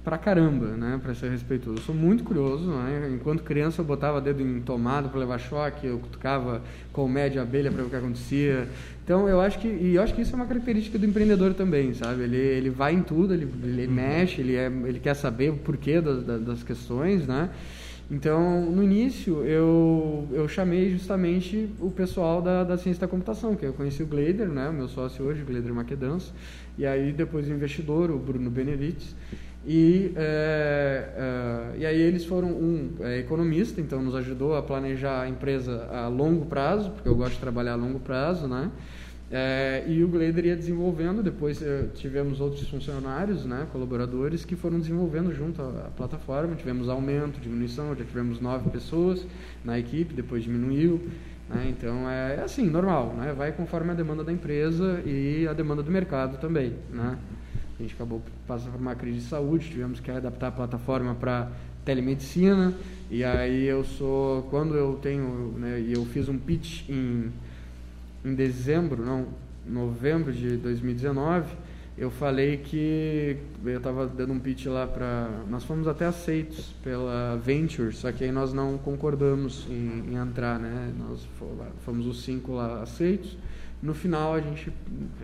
pra 0.06 0.16
caramba, 0.16 0.66
né, 0.76 1.00
para 1.02 1.12
ser 1.16 1.32
respeitoso. 1.32 1.78
Eu 1.78 1.82
sou 1.82 1.92
muito 1.92 2.22
curioso, 2.22 2.70
né? 2.70 3.10
Enquanto 3.12 3.42
criança 3.42 3.80
eu 3.80 3.84
botava 3.84 4.20
dedo 4.20 4.40
em 4.40 4.60
tomada 4.60 5.08
para 5.08 5.18
levar 5.18 5.36
choque, 5.36 5.84
eu 5.84 5.98
cutucava 5.98 6.62
colmédia 6.92 7.42
abelha 7.42 7.72
para 7.72 7.82
ver 7.82 7.88
o 7.88 7.90
que 7.90 7.96
acontecia. 7.96 8.68
Então 9.04 9.28
eu 9.28 9.40
acho 9.40 9.58
que 9.58 9.66
e 9.66 9.96
eu 9.96 10.02
acho 10.02 10.14
que 10.14 10.22
isso 10.22 10.32
é 10.32 10.36
uma 10.36 10.46
característica 10.46 10.96
do 10.96 11.04
empreendedor 11.04 11.54
também, 11.54 11.92
sabe? 11.92 12.22
Ele 12.22 12.36
ele 12.36 12.70
vai 12.70 12.94
em 12.94 13.02
tudo, 13.02 13.34
ele, 13.34 13.52
ele 13.64 13.88
uhum. 13.88 13.94
mexe, 13.94 14.40
ele 14.40 14.54
é, 14.54 14.66
ele 14.66 15.00
quer 15.00 15.14
saber 15.14 15.50
o 15.50 15.56
porquê 15.56 16.00
das, 16.00 16.22
das 16.22 16.62
questões, 16.62 17.26
né? 17.26 17.50
Então, 18.08 18.64
no 18.70 18.84
início, 18.84 19.42
eu, 19.42 20.28
eu 20.30 20.46
chamei 20.46 20.90
justamente 20.90 21.68
o 21.80 21.90
pessoal 21.90 22.40
da, 22.40 22.62
da 22.62 22.78
ciência 22.78 23.00
da 23.00 23.08
computação, 23.08 23.56
que 23.56 23.66
eu 23.66 23.72
conheci 23.72 24.00
o 24.04 24.06
Glader, 24.06 24.46
né, 24.46 24.68
o 24.68 24.72
meu 24.72 24.86
sócio 24.86 25.24
hoje, 25.24 25.42
o 25.42 25.44
Glader 25.44 25.72
e 26.78 26.86
aí 26.86 27.10
depois 27.10 27.48
o 27.48 27.52
investidor, 27.52 28.12
o 28.12 28.18
Bruno 28.18 28.48
Benevides, 28.48 29.16
e, 29.66 30.12
é, 30.14 31.08
é, 31.16 31.78
e 31.78 31.86
aí 31.86 32.00
eles 32.00 32.24
foram 32.24 32.48
um 32.48 32.92
é, 33.00 33.18
economista, 33.18 33.80
então 33.80 34.00
nos 34.00 34.14
ajudou 34.14 34.54
a 34.54 34.62
planejar 34.62 35.22
a 35.22 35.28
empresa 35.28 35.88
a 35.90 36.06
longo 36.06 36.46
prazo, 36.46 36.92
porque 36.92 37.08
eu 37.08 37.16
gosto 37.16 37.34
de 37.34 37.40
trabalhar 37.40 37.72
a 37.72 37.76
longo 37.76 37.98
prazo, 37.98 38.46
né? 38.46 38.70
É, 39.28 39.82
e 39.88 40.04
o 40.04 40.08
Glader 40.08 40.46
ia 40.46 40.56
desenvolvendo, 40.56 41.20
depois 41.20 41.60
é, 41.60 41.88
tivemos 41.94 42.40
outros 42.40 42.68
funcionários, 42.68 43.44
né, 43.44 43.66
colaboradores, 43.72 44.44
que 44.44 44.54
foram 44.54 44.78
desenvolvendo 44.78 45.34
junto 45.34 45.60
à, 45.60 45.90
plataforma. 45.96 46.54
Tivemos 46.54 46.88
aumento, 46.88 47.40
diminuição, 47.40 47.88
já 47.96 48.04
tivemos 48.04 48.40
nove 48.40 48.70
pessoas 48.70 49.26
na 49.64 49.76
equipe, 49.76 50.14
depois 50.14 50.44
diminuiu. 50.44 51.08
Né, 51.48 51.74
então 51.76 52.08
é, 52.08 52.36
é 52.36 52.42
assim, 52.44 52.70
normal, 52.70 53.14
né, 53.16 53.34
vai 53.36 53.50
conforme 53.50 53.90
a 53.90 53.94
demanda 53.94 54.22
da 54.22 54.32
empresa 54.32 55.02
e 55.04 55.46
a 55.48 55.52
demanda 55.52 55.82
do 55.82 55.90
mercado 55.90 56.38
também. 56.38 56.74
Né. 56.92 57.18
A 57.78 57.82
gente 57.82 57.94
acabou 57.94 58.22
passando 58.46 58.72
por 58.72 58.80
uma 58.80 58.94
crise 58.94 59.18
de 59.18 59.24
saúde, 59.24 59.68
tivemos 59.68 60.00
que 60.00 60.10
adaptar 60.10 60.48
a 60.48 60.52
plataforma 60.52 61.14
para 61.14 61.50
telemedicina. 61.84 62.74
E 63.10 63.22
aí 63.22 63.64
eu 63.66 63.84
sou, 63.84 64.42
quando 64.44 64.74
eu 64.74 64.98
tenho, 65.00 65.54
né, 65.58 65.80
e 65.80 65.92
eu 65.92 66.04
fiz 66.06 66.28
um 66.28 66.38
pitch 66.38 66.88
em, 66.88 67.30
em 68.24 68.34
dezembro, 68.34 69.04
não, 69.04 69.26
novembro 69.66 70.32
de 70.32 70.56
2019, 70.56 71.46
eu 71.98 72.10
falei 72.10 72.58
que 72.58 73.38
eu 73.64 73.78
estava 73.78 74.06
dando 74.06 74.32
um 74.34 74.38
pitch 74.38 74.66
lá 74.66 74.86
para. 74.86 75.30
Nós 75.48 75.64
fomos 75.64 75.88
até 75.88 76.04
aceitos 76.04 76.74
pela 76.82 77.36
Venture, 77.36 77.90
só 77.92 78.12
que 78.12 78.22
aí 78.22 78.30
nós 78.30 78.52
não 78.52 78.76
concordamos 78.76 79.66
em, 79.70 80.12
em 80.12 80.14
entrar, 80.16 80.58
né? 80.58 80.92
Nós 80.98 81.26
fomos 81.86 82.06
os 82.06 82.22
cinco 82.22 82.52
lá 82.52 82.82
aceitos. 82.82 83.38
No 83.82 83.94
final, 83.94 84.34
a 84.34 84.40
gente 84.40 84.72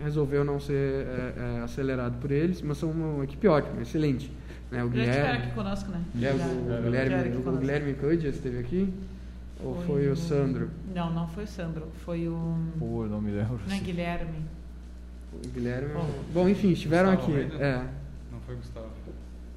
resolveu 0.03 0.45
não 0.45 0.59
ser 0.59 0.73
é, 0.73 1.33
é, 1.59 1.61
acelerado 1.63 2.17
por 2.19 2.31
eles, 2.31 2.61
mas 2.61 2.77
são 2.77 2.91
uma 2.91 3.23
equipe 3.23 3.47
ótima, 3.47 3.81
excelente. 3.81 4.31
Né? 4.71 4.83
O 4.83 4.89
Guilherme, 4.89 5.37
aqui 5.37 5.51
conosco, 5.53 5.91
né? 5.91 6.01
É, 6.21 6.31
o, 6.31 6.79
o, 6.79 6.83
Guilherme, 6.83 7.35
o, 7.35 7.49
o 7.49 7.57
Guilherme 7.57 7.93
Cud 7.95 8.27
esteve 8.27 8.59
aqui? 8.59 8.93
Ou 9.63 9.75
foi, 9.75 9.85
foi 9.85 10.09
o 10.09 10.15
Sandro? 10.15 10.69
Não, 10.93 11.11
não 11.11 11.27
foi 11.27 11.43
o 11.43 11.47
Sandro. 11.47 11.87
Foi 12.05 12.27
o. 12.27 12.57
Pô, 12.79 13.05
não 13.05 13.21
me 13.21 13.31
lembro. 13.31 13.59
Não 13.67 13.75
é 13.75 13.79
Guilherme. 13.79 14.39
O 15.31 15.47
Guilherme. 15.47 15.93
Oh. 15.95 16.33
Bom, 16.33 16.49
enfim, 16.49 16.71
estiveram 16.71 17.15
Gustavo 17.15 17.37
aqui. 17.37 17.55
É. 17.61 17.77
Não 18.31 18.39
foi 18.41 18.55
Gustavo. 18.55 18.87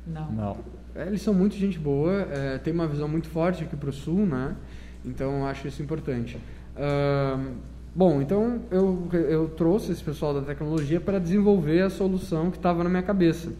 Não. 0.06 0.32
Não. 0.32 0.56
É, 0.94 1.06
eles 1.06 1.20
são 1.20 1.34
muito 1.34 1.54
gente 1.56 1.78
boa, 1.78 2.22
é, 2.30 2.58
tem 2.58 2.72
uma 2.72 2.86
visão 2.86 3.08
muito 3.08 3.28
forte 3.28 3.64
aqui 3.64 3.76
para 3.76 3.90
o 3.90 3.92
sul, 3.92 4.24
né? 4.24 4.56
Então 5.04 5.46
acho 5.46 5.68
isso 5.68 5.82
importante. 5.82 6.36
Uh, 6.76 7.54
Bom, 7.96 8.20
então 8.20 8.60
eu, 8.70 9.08
eu 9.10 9.48
trouxe 9.48 9.90
esse 9.90 10.04
pessoal 10.04 10.34
da 10.34 10.42
tecnologia 10.42 11.00
para 11.00 11.18
desenvolver 11.18 11.80
a 11.80 11.88
solução 11.88 12.50
que 12.50 12.58
estava 12.58 12.84
na 12.84 12.90
minha 12.90 13.02
cabeça. 13.02 13.54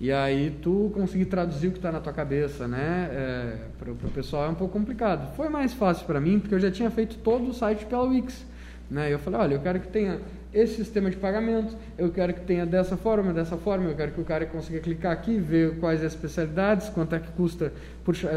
E 0.00 0.10
aí 0.10 0.50
tu 0.62 0.90
conseguir 0.94 1.26
traduzir 1.26 1.68
o 1.68 1.72
que 1.72 1.76
está 1.76 1.92
na 1.92 2.00
tua 2.00 2.14
cabeça, 2.14 2.66
né? 2.66 3.10
É, 3.12 3.58
para 3.78 3.92
o 3.92 4.10
pessoal 4.14 4.46
é 4.46 4.48
um 4.48 4.54
pouco 4.54 4.72
complicado. 4.72 5.36
Foi 5.36 5.50
mais 5.50 5.74
fácil 5.74 6.06
para 6.06 6.18
mim 6.18 6.40
porque 6.40 6.54
eu 6.54 6.58
já 6.58 6.70
tinha 6.70 6.90
feito 6.90 7.18
todo 7.18 7.50
o 7.50 7.52
site 7.52 7.84
pela 7.84 8.04
Wix. 8.04 8.46
Né? 8.90 9.12
Eu 9.12 9.18
falei, 9.18 9.40
olha, 9.40 9.54
eu 9.56 9.60
quero 9.60 9.78
que 9.78 9.88
tenha 9.88 10.22
esse 10.56 10.76
sistema 10.76 11.10
de 11.10 11.16
pagamento, 11.16 11.76
eu 11.98 12.10
quero 12.10 12.32
que 12.32 12.40
tenha 12.40 12.64
dessa 12.64 12.96
forma, 12.96 13.30
dessa 13.30 13.58
forma, 13.58 13.90
eu 13.90 13.94
quero 13.94 14.12
que 14.12 14.20
o 14.22 14.24
cara 14.24 14.46
consiga 14.46 14.80
clicar 14.80 15.12
aqui, 15.12 15.38
ver 15.38 15.78
quais 15.78 16.02
as 16.02 16.14
especialidades, 16.14 16.88
quanto 16.88 17.14
é 17.14 17.18
que 17.18 17.30
custa 17.32 17.70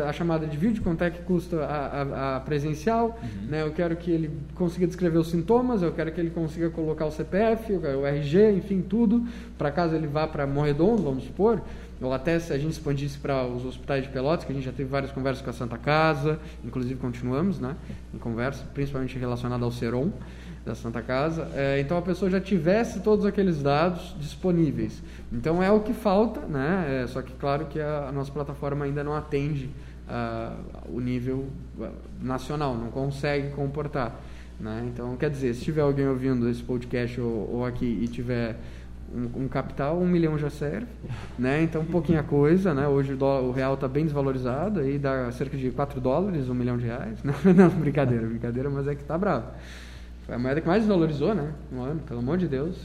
a 0.05 0.11
chamada 0.11 0.45
de 0.45 0.57
vídeo, 0.57 0.83
quanto 0.83 1.01
é 1.03 1.09
que 1.09 1.21
custa 1.21 1.63
a, 1.63 2.01
a, 2.01 2.35
a 2.35 2.39
presencial, 2.41 3.17
uhum. 3.21 3.47
né? 3.49 3.61
eu 3.61 3.71
quero 3.71 3.95
que 3.95 4.11
ele 4.11 4.29
consiga 4.53 4.85
descrever 4.85 5.17
os 5.17 5.29
sintomas, 5.29 5.81
eu 5.81 5.93
quero 5.93 6.11
que 6.11 6.19
ele 6.19 6.31
consiga 6.31 6.69
colocar 6.69 7.05
o 7.05 7.11
CPF, 7.11 7.71
o 7.71 8.05
RG, 8.05 8.51
enfim, 8.51 8.81
tudo, 8.81 9.25
para 9.57 9.71
caso 9.71 9.95
ele 9.95 10.07
vá 10.07 10.27
para 10.27 10.45
Morredondo, 10.45 11.03
vamos 11.03 11.23
supor, 11.23 11.61
ou 12.01 12.13
até 12.13 12.37
se 12.37 12.51
a 12.51 12.57
gente 12.57 12.71
expandisse 12.73 13.17
para 13.17 13.45
os 13.45 13.63
hospitais 13.65 14.03
de 14.03 14.09
Pelotas, 14.09 14.43
que 14.43 14.51
a 14.51 14.55
gente 14.55 14.65
já 14.65 14.73
teve 14.73 14.89
várias 14.89 15.11
conversas 15.11 15.41
com 15.41 15.51
a 15.51 15.53
Santa 15.53 15.77
Casa, 15.77 16.37
inclusive 16.65 16.95
continuamos 16.95 17.59
né, 17.59 17.75
em 18.13 18.17
conversa, 18.17 18.65
principalmente 18.73 19.17
relacionada 19.17 19.63
ao 19.63 19.71
Seron 19.71 20.11
da 20.65 20.75
Santa 20.75 21.01
Casa, 21.01 21.47
é, 21.55 21.79
então 21.79 21.97
a 21.97 22.01
pessoa 22.01 22.29
já 22.29 22.39
tivesse 22.39 22.99
todos 22.99 23.25
aqueles 23.25 23.61
dados 23.61 24.15
disponíveis. 24.19 25.01
Então 25.31 25.63
é 25.63 25.71
o 25.71 25.79
que 25.79 25.93
falta, 25.93 26.41
né? 26.41 27.03
É, 27.03 27.07
só 27.07 27.21
que 27.21 27.33
claro 27.33 27.65
que 27.65 27.79
a, 27.79 28.09
a 28.09 28.11
nossa 28.11 28.31
plataforma 28.31 28.85
ainda 28.85 29.03
não 29.03 29.15
atende 29.15 29.69
uh, 30.09 30.95
o 30.95 30.99
nível 30.99 31.47
nacional, 32.21 32.75
não 32.75 32.89
consegue 32.89 33.51
comportar. 33.51 34.19
Né? 34.59 34.89
Então, 34.93 35.15
quer 35.15 35.29
dizer, 35.29 35.53
se 35.53 35.63
tiver 35.63 35.81
alguém 35.81 36.07
ouvindo 36.07 36.49
esse 36.49 36.61
podcast 36.61 37.19
ou, 37.21 37.49
ou 37.53 37.65
aqui 37.65 37.99
e 38.01 38.07
tiver 38.07 38.57
um, 39.13 39.43
um, 39.43 39.47
capital, 39.47 39.97
um 39.97 40.07
milhão 40.07 40.37
já 40.37 40.49
serve, 40.49 40.87
né? 41.37 41.63
Então, 41.63 41.83
pouquinha 41.85 42.21
coisa, 42.21 42.73
né? 42.73 42.87
Hoje 42.87 43.13
o, 43.13 43.17
dólar, 43.17 43.41
o 43.41 43.51
real 43.51 43.75
está 43.75 43.87
bem 43.87 44.03
desvalorizado, 44.03 44.81
aí 44.81 44.99
dá 44.99 45.31
cerca 45.31 45.57
de 45.57 45.71
4 45.71 46.01
dólares, 46.01 46.49
um 46.49 46.53
milhão 46.53 46.77
de 46.77 46.85
reais. 46.85 47.23
Não, 47.23 47.33
não, 47.53 47.69
brincadeira, 47.69 48.27
brincadeira, 48.27 48.69
mas 48.69 48.87
é 48.87 48.93
que 48.93 49.01
está 49.01 49.17
bravo. 49.17 49.47
Foi 50.29 50.35
a 50.35 50.39
moeda 50.39 50.61
que 50.61 50.67
mais 50.67 50.83
desvalorizou, 50.83 51.33
né? 51.33 51.51
Um 51.73 51.81
ano, 51.81 52.01
pelo 52.01 52.19
amor 52.19 52.37
de 52.37 52.47
Deus. 52.47 52.77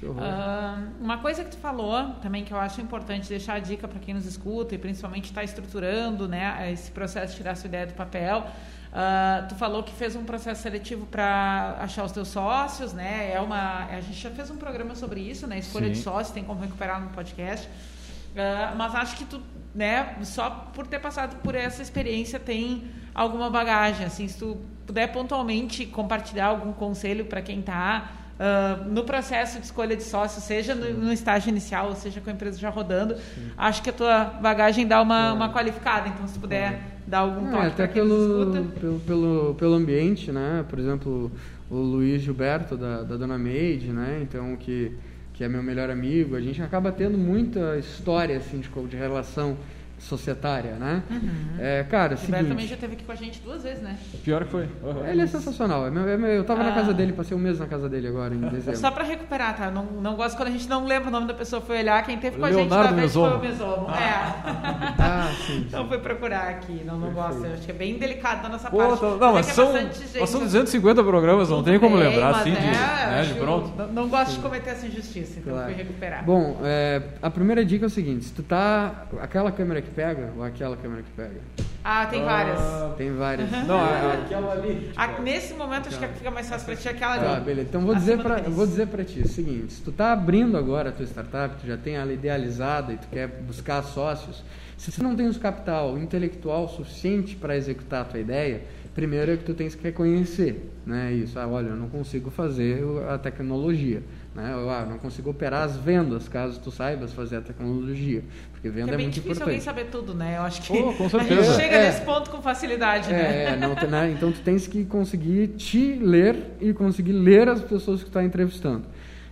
Uh, 0.00 1.02
uma 1.02 1.18
coisa 1.18 1.42
que 1.42 1.50
tu 1.50 1.56
falou 1.56 2.10
também 2.22 2.44
que 2.44 2.52
eu 2.52 2.56
acho 2.56 2.80
importante 2.80 3.28
deixar 3.28 3.54
a 3.54 3.58
dica 3.58 3.88
para 3.88 3.98
quem 3.98 4.14
nos 4.14 4.26
escuta 4.26 4.72
e 4.72 4.78
principalmente 4.78 5.24
está 5.24 5.42
estruturando 5.42 6.28
né, 6.28 6.70
esse 6.70 6.92
processo 6.92 7.32
de 7.32 7.38
tirar 7.38 7.56
sua 7.56 7.66
ideia 7.66 7.84
do 7.88 7.94
papel. 7.94 8.46
Uh, 8.92 9.48
tu 9.48 9.56
falou 9.56 9.82
que 9.82 9.92
fez 9.92 10.14
um 10.14 10.22
processo 10.22 10.62
seletivo 10.62 11.04
para 11.06 11.78
achar 11.80 12.04
os 12.04 12.12
teus 12.12 12.28
sócios, 12.28 12.92
né? 12.92 13.32
É 13.34 13.40
uma, 13.40 13.86
a 13.86 14.00
gente 14.00 14.20
já 14.20 14.30
fez 14.30 14.48
um 14.48 14.56
programa 14.56 14.94
sobre 14.94 15.18
isso, 15.18 15.48
né? 15.48 15.58
Escolha 15.58 15.86
Sim. 15.86 15.94
de 15.94 15.98
sócios, 15.98 16.30
tem 16.30 16.44
como 16.44 16.60
recuperar 16.60 17.00
no 17.00 17.08
podcast. 17.08 17.66
Uh, 17.66 18.76
mas 18.76 18.94
acho 18.94 19.16
que 19.16 19.24
tu, 19.24 19.42
né? 19.74 20.16
Só 20.22 20.48
por 20.72 20.86
ter 20.86 21.00
passado 21.00 21.42
por 21.42 21.56
essa 21.56 21.82
experiência 21.82 22.38
tem 22.38 22.84
alguma 23.12 23.50
bagagem, 23.50 24.06
assim, 24.06 24.28
se 24.28 24.38
tu 24.38 24.60
puder 24.86 25.12
pontualmente 25.12 25.84
compartilhar 25.84 26.46
algum 26.46 26.72
conselho 26.72 27.24
para 27.24 27.42
quem 27.42 27.60
está 27.60 28.12
uh, 28.38 28.88
no 28.88 29.04
processo 29.04 29.58
de 29.58 29.64
escolha 29.64 29.96
de 29.96 30.02
sócio, 30.02 30.40
seja 30.40 30.74
no, 30.74 31.06
no, 31.06 31.12
estágio 31.12 31.48
inicial, 31.48 31.88
ou 31.88 31.96
seja 31.96 32.20
com 32.20 32.30
a 32.30 32.32
empresa 32.32 32.58
já 32.58 32.70
rodando, 32.70 33.16
Sim. 33.16 33.50
acho 33.56 33.82
que 33.82 33.90
a 33.90 33.92
tua 33.92 34.24
bagagem 34.24 34.86
dá 34.86 35.02
uma, 35.02 35.28
é. 35.28 35.32
uma 35.32 35.52
qualificada. 35.52 36.08
Então, 36.08 36.26
se 36.28 36.38
puder 36.38 36.72
é. 36.72 36.80
dar 37.06 37.18
algum 37.20 37.50
toque 37.50 37.64
é, 37.64 37.68
até 37.68 37.86
pelo, 37.86 38.68
pelo, 38.78 39.00
pelo, 39.00 39.54
pelo 39.54 39.74
ambiente, 39.74 40.30
né? 40.30 40.64
Por 40.68 40.78
exemplo, 40.78 41.32
o 41.68 41.76
Luiz 41.76 42.22
Gilberto 42.22 42.76
da, 42.76 43.02
da 43.02 43.16
Dona 43.16 43.36
Made, 43.36 43.92
né? 43.92 44.20
Então, 44.22 44.56
que 44.56 44.96
que 45.36 45.44
é 45.44 45.48
meu 45.48 45.62
melhor 45.62 45.90
amigo, 45.90 46.34
a 46.34 46.40
gente 46.40 46.62
acaba 46.62 46.90
tendo 46.90 47.18
muita 47.18 47.76
história 47.76 48.38
assim 48.38 48.58
de, 48.58 48.70
de 48.88 48.96
relação 48.96 49.54
societária, 49.98 50.74
né? 50.74 51.02
Uhum. 51.10 51.56
É, 51.58 51.84
cara, 51.84 52.14
o 52.14 52.18
seguinte... 52.18 52.44
também 52.44 52.66
já 52.66 52.74
esteve 52.74 52.94
aqui 52.94 53.04
com 53.04 53.12
a 53.12 53.16
gente 53.16 53.40
duas 53.40 53.62
vezes, 53.62 53.82
né? 53.82 53.96
Pior 54.22 54.44
que 54.44 54.50
foi. 54.50 54.68
Uhum. 54.82 55.06
Ele 55.06 55.22
é 55.22 55.26
sensacional. 55.26 55.86
É 55.86 56.36
eu 56.36 56.44
tava 56.44 56.62
ah. 56.62 56.64
na 56.64 56.72
casa 56.72 56.92
dele, 56.92 57.12
passei 57.12 57.36
um 57.36 57.40
mês 57.40 57.58
na 57.58 57.66
casa 57.66 57.88
dele 57.88 58.08
agora, 58.08 58.34
em 58.34 58.40
dezembro. 58.48 58.78
Só 58.78 58.90
para 58.90 59.04
recuperar, 59.04 59.56
tá? 59.56 59.70
Não, 59.70 59.84
não 59.84 60.14
gosto 60.14 60.36
quando 60.36 60.48
a 60.48 60.52
gente 60.52 60.68
não 60.68 60.84
lembra 60.84 61.08
o 61.08 61.12
nome 61.12 61.26
da 61.26 61.34
pessoa, 61.34 61.62
foi 61.62 61.78
olhar. 61.78 62.04
Quem 62.04 62.18
teve 62.18 62.38
com 62.38 62.44
a 62.44 62.52
gente 62.52 62.68
da 62.68 62.90
vez 62.92 63.12
foi 63.12 63.36
o 63.36 63.40
Mesomo. 63.40 63.86
Ah. 63.88 64.92
É. 64.92 64.96
Ah, 65.06 65.30
sim, 65.46 65.46
sim. 65.46 65.64
Então 65.68 65.86
foi 65.86 65.98
procurar 65.98 66.48
aqui. 66.48 66.82
Não, 66.84 66.98
não 66.98 67.12
gosto. 67.12 67.44
Eu 67.44 67.52
acho 67.52 67.62
que 67.62 67.70
é 67.70 67.74
bem 67.74 67.96
delicado 67.96 68.42
da 68.42 68.48
nossa 68.48 68.68
Pô, 68.68 68.78
parte. 68.78 68.98
Tô, 68.98 69.16
não, 69.16 69.34
mas 69.34 69.46
são, 69.46 69.72
mas 69.72 70.30
são 70.30 70.40
250 70.40 71.04
programas, 71.04 71.48
não 71.48 71.62
tem 71.62 71.78
como 71.78 71.96
bem, 71.96 72.08
lembrar 72.08 72.30
assim 72.30 72.50
de, 72.50 72.56
é, 72.56 72.60
né, 72.62 73.24
de 73.32 73.34
pronto. 73.34 73.72
Não, 73.76 73.92
não 73.92 74.08
gosto 74.08 74.30
sim. 74.30 74.36
de 74.36 74.42
cometer 74.42 74.70
essa 74.70 74.86
injustiça, 74.86 75.38
então 75.38 75.52
claro. 75.52 75.72
fui 75.72 75.82
recuperar. 75.82 76.24
Bom, 76.24 76.58
é, 76.64 77.02
a 77.22 77.30
primeira 77.30 77.64
dica 77.64 77.84
é 77.84 77.88
o 77.88 77.90
seguinte, 77.90 78.24
se 78.24 78.32
tu 78.32 78.42
tá... 78.42 79.06
Aquela 79.20 79.52
câmera 79.52 79.80
que 79.80 79.90
pega, 79.96 80.30
ou 80.36 80.44
aquela 80.44 80.76
câmera 80.76 81.02
que 81.02 81.10
pega? 81.12 81.40
Ah, 81.82 82.04
tem 82.06 82.22
várias. 82.22 82.60
Tem 82.98 83.12
várias. 83.12 83.50
Não, 83.66 83.80
aquela 83.80 84.52
ali. 84.52 84.90
Tipo, 84.90 85.22
nesse 85.22 85.54
momento 85.54 85.88
acho 85.88 85.98
que 85.98 86.06
fica 86.08 86.30
mais 86.30 86.48
fácil 86.48 86.66
para 86.66 86.76
ti 86.76 86.88
aquela 86.88 87.14
ali. 87.14 87.24
Ah, 87.24 87.40
beleza. 87.40 87.68
Então 87.68 87.80
vou 87.80 87.94
dizer 87.94 88.18
para 88.18 88.42
vou 88.42 88.66
dizer 88.66 88.88
para 88.88 89.02
ti 89.02 89.20
o 89.20 89.28
seguinte, 89.28 89.72
se 89.72 89.82
tu 89.82 89.90
tá 89.90 90.12
abrindo 90.12 90.58
agora 90.58 90.90
a 90.90 90.92
tua 90.92 91.06
startup, 91.06 91.56
tu 91.56 91.66
já 91.66 91.78
tem 91.78 91.96
ela 91.96 92.12
idealizada 92.12 92.92
e 92.92 92.98
tu 92.98 93.08
quer 93.08 93.26
buscar 93.28 93.82
sócios, 93.82 94.44
se 94.76 94.92
tu 94.92 95.02
não 95.02 95.16
tens 95.16 95.38
capital 95.38 95.96
intelectual 95.96 96.68
suficiente 96.68 97.34
para 97.34 97.56
executar 97.56 98.02
a 98.02 98.04
tua 98.04 98.20
ideia, 98.20 98.62
primeiro 98.94 99.32
é 99.32 99.36
que 99.36 99.44
tu 99.44 99.54
tens 99.54 99.74
que 99.74 99.82
reconhecer, 99.82 100.70
né? 100.84 101.12
Isso, 101.12 101.38
ah, 101.38 101.46
olha, 101.46 101.68
eu 101.68 101.76
não 101.76 101.88
consigo 101.88 102.30
fazer 102.30 102.82
a 103.08 103.16
tecnologia. 103.16 104.02
Né? 104.36 104.52
Eu 104.52 104.68
ah, 104.68 104.84
não 104.84 104.98
consigo 104.98 105.30
operar 105.30 105.62
as 105.62 105.78
vendas, 105.78 106.28
caso 106.28 106.60
tu 106.60 106.70
saibas 106.70 107.10
fazer 107.14 107.36
a 107.36 107.40
tecnologia. 107.40 108.22
Porque 108.52 108.68
venda 108.68 108.90
é, 108.90 108.94
é 108.94 108.98
muito 108.98 109.14
difícil 109.14 109.32
importante. 109.32 109.42
alguém 109.42 109.60
saber 109.60 109.86
tudo, 109.86 110.14
né? 110.14 110.36
Eu 110.36 110.42
acho 110.42 110.60
que 110.60 110.72
oh, 110.74 110.92
com 110.92 111.08
certeza. 111.08 111.40
a 111.40 111.42
gente 111.42 111.56
chega 111.56 111.76
é. 111.76 111.86
nesse 111.86 112.02
ponto 112.02 112.28
com 112.28 112.42
facilidade, 112.42 113.08
é, 113.08 113.16
né? 113.16 113.44
É, 113.44 113.56
não, 113.56 113.74
né? 113.88 114.12
Então 114.12 114.30
tu 114.30 114.40
tens 114.40 114.66
que 114.66 114.84
conseguir 114.84 115.48
te 115.56 115.94
ler 115.94 116.36
e 116.60 116.74
conseguir 116.74 117.12
ler 117.12 117.48
as 117.48 117.62
pessoas 117.62 118.00
que 118.00 118.04
tu 118.04 118.08
está 118.08 118.22
entrevistando. 118.22 118.84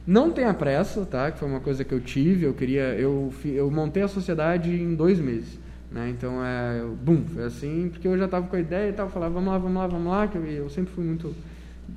Não 0.06 0.30
tenha 0.30 0.54
pressa, 0.54 1.04
tá? 1.04 1.30
Que 1.30 1.38
foi 1.38 1.48
uma 1.48 1.60
coisa 1.60 1.84
que 1.84 1.92
eu 1.92 2.00
tive. 2.00 2.46
Eu 2.46 2.54
queria, 2.54 2.94
eu, 2.94 3.30
eu 3.44 3.70
montei 3.70 4.02
a 4.02 4.08
sociedade 4.08 4.70
em 4.70 4.94
dois 4.94 5.20
meses. 5.20 5.58
Né? 5.90 6.08
Então 6.08 6.42
é, 6.42 6.82
bum, 7.02 7.24
foi 7.32 7.44
assim, 7.44 7.90
porque 7.90 8.08
eu 8.08 8.16
já 8.16 8.24
estava 8.24 8.46
com 8.46 8.56
a 8.56 8.60
ideia 8.60 8.88
e 8.88 8.92
tal, 8.94 9.08
falava, 9.10 9.34
vamos 9.34 9.52
lá, 9.52 9.58
vamos 9.58 9.76
lá, 9.76 9.86
vamos 9.86 10.10
lá, 10.10 10.26
que 10.26 10.36
eu, 10.36 10.44
eu 10.44 10.70
sempre 10.70 10.92
fui 10.92 11.04
muito 11.04 11.32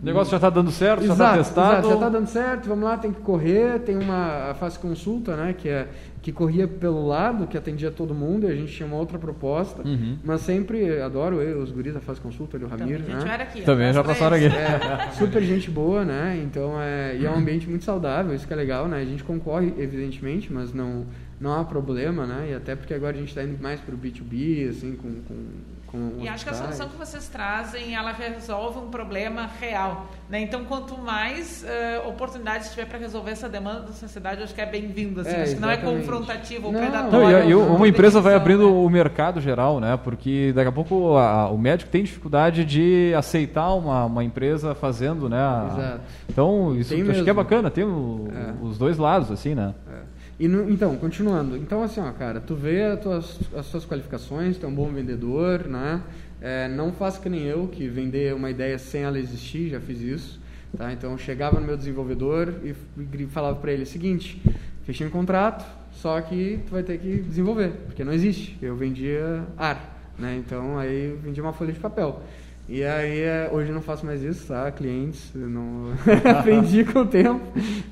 o 0.01 0.05
negócio 0.05 0.29
já 0.29 0.37
está 0.37 0.49
dando 0.49 0.69
certo, 0.69 1.03
exato, 1.03 1.17
já 1.17 1.25
está 1.25 1.37
testado. 1.37 1.71
Exato, 1.71 1.87
já 1.87 1.93
está 1.95 2.09
dando 2.09 2.27
certo, 2.27 2.69
vamos 2.69 2.83
lá, 2.83 2.97
tem 2.97 3.11
que 3.11 3.21
correr. 3.21 3.79
Tem 3.79 3.97
uma 3.97 4.53
fase 4.59 4.77
consulta, 4.77 5.35
né, 5.35 5.55
que, 5.57 5.67
é, 5.67 5.87
que 6.21 6.31
corria 6.31 6.67
pelo 6.67 7.07
lado, 7.07 7.47
que 7.47 7.57
atendia 7.57 7.89
todo 7.89 8.13
mundo, 8.13 8.47
e 8.47 8.51
a 8.51 8.55
gente 8.55 8.71
tinha 8.71 8.85
uma 8.85 8.95
outra 8.95 9.17
proposta. 9.17 9.81
Uhum. 9.81 10.17
Mas 10.23 10.41
sempre, 10.41 11.01
adoro 11.01 11.41
eu, 11.41 11.59
os 11.59 11.71
guris 11.71 11.95
da 11.95 11.99
fase 11.99 12.21
consulta, 12.21 12.57
ali, 12.57 12.65
o 12.65 12.67
Ramiro. 12.67 13.03
Também, 13.03 13.25
né? 13.25 13.35
aqui, 13.35 13.61
Também 13.63 13.91
já 13.91 14.03
passaram 14.03 14.37
aqui. 14.37 14.45
É, 14.45 15.11
super 15.17 15.41
gente 15.41 15.71
boa, 15.71 16.05
né? 16.05 16.39
Então, 16.43 16.79
é, 16.79 17.17
e 17.17 17.25
é 17.25 17.31
um 17.31 17.35
ambiente 17.35 17.67
muito 17.67 17.83
saudável, 17.83 18.35
isso 18.35 18.45
que 18.45 18.53
é 18.53 18.57
legal, 18.57 18.87
né? 18.87 19.01
A 19.01 19.05
gente 19.05 19.23
concorre, 19.23 19.73
evidentemente, 19.79 20.53
mas 20.53 20.71
não, 20.73 21.05
não 21.39 21.59
há 21.59 21.63
problema, 21.63 22.27
né? 22.27 22.49
E 22.51 22.53
até 22.53 22.75
porque 22.75 22.93
agora 22.93 23.15
a 23.15 23.19
gente 23.19 23.29
está 23.29 23.43
indo 23.43 23.59
mais 23.59 23.81
para 23.81 23.95
o 23.95 23.97
B2B, 23.97 24.69
assim, 24.69 24.95
com, 24.95 25.09
com 25.27 25.35
com 25.87 26.17
e 26.19 26.27
acho 26.27 26.43
que 26.43 26.49
a 26.49 26.53
solução 26.53 26.89
que 26.89 26.97
vocês 26.97 27.27
trazem, 27.27 27.95
ela 27.95 28.11
resolve 28.11 28.79
um 28.79 28.89
problema 28.89 29.49
real. 29.59 30.07
Né? 30.29 30.41
Então, 30.41 30.65
quanto 30.65 30.97
mais 30.97 31.63
uh, 31.63 32.09
oportunidades 32.09 32.69
tiver 32.69 32.85
para 32.85 32.97
resolver 32.97 33.31
essa 33.31 33.47
demanda 33.47 33.81
da 33.81 33.93
sociedade, 33.93 34.43
acho 34.43 34.53
que 34.53 34.61
é 34.61 34.65
bem-vindo. 34.65 35.21
Assim. 35.21 35.31
É, 35.31 35.43
acho 35.43 35.55
que 35.55 35.61
não 35.61 35.69
é 35.69 35.77
confrontativo 35.77 36.67
ou 36.67 36.73
predatório. 36.73 37.39
Não, 37.39 37.47
e, 37.47 37.51
e 37.51 37.55
uma 37.55 37.87
empresa 37.87 38.19
vai 38.19 38.35
abrindo 38.35 38.83
o 38.83 38.89
mercado 38.89 39.39
geral, 39.39 39.79
né? 39.79 39.97
porque 40.03 40.51
daqui 40.53 40.69
a 40.69 40.71
pouco 40.71 41.17
a, 41.17 41.49
o 41.49 41.57
médico 41.57 41.89
tem 41.89 42.03
dificuldade 42.03 42.65
de 42.65 43.13
aceitar 43.15 43.73
uma, 43.73 44.05
uma 44.05 44.23
empresa 44.23 44.75
fazendo. 44.75 45.29
Né? 45.29 45.37
Exato. 45.71 46.01
Então, 46.29 46.75
isso 46.75 46.89
tem 46.89 47.01
acho 47.01 47.09
mesmo. 47.09 47.23
que 47.23 47.29
é 47.29 47.33
bacana, 47.33 47.71
tem 47.71 47.83
o, 47.83 48.27
é. 48.33 48.65
os 48.65 48.77
dois 48.77 48.97
lados, 48.97 49.31
assim, 49.31 49.55
né? 49.55 49.73
É. 49.89 50.16
E 50.39 50.47
no, 50.47 50.69
então, 50.69 50.95
continuando. 50.97 51.57
Então, 51.57 51.81
assim, 51.81 51.99
ó, 51.99 52.11
cara, 52.11 52.39
tu 52.39 52.55
vê 52.55 52.83
as 52.83 52.99
tuas, 52.99 53.39
as 53.55 53.67
tuas 53.67 53.85
qualificações, 53.85 54.57
tu 54.57 54.65
é 54.65 54.69
um 54.69 54.73
bom 54.73 54.87
vendedor, 54.89 55.67
né? 55.67 56.01
É, 56.39 56.67
não 56.67 56.91
faça 56.91 57.19
que 57.19 57.27
nem 57.27 57.43
eu, 57.43 57.67
que 57.67 57.87
vender 57.87 58.35
uma 58.35 58.49
ideia 58.51 58.77
sem 58.77 59.01
ela 59.01 59.17
existir, 59.17 59.69
já 59.69 59.79
fiz 59.79 59.99
isso. 60.01 60.39
Tá? 60.77 60.93
Então, 60.93 61.17
chegava 61.17 61.59
no 61.59 61.65
meu 61.65 61.75
desenvolvedor 61.75 62.53
e, 62.63 62.75
e 63.19 63.25
falava 63.25 63.57
para 63.59 63.71
ele 63.71 63.83
o 63.83 63.87
seguinte, 63.87 64.39
fechei 64.83 65.07
um 65.07 65.09
contrato, 65.09 65.65
só 65.91 66.21
que 66.21 66.59
tu 66.67 66.71
vai 66.71 66.83
ter 66.83 66.99
que 66.99 67.21
desenvolver, 67.21 67.71
porque 67.87 68.03
não 68.03 68.13
existe. 68.13 68.57
Eu 68.61 68.75
vendia 68.75 69.43
ar, 69.57 70.13
né? 70.19 70.35
Então, 70.37 70.77
aí 70.77 71.11
eu 71.11 71.17
vendia 71.17 71.41
uma 71.41 71.53
folha 71.53 71.73
de 71.73 71.79
papel. 71.79 72.21
E 72.69 72.83
aí, 72.83 73.21
é, 73.21 73.49
hoje 73.51 73.71
não 73.71 73.81
faço 73.81 74.05
mais 74.05 74.21
isso, 74.21 74.47
tá? 74.47 74.69
Clientes, 74.71 75.31
eu 75.33 75.47
não 75.47 75.93
aprendi 76.37 76.83
com 76.83 76.99
o 76.99 77.05
tempo, 77.05 77.41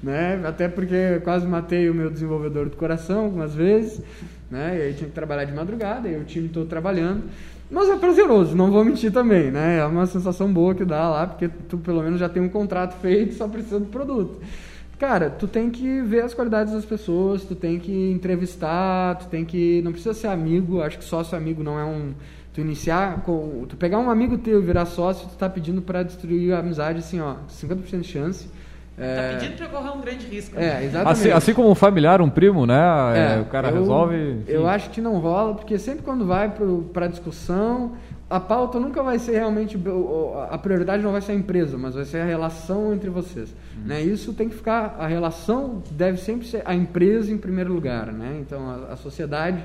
né? 0.04 0.42
Até 0.46 0.68
porque 0.68 1.22
quase 1.24 1.48
matei 1.48 1.90
o 1.90 1.94
meu 1.94 2.10
desenvolvedor 2.10 2.68
do 2.68 2.76
coração 2.76 3.26
algumas 3.26 3.56
vezes, 3.56 4.02
né? 4.52 4.78
E 4.78 4.82
aí 4.82 4.94
tinha 4.94 5.08
que 5.08 5.16
trabalhar 5.16 5.46
de 5.46 5.54
madrugada, 5.54 6.10
e 6.10 6.18
o 6.18 6.26
time 6.26 6.50
todo 6.50 6.68
trabalhando. 6.68 7.24
Mas 7.72 7.88
é 7.90 7.96
prazeroso, 7.96 8.54
não 8.54 8.70
vou 8.70 8.84
mentir 8.84 9.14
também, 9.14 9.50
né? 9.50 9.80
É 9.80 9.86
uma 9.86 10.06
sensação 10.06 10.52
boa 10.52 10.76
que 10.76 10.84
dá 10.84 11.10
lá, 11.10 11.26
porque 11.26 11.48
tu 11.48 11.78
pelo 11.78 12.04
menos 12.04 12.20
já 12.20 12.28
tem 12.28 12.44
um 12.44 12.50
contrato 12.50 13.00
feito, 13.00 13.34
só 13.34 13.48
precisa 13.48 13.80
do 13.80 13.88
produto. 13.88 14.42
Cara, 15.00 15.30
tu 15.30 15.48
tem 15.48 15.70
que 15.70 16.02
ver 16.02 16.22
as 16.22 16.34
qualidades 16.34 16.74
das 16.74 16.86
pessoas, 16.86 17.44
tu 17.44 17.56
tem 17.56 17.80
que 17.80 18.12
entrevistar, 18.12 19.16
tu 19.16 19.28
tem 19.28 19.44
que. 19.44 19.82
Não 19.84 19.92
precisa 19.92 20.14
ser 20.14 20.28
amigo, 20.28 20.82
acho 20.82 20.98
que 20.98 21.04
sócio 21.04 21.38
amigo 21.38 21.64
não 21.64 21.80
é 21.80 21.84
um. 21.84 22.14
Tu 22.56 22.62
iniciar 22.62 23.22
com. 23.24 23.66
Tu 23.68 23.76
pegar 23.76 24.00
um 24.00 24.10
amigo 24.10 24.38
teu 24.38 24.62
e 24.62 24.66
virar 24.66 24.86
sócio, 24.86 25.28
tu 25.28 25.36
tá 25.36 25.50
pedindo 25.50 25.82
para 25.82 26.04
destruir 26.04 26.54
a 26.54 26.60
amizade, 26.60 27.00
assim, 27.00 27.20
ó, 27.20 27.36
50% 27.50 28.00
de 28.00 28.08
chance. 28.08 28.48
É... 28.98 29.34
Tá 29.34 29.38
pedindo 29.38 29.58
para 29.58 29.68
correr 29.68 29.90
um 29.90 30.00
grande 30.00 30.26
risco. 30.26 30.58
É, 30.58 30.62
né? 30.62 30.86
exatamente. 30.86 31.20
Assim, 31.20 31.32
assim, 31.32 31.54
como 31.54 31.70
um 31.70 31.76
familiar, 31.76 32.22
um 32.22 32.30
primo, 32.30 32.66
né? 32.66 32.80
É, 33.14 33.42
o 33.42 33.46
cara 33.46 33.68
eu, 33.68 33.80
resolve. 33.80 34.16
Enfim. 34.16 34.44
Eu 34.48 34.70
acho 34.70 34.90
que 34.90 35.02
não 35.02 35.20
rola, 35.20 35.54
porque 35.54 35.78
sempre 35.78 36.02
quando 36.02 36.26
vai 36.26 36.50
para 36.94 37.08
discussão, 37.08 37.92
a 38.30 38.40
pauta 38.40 38.80
nunca 38.80 39.04
vai 39.04 39.20
ser 39.20 39.34
realmente 39.34 39.78
a 40.50 40.58
prioridade 40.58 41.04
não 41.04 41.12
vai 41.12 41.20
ser 41.20 41.34
a 41.34 41.36
empresa, 41.36 41.78
mas 41.78 41.94
vai 41.94 42.06
ser 42.06 42.22
a 42.22 42.26
relação 42.26 42.94
entre 42.94 43.10
vocês, 43.10 43.54
uhum. 43.78 43.88
né? 43.88 44.02
Isso 44.02 44.32
tem 44.32 44.48
que 44.48 44.56
ficar 44.56 44.96
a 44.98 45.08
relação 45.08 45.84
deve 45.92 46.20
sempre 46.20 46.48
ser 46.48 46.62
a 46.64 46.74
empresa 46.74 47.30
em 47.34 47.38
primeiro 47.38 47.74
lugar, 47.74 48.14
né? 48.14 48.38
Então 48.40 48.66
a, 48.70 48.94
a 48.94 48.96
sociedade 48.96 49.62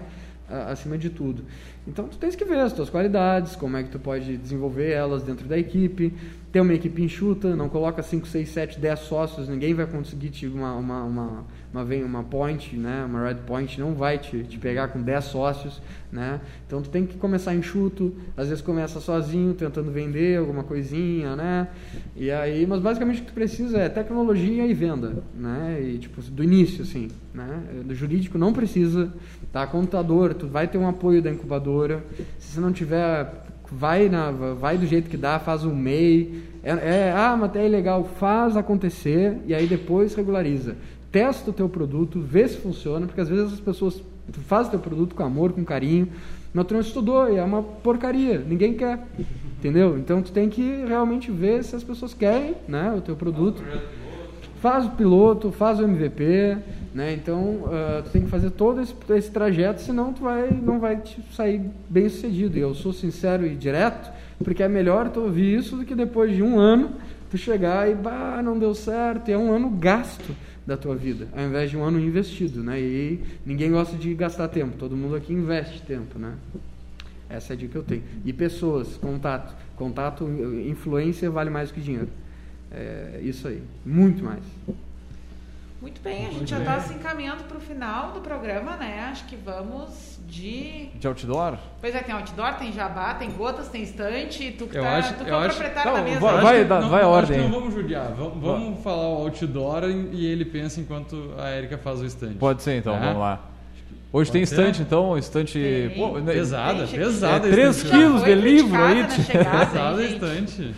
acima 0.69 0.99
de 0.99 1.11
tudo. 1.11 1.45
Então 1.87 2.09
tu 2.09 2.17
tens 2.19 2.37
que 2.37 2.45
ver 2.45 2.59
as 2.59 2.73
tuas 2.73 2.91
qualidades, 2.91 3.57
como 3.57 3.77
é 3.77 3.83
que 3.83 3.91
tu 3.91 3.99
pode 3.99 4.37
desenvolver 4.37 4.91
elas 4.91 5.23
dentro 5.23 5.47
da 5.49 5.59
equipe, 5.59 6.13
ter 6.53 6.61
uma 6.61 6.75
equipe 6.75 7.03
enxuta, 7.03 7.55
não 7.55 7.69
coloca 7.69 8.03
5, 8.03 8.27
6, 8.27 8.49
7, 8.49 8.81
10 8.81 8.99
sócios, 9.01 9.49
ninguém 9.49 9.75
vai 9.75 9.87
conseguir 9.87 10.31
te 10.31 10.47
uma, 10.47 10.75
uma, 10.75 11.05
uma 11.05 11.45
uma, 11.73 11.85
uma 11.85 12.25
point, 12.25 12.77
né, 12.77 13.05
uma 13.05 13.29
red 13.29 13.37
point, 13.47 13.79
não 13.81 13.95
vai 13.95 14.19
te, 14.19 14.43
te 14.43 14.59
pegar 14.59 14.89
com 14.89 15.01
10 15.01 15.25
sócios, 15.25 15.81
né? 16.11 16.41
Então 16.67 16.83
tu 16.83 16.91
tem 16.91 17.07
que 17.07 17.17
começar 17.17 17.55
enxuto, 17.55 18.13
às 18.37 18.49
vezes 18.49 18.63
começa 18.63 19.01
sozinho, 19.01 19.55
tentando 19.55 19.91
vender 19.93 20.39
alguma 20.39 20.65
coisinha, 20.65 21.37
né? 21.37 21.69
E 22.17 22.31
aí, 22.31 22.67
mas 22.67 22.81
basicamente 22.81 23.19
o 23.19 23.25
que 23.25 23.29
tu 23.29 23.35
precisa 23.35 23.79
é 23.79 23.89
tecnologia 23.89 24.67
e 24.67 24.75
venda, 24.75 25.23
né? 25.35 25.81
E 25.81 25.99
tipo 25.99 26.21
do 26.23 26.43
início 26.43 26.83
assim, 26.83 27.09
né? 27.33 27.63
Do 27.85 27.95
jurídico 27.95 28.37
não 28.37 28.53
precisa, 28.53 29.13
tá? 29.53 29.67
Contador, 29.67 30.35
tu 30.35 30.49
vai 30.49 30.67
ter 30.67 30.79
um 30.79 30.89
apoio 30.89 31.23
da 31.23 31.31
incubadora. 31.31 32.05
Se 32.39 32.55
você 32.55 32.61
não 32.61 32.73
tiver 32.73 33.45
vai 33.73 34.09
na 34.09 34.33
vai 34.33 34.77
do 34.77 34.85
jeito 34.85 35.09
que 35.09 35.17
dá, 35.17 35.39
faz 35.39 35.65
um 35.65 35.75
MEI, 35.75 36.43
é, 36.65 36.71
é 36.71 37.15
ah, 37.17 37.37
mas 37.39 37.55
é 37.55 37.69
legal, 37.69 38.05
faz 38.19 38.57
acontecer 38.57 39.39
e 39.47 39.55
aí 39.55 39.69
depois 39.69 40.13
regulariza 40.17 40.75
testa 41.11 41.51
o 41.51 41.53
teu 41.53 41.69
produto, 41.69 42.21
vê 42.21 42.47
se 42.47 42.57
funciona, 42.57 43.07
porque 43.07 43.21
às 43.21 43.29
vezes 43.29 43.53
as 43.53 43.61
pessoas 43.61 44.03
fazem 44.47 44.69
o 44.69 44.71
teu 44.73 44.81
produto 44.81 45.15
com 45.15 45.25
amor, 45.25 45.53
com 45.53 45.65
carinho, 45.65 46.09
mas 46.53 46.67
tu 46.67 46.75
não 46.75 46.81
estudou 46.81 47.33
e 47.33 47.37
é 47.37 47.45
uma 47.45 47.63
porcaria, 47.63 48.39
ninguém 48.39 48.75
quer, 48.75 49.07
entendeu? 49.59 49.99
Então 49.99 50.23
tu 50.23 50.33
tem 50.33 50.49
que 50.49 50.85
realmente 50.87 51.31
ver 51.31 51.63
se 51.65 51.77
as 51.77 51.85
pessoas 51.85 52.13
querem, 52.13 52.55
né, 52.67 52.93
o 52.97 53.01
teu 53.01 53.17
produto. 53.17 53.63
Faz 54.61 54.85
o 54.85 54.91
piloto, 54.91 55.51
faz 55.51 55.81
o 55.81 55.85
MVP, 55.85 56.59
né? 56.95 57.15
Então 57.15 57.63
uh, 57.63 58.03
tu 58.05 58.11
tem 58.11 58.23
que 58.23 58.29
fazer 58.29 58.51
todo 58.51 58.83
esse, 58.83 58.95
esse 59.11 59.31
trajeto, 59.31 59.81
senão 59.81 60.13
tu 60.13 60.23
vai 60.23 60.51
não 60.51 60.79
vai 60.79 60.97
te 60.97 61.19
sair 61.35 61.63
bem 61.89 62.11
sucedido. 62.11 62.59
E 62.59 62.61
eu 62.61 62.75
sou 62.75 62.93
sincero 62.93 63.47
e 63.47 63.55
direto, 63.55 64.11
porque 64.45 64.63
é 64.63 64.69
melhor 64.69 65.09
tu 65.09 65.21
ouvir 65.21 65.59
isso 65.59 65.77
do 65.77 65.85
que 65.87 65.95
depois 65.95 66.37
de 66.37 66.43
um 66.43 66.59
ano 66.59 66.91
tu 67.31 67.39
chegar 67.39 67.89
e 67.91 67.95
bah, 67.95 68.43
não 68.43 68.59
deu 68.59 68.75
certo, 68.75 69.29
e 69.29 69.33
é 69.33 69.39
um 69.39 69.53
ano 69.53 69.71
gasto 69.71 70.35
da 70.67 70.77
tua 70.77 70.95
vida, 70.95 71.29
ao 71.35 71.45
invés 71.45 71.71
de 71.71 71.77
um 71.77 71.83
ano 71.83 71.99
investido, 71.99 72.63
né? 72.63 72.81
E 72.81 73.21
ninguém 73.47 73.71
gosta 73.71 73.97
de 73.97 74.15
gastar 74.15 74.49
tempo, 74.49 74.77
todo 74.77 74.97
mundo 74.97 75.17
aqui 75.17 75.33
investe 75.33 75.81
tempo, 75.83 76.19
né? 76.19 76.35
Essa 77.29 77.53
é 77.53 77.55
a 77.55 77.57
dica 77.57 77.73
que 77.73 77.79
eu 77.79 77.83
tenho. 77.85 78.03
E 78.25 78.33
pessoas, 78.33 78.97
contato. 78.97 79.55
Contato, 79.77 80.29
influência 80.69 81.31
vale 81.31 81.49
mais 81.49 81.71
que 81.71 81.81
dinheiro. 81.81 82.09
É 82.73 83.21
isso 83.23 83.47
aí. 83.47 83.63
Muito 83.87 84.25
mais. 84.25 84.43
Muito 85.81 85.99
bem, 86.03 86.27
a 86.27 86.29
gente 86.29 86.37
Muito 86.37 86.49
já 86.51 86.59
está 86.59 86.79
se 86.81 86.93
encaminhando 86.93 87.45
para 87.45 87.57
o 87.57 87.61
final 87.61 88.13
do 88.13 88.21
programa, 88.21 88.77
né? 88.77 89.09
Acho 89.11 89.25
que 89.25 89.35
vamos 89.35 90.21
de. 90.29 90.91
De 90.95 91.07
outdoor? 91.07 91.57
Pois 91.81 91.95
é, 91.95 92.03
tem 92.03 92.15
outdoor, 92.15 92.55
tem 92.57 92.71
jabá, 92.71 93.15
tem 93.15 93.31
gotas, 93.31 93.69
tem 93.69 93.83
estante. 93.83 94.53
Tu 94.59 94.67
que 94.67 94.77
eu 94.77 94.83
tá, 94.83 94.99
acho, 94.99 95.15
tu 95.15 95.25
que 95.25 95.31
é 95.31 95.37
o 95.37 95.43
proprietário 95.43 95.93
da 95.95 96.03
mesa. 96.03 96.21
Vai, 96.21 96.65
vai, 96.65 96.81
não, 96.83 96.91
vai 96.91 97.03
a 97.03 97.09
ordem. 97.09 97.39
não 97.39 97.51
vamos 97.51 97.73
judiar. 97.73 98.13
Vamos, 98.13 98.43
vamos 98.43 98.83
falar 98.83 99.09
o 99.09 99.23
outdoor 99.23 99.85
e 100.13 100.27
ele 100.27 100.45
pensa 100.45 100.83
enquanto 100.83 101.33
a 101.39 101.51
Erika 101.57 101.79
faz 101.79 102.03
o 102.03 102.05
estante. 102.05 102.35
Pode 102.35 102.63
ser 102.63 102.77
então, 102.77 102.95
é? 102.95 103.01
vamos 103.01 103.19
lá. 103.19 103.41
Hoje 104.13 104.31
Pode 104.31 104.33
tem 104.33 104.43
estante, 104.43 104.83
então, 104.83 105.17
estante. 105.17 105.93
Pô, 105.97 106.19
né, 106.19 106.33
pesada, 106.33 106.87
tem, 106.87 106.99
pesada. 106.99 107.49
É, 107.49 107.53
3 107.53 107.83
quilos 107.85 108.23
de 108.23 108.35
livro 108.35 108.83
aí. 108.83 109.05
Pesada 109.05 110.05
estante. 110.05 110.75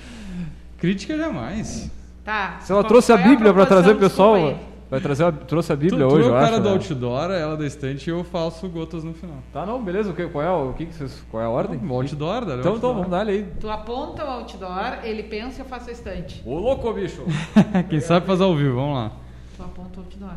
Crítica 0.78 1.16
jamais. 1.16 1.90
Tá. 2.24 2.58
Se 2.60 2.70
ela 2.70 2.84
trouxe 2.84 3.10
a 3.12 3.16
é 3.16 3.22
Bíblia 3.22 3.52
para 3.52 3.66
trazer 3.66 3.92
o 3.92 3.98
pessoal. 3.98 4.70
Vai 4.92 5.00
trazer 5.00 5.24
a, 5.24 5.32
trouxe 5.32 5.72
a 5.72 5.76
Bíblia 5.76 6.06
tu, 6.06 6.14
hoje, 6.14 6.28
tu 6.28 6.34
é 6.34 6.36
o 6.36 6.38
cara 6.38 6.56
acho, 6.56 6.60
do 6.60 6.68
né? 6.68 6.74
outdoor, 6.74 7.30
ela 7.30 7.56
da 7.56 7.64
estante 7.64 8.08
e 8.08 8.10
eu 8.10 8.22
faço 8.22 8.68
gotas 8.68 9.02
no 9.02 9.14
final. 9.14 9.38
Tá, 9.50 9.64
não, 9.64 9.82
beleza. 9.82 10.10
O 10.10 10.14
que, 10.14 10.26
qual, 10.26 10.44
é, 10.44 10.50
o 10.50 10.74
que, 10.74 10.84
que 10.84 10.94
vocês, 10.94 11.24
qual 11.30 11.42
é 11.42 11.46
a 11.46 11.48
ordem? 11.48 11.80
O 11.82 11.94
outdoor, 11.94 12.44
né? 12.44 12.56
Então, 12.60 12.76
então, 12.76 12.92
vamos 12.92 13.08
dar 13.08 13.26
aí. 13.26 13.50
Tu 13.58 13.70
aponta 13.70 14.22
o 14.22 14.28
outdoor, 14.28 14.98
ele 15.02 15.22
pensa 15.22 15.60
e 15.60 15.62
eu 15.62 15.64
faço 15.64 15.88
a 15.88 15.92
estante. 15.94 16.42
Ô, 16.44 16.58
louco, 16.58 16.92
bicho! 16.92 17.24
Quem 17.88 18.00
sabe 18.00 18.26
faz 18.26 18.42
ao 18.42 18.54
vivo, 18.54 18.74
vamos 18.74 18.94
lá. 18.94 19.12
Tu 19.56 19.62
aponta 19.62 19.98
o 19.98 20.02
outdoor. 20.02 20.36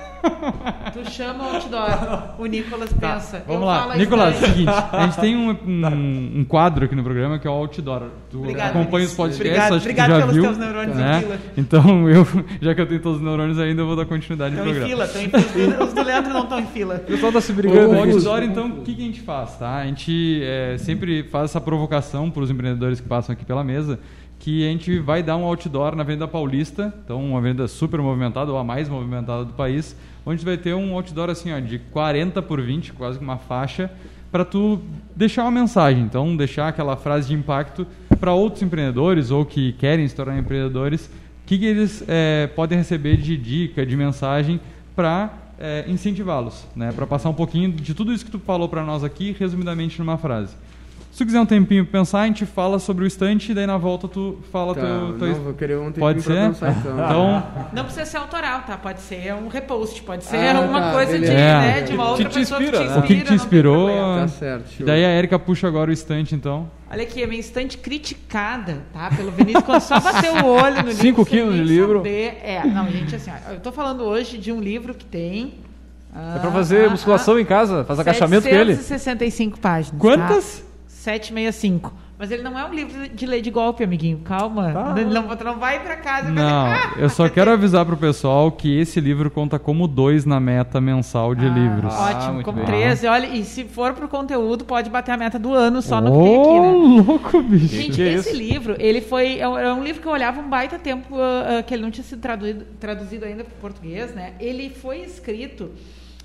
tu 0.92 1.10
chama 1.10 1.44
o 1.44 1.54
outdoor. 1.54 2.34
O 2.38 2.46
Nicolas 2.46 2.92
tá, 2.92 3.14
pensa. 3.14 3.42
Vamos 3.46 3.62
eu 3.62 3.66
lá. 3.66 3.96
Nicolas, 3.96 4.36
seguinte, 4.36 4.70
a 4.70 5.06
gente 5.06 5.20
tem 5.20 5.36
um, 5.36 5.50
um, 5.66 6.40
um, 6.40 6.44
quadro 6.44 6.84
aqui 6.84 6.94
no 6.94 7.02
programa 7.02 7.38
que 7.38 7.46
é 7.46 7.50
o 7.50 7.54
outdoor. 7.54 8.02
Tu 8.30 8.38
Obrigado, 8.38 8.70
acompanha 8.70 9.06
os 9.06 9.14
podcasts, 9.14 9.40
obrigado, 9.40 9.74
acho 9.74 9.84
obrigado 9.84 10.06
que 10.06 10.12
já 10.12 10.18
pelos 10.20 10.34
viu. 10.34 10.42
Teus 10.44 10.58
neurônios 10.58 10.96
né? 10.96 11.16
em 11.16 11.20
fila. 11.20 11.38
Então, 11.56 12.08
eu, 12.10 12.26
já 12.60 12.74
que 12.74 12.80
eu 12.80 12.86
tenho 12.86 13.00
todos 13.00 13.18
os 13.18 13.24
neurônios 13.24 13.58
ainda, 13.58 13.82
eu 13.82 13.86
vou 13.86 13.96
dar 13.96 14.06
continuidade 14.06 14.54
no 14.54 14.62
programa. 14.62 15.04
Estão 15.04 15.22
em 15.22 15.28
fila, 15.28 15.40
estão 15.40 15.40
em 15.40 15.44
fila. 15.44 15.84
Os 15.84 15.92
do 15.92 16.02
Leandro 16.02 16.32
não 16.32 16.42
estão 16.42 16.60
em 16.60 16.66
fila. 16.66 16.94
O 16.96 17.00
pessoal 17.00 17.32
tá 17.32 17.40
se 17.40 17.52
brigando. 17.52 17.90
O 17.90 17.98
outdoor, 17.98 18.42
então, 18.42 18.68
o 18.68 18.82
que, 18.82 18.94
que 18.94 19.02
a 19.02 19.06
gente 19.06 19.20
faz? 19.20 19.56
Tá? 19.56 19.76
A 19.76 19.86
gente 19.86 20.40
é, 20.42 20.76
sempre 20.78 21.22
faz 21.24 21.46
essa 21.46 21.60
provocação 21.60 22.30
para 22.30 22.42
os 22.42 22.50
empreendedores 22.50 23.00
que 23.00 23.08
passam 23.08 23.32
aqui 23.32 23.44
pela 23.44 23.64
mesa 23.64 23.98
que 24.46 24.64
a 24.64 24.70
gente 24.70 25.00
vai 25.00 25.24
dar 25.24 25.36
um 25.36 25.44
outdoor 25.44 25.96
na 25.96 26.04
Venda 26.04 26.28
Paulista, 26.28 26.94
então 27.04 27.20
uma 27.20 27.40
venda 27.40 27.66
super 27.66 28.00
movimentada, 28.00 28.52
ou 28.52 28.56
a 28.56 28.62
mais 28.62 28.88
movimentada 28.88 29.44
do 29.44 29.52
país, 29.54 29.96
onde 30.24 30.44
vai 30.44 30.56
ter 30.56 30.72
um 30.72 30.94
outdoor 30.94 31.30
assim, 31.30 31.52
ó, 31.52 31.58
de 31.58 31.80
40 31.80 32.40
por 32.42 32.62
20, 32.62 32.92
quase 32.92 33.18
uma 33.18 33.38
faixa, 33.38 33.90
para 34.30 34.44
tu 34.44 34.78
deixar 35.16 35.42
uma 35.42 35.50
mensagem. 35.50 36.04
Então, 36.04 36.36
deixar 36.36 36.68
aquela 36.68 36.96
frase 36.96 37.26
de 37.26 37.34
impacto 37.34 37.84
para 38.20 38.34
outros 38.34 38.62
empreendedores 38.62 39.32
ou 39.32 39.44
que 39.44 39.72
querem 39.72 40.06
se 40.06 40.14
tornar 40.14 40.38
empreendedores, 40.38 41.06
o 41.06 41.10
que, 41.44 41.58
que 41.58 41.66
eles 41.66 42.04
é, 42.06 42.48
podem 42.54 42.78
receber 42.78 43.16
de 43.16 43.36
dica, 43.36 43.84
de 43.84 43.96
mensagem 43.96 44.60
para 44.94 45.28
é, 45.58 45.86
incentivá-los, 45.88 46.64
né? 46.76 46.92
para 46.92 47.04
passar 47.04 47.30
um 47.30 47.34
pouquinho 47.34 47.72
de 47.72 47.94
tudo 47.94 48.12
isso 48.12 48.24
que 48.24 48.30
tu 48.30 48.38
falou 48.38 48.68
para 48.68 48.84
nós 48.84 49.02
aqui, 49.02 49.34
resumidamente 49.36 49.98
numa 49.98 50.16
frase. 50.16 50.54
Se 51.16 51.24
tu 51.24 51.26
quiser 51.28 51.40
um 51.40 51.46
tempinho 51.46 51.82
pra 51.82 52.00
pensar, 52.00 52.20
a 52.20 52.26
gente 52.26 52.44
fala 52.44 52.78
sobre 52.78 53.02
o 53.02 53.06
estante 53.06 53.50
e 53.50 53.54
daí 53.54 53.66
na 53.66 53.78
volta 53.78 54.06
tu 54.06 54.36
fala 54.52 54.74
tá, 54.74 54.82
teu, 54.82 55.18
teu... 55.18 55.28
Não, 55.28 55.44
vou 55.44 55.54
querer 55.54 55.78
um 55.78 55.84
tempinho 55.84 56.00
pode 56.00 56.20
ser? 56.20 56.48
Pensar, 56.48 56.72
então. 56.72 56.92
então. 56.92 57.68
Não 57.72 57.84
precisa 57.84 58.04
ser 58.04 58.18
autoral, 58.18 58.60
tá? 58.66 58.76
Pode 58.76 59.00
ser 59.00 59.32
um 59.32 59.48
repost, 59.48 60.02
pode 60.02 60.24
ser 60.24 60.36
ah, 60.36 60.58
alguma 60.58 60.78
tá, 60.78 60.92
coisa 60.92 61.18
de, 61.18 61.24
né, 61.26 61.80
de 61.80 61.94
uma 61.94 62.10
outra 62.10 62.28
te 62.28 62.38
pessoa 62.38 62.62
inspira, 62.62 62.82
que 62.82 62.84
te 62.84 62.90
inspira. 62.90 62.94
Né? 62.94 62.98
O 62.98 63.02
que, 63.06 63.14
que 63.16 63.24
te 63.24 63.32
inspirou? 63.34 63.88
Tá 63.88 64.28
certo. 64.28 64.68
Show. 64.74 64.86
Daí 64.86 65.06
a 65.06 65.08
Erika 65.08 65.38
puxa 65.38 65.66
agora 65.66 65.88
o 65.88 65.92
estante, 65.94 66.34
então. 66.34 66.70
Olha 66.90 67.02
aqui, 67.02 67.24
a 67.24 67.26
minha 67.26 67.40
estante 67.40 67.78
criticada, 67.78 68.82
tá? 68.92 69.08
Pelo 69.16 69.30
Vinícius, 69.30 69.64
quando 69.64 69.80
só 69.80 69.98
bateu 69.98 70.34
o 70.34 70.48
olho 70.48 70.82
no 70.82 70.88
livro. 70.88 71.02
5 71.02 71.24
quilos 71.24 71.54
de 71.54 71.62
livro. 71.62 72.00
Saber. 72.00 72.40
É, 72.42 72.62
não, 72.66 72.90
gente, 72.90 73.16
assim, 73.16 73.30
ó, 73.30 73.52
eu 73.52 73.60
tô 73.60 73.72
falando 73.72 74.02
hoje 74.02 74.36
de 74.36 74.52
um 74.52 74.60
livro 74.60 74.92
que 74.92 75.06
tem 75.06 75.54
é 76.14 76.38
pra 76.40 76.50
fazer 76.50 76.88
ah, 76.88 76.90
musculação 76.90 77.36
ah, 77.36 77.40
em 77.40 77.44
casa, 77.46 77.84
faz 77.84 77.98
agachamento 78.00 78.46
com 78.46 78.54
ele. 78.54 78.74
765 78.74 79.58
páginas. 79.58 79.98
Quantas? 79.98 80.65
Tá? 81.06 81.12
765. 81.12 81.92
Mas 82.18 82.30
ele 82.30 82.42
não 82.42 82.58
é 82.58 82.64
um 82.64 82.72
livro 82.72 83.08
de 83.08 83.26
lei 83.26 83.42
de 83.42 83.50
golpe, 83.50 83.84
amiguinho. 83.84 84.18
Calma. 84.24 84.72
Tá. 84.72 84.94
Não, 84.94 85.22
não 85.28 85.58
vai 85.58 85.80
para 85.80 85.96
casa. 85.96 86.30
Não, 86.30 86.66
ah, 86.66 86.94
eu 86.96 87.10
só 87.10 87.28
quero 87.28 87.50
avisar 87.50 87.84
pro 87.84 87.96
pessoal 87.96 88.50
que 88.50 88.80
esse 88.80 88.98
livro 89.00 89.30
conta 89.30 89.58
como 89.58 89.86
dois 89.86 90.24
na 90.24 90.40
meta 90.40 90.80
mensal 90.80 91.34
de 91.34 91.44
ah, 91.44 91.50
livros. 91.50 91.92
Ótimo, 91.92 92.40
ah, 92.40 92.42
como 92.42 92.56
bem. 92.56 92.66
13. 92.66 93.06
Olha, 93.06 93.26
e 93.26 93.44
se 93.44 93.64
for 93.64 93.92
pro 93.92 94.08
conteúdo, 94.08 94.64
pode 94.64 94.88
bater 94.88 95.12
a 95.12 95.16
meta 95.18 95.38
do 95.38 95.52
ano 95.52 95.82
só 95.82 96.00
no 96.00 96.10
oh, 96.10 96.18
que 96.18 96.24
tem 96.24 96.40
aqui, 96.40 96.60
né? 96.60 97.04
louco, 97.06 97.42
bicho. 97.42 97.66
Gente, 97.66 97.96
que 97.96 98.02
esse 98.02 98.30
isso? 98.30 98.38
livro, 98.38 98.76
ele 98.78 99.02
foi... 99.02 99.38
É 99.38 99.46
um, 99.46 99.58
é 99.58 99.74
um, 99.74 99.84
livro 99.84 100.00
que 100.00 100.08
eu 100.08 100.12
olhava 100.12 100.40
um 100.40 100.48
baita 100.48 100.78
tempo 100.78 101.14
uh, 101.14 101.62
que 101.66 101.74
ele 101.74 101.82
não 101.82 101.90
tinha 101.90 102.04
sido 102.04 102.20
traduzido, 102.20 102.64
traduzido 102.80 103.26
ainda 103.26 103.44
para 103.44 103.54
português, 103.60 104.14
né? 104.14 104.32
Ele 104.40 104.70
foi 104.70 105.00
escrito... 105.00 105.70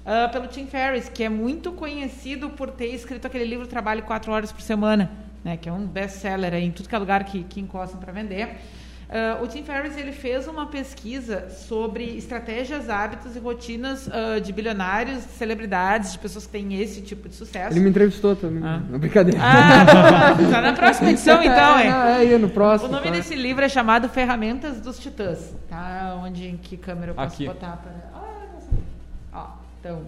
Uh, 0.02 0.32
pelo 0.32 0.48
Tim 0.48 0.66
Ferriss, 0.66 1.10
que 1.10 1.24
é 1.24 1.30
muito 1.30 1.72
conhecido 1.72 2.50
por 2.50 2.72
ter 2.72 2.88
escrito 2.88 3.28
aquele 3.28 3.46
livro 3.46 3.68
Trabalho 3.68 4.02
quatro 4.02 4.32
horas 4.32 4.52
por 4.52 4.62
semana, 4.62 5.12
né, 5.44 5.58
que 5.58 5.70
é 5.70 5.72
um 5.72 5.86
best-seller 5.86 6.56
em 6.56 6.72
tudo 6.72 6.90
que 6.90 6.96
é 6.96 6.98
lugar 6.98 7.24
que, 7.24 7.44
que 7.44 7.60
encostam 7.60 8.00
para 8.00 8.12
vender. 8.12 8.58
Uh, 9.12 9.44
o 9.44 9.48
Tim 9.48 9.62
Ferriss 9.62 9.98
ele 9.98 10.14
fez 10.14 10.48
uma 10.48 10.68
pesquisa 10.68 11.50
sobre 11.50 12.16
estratégias, 12.16 12.90
hábitos 12.90 13.36
e 13.36 13.40
rotinas 13.40 14.08
uh, 14.08 14.40
de 14.42 14.54
bilionários, 14.54 15.18
de 15.26 15.34
celebridades, 15.34 16.14
de 16.14 16.20
pessoas 16.20 16.46
que 16.46 16.54
têm 16.54 16.82
esse 16.82 17.02
tipo 17.02 17.28
de 17.28 17.36
sucesso. 17.36 17.74
Ele 17.74 17.82
me 17.82 17.90
entrevistou 17.90 18.38
também. 18.38 18.64
Ah. 18.64 18.82
Não, 18.90 18.98
brincadeira. 18.98 19.38
Ah, 19.44 20.34
tá 20.50 20.62
na 20.62 20.72
próxima 20.72 21.12
edição 21.12 21.44
então, 21.44 21.78
é. 21.78 22.24
É, 22.24 22.34
é, 22.34 22.38
no 22.38 22.50
próximo. 22.50 22.88
O 22.90 22.92
nome 22.94 23.08
tá. 23.08 23.12
desse 23.12 23.36
livro 23.36 23.66
é 23.66 23.68
chamado 23.68 24.08
Ferramentas 24.08 24.80
dos 24.80 24.98
Titãs. 24.98 25.54
Tá? 25.70 26.18
Onde, 26.24 26.48
em 26.48 26.56
que 26.56 26.78
câmera 26.78 27.12
eu 27.12 27.16
posso 27.16 27.36
Aqui. 27.36 27.48
botar? 27.48 27.82
Para... 27.84 28.21
Então... 29.82 30.06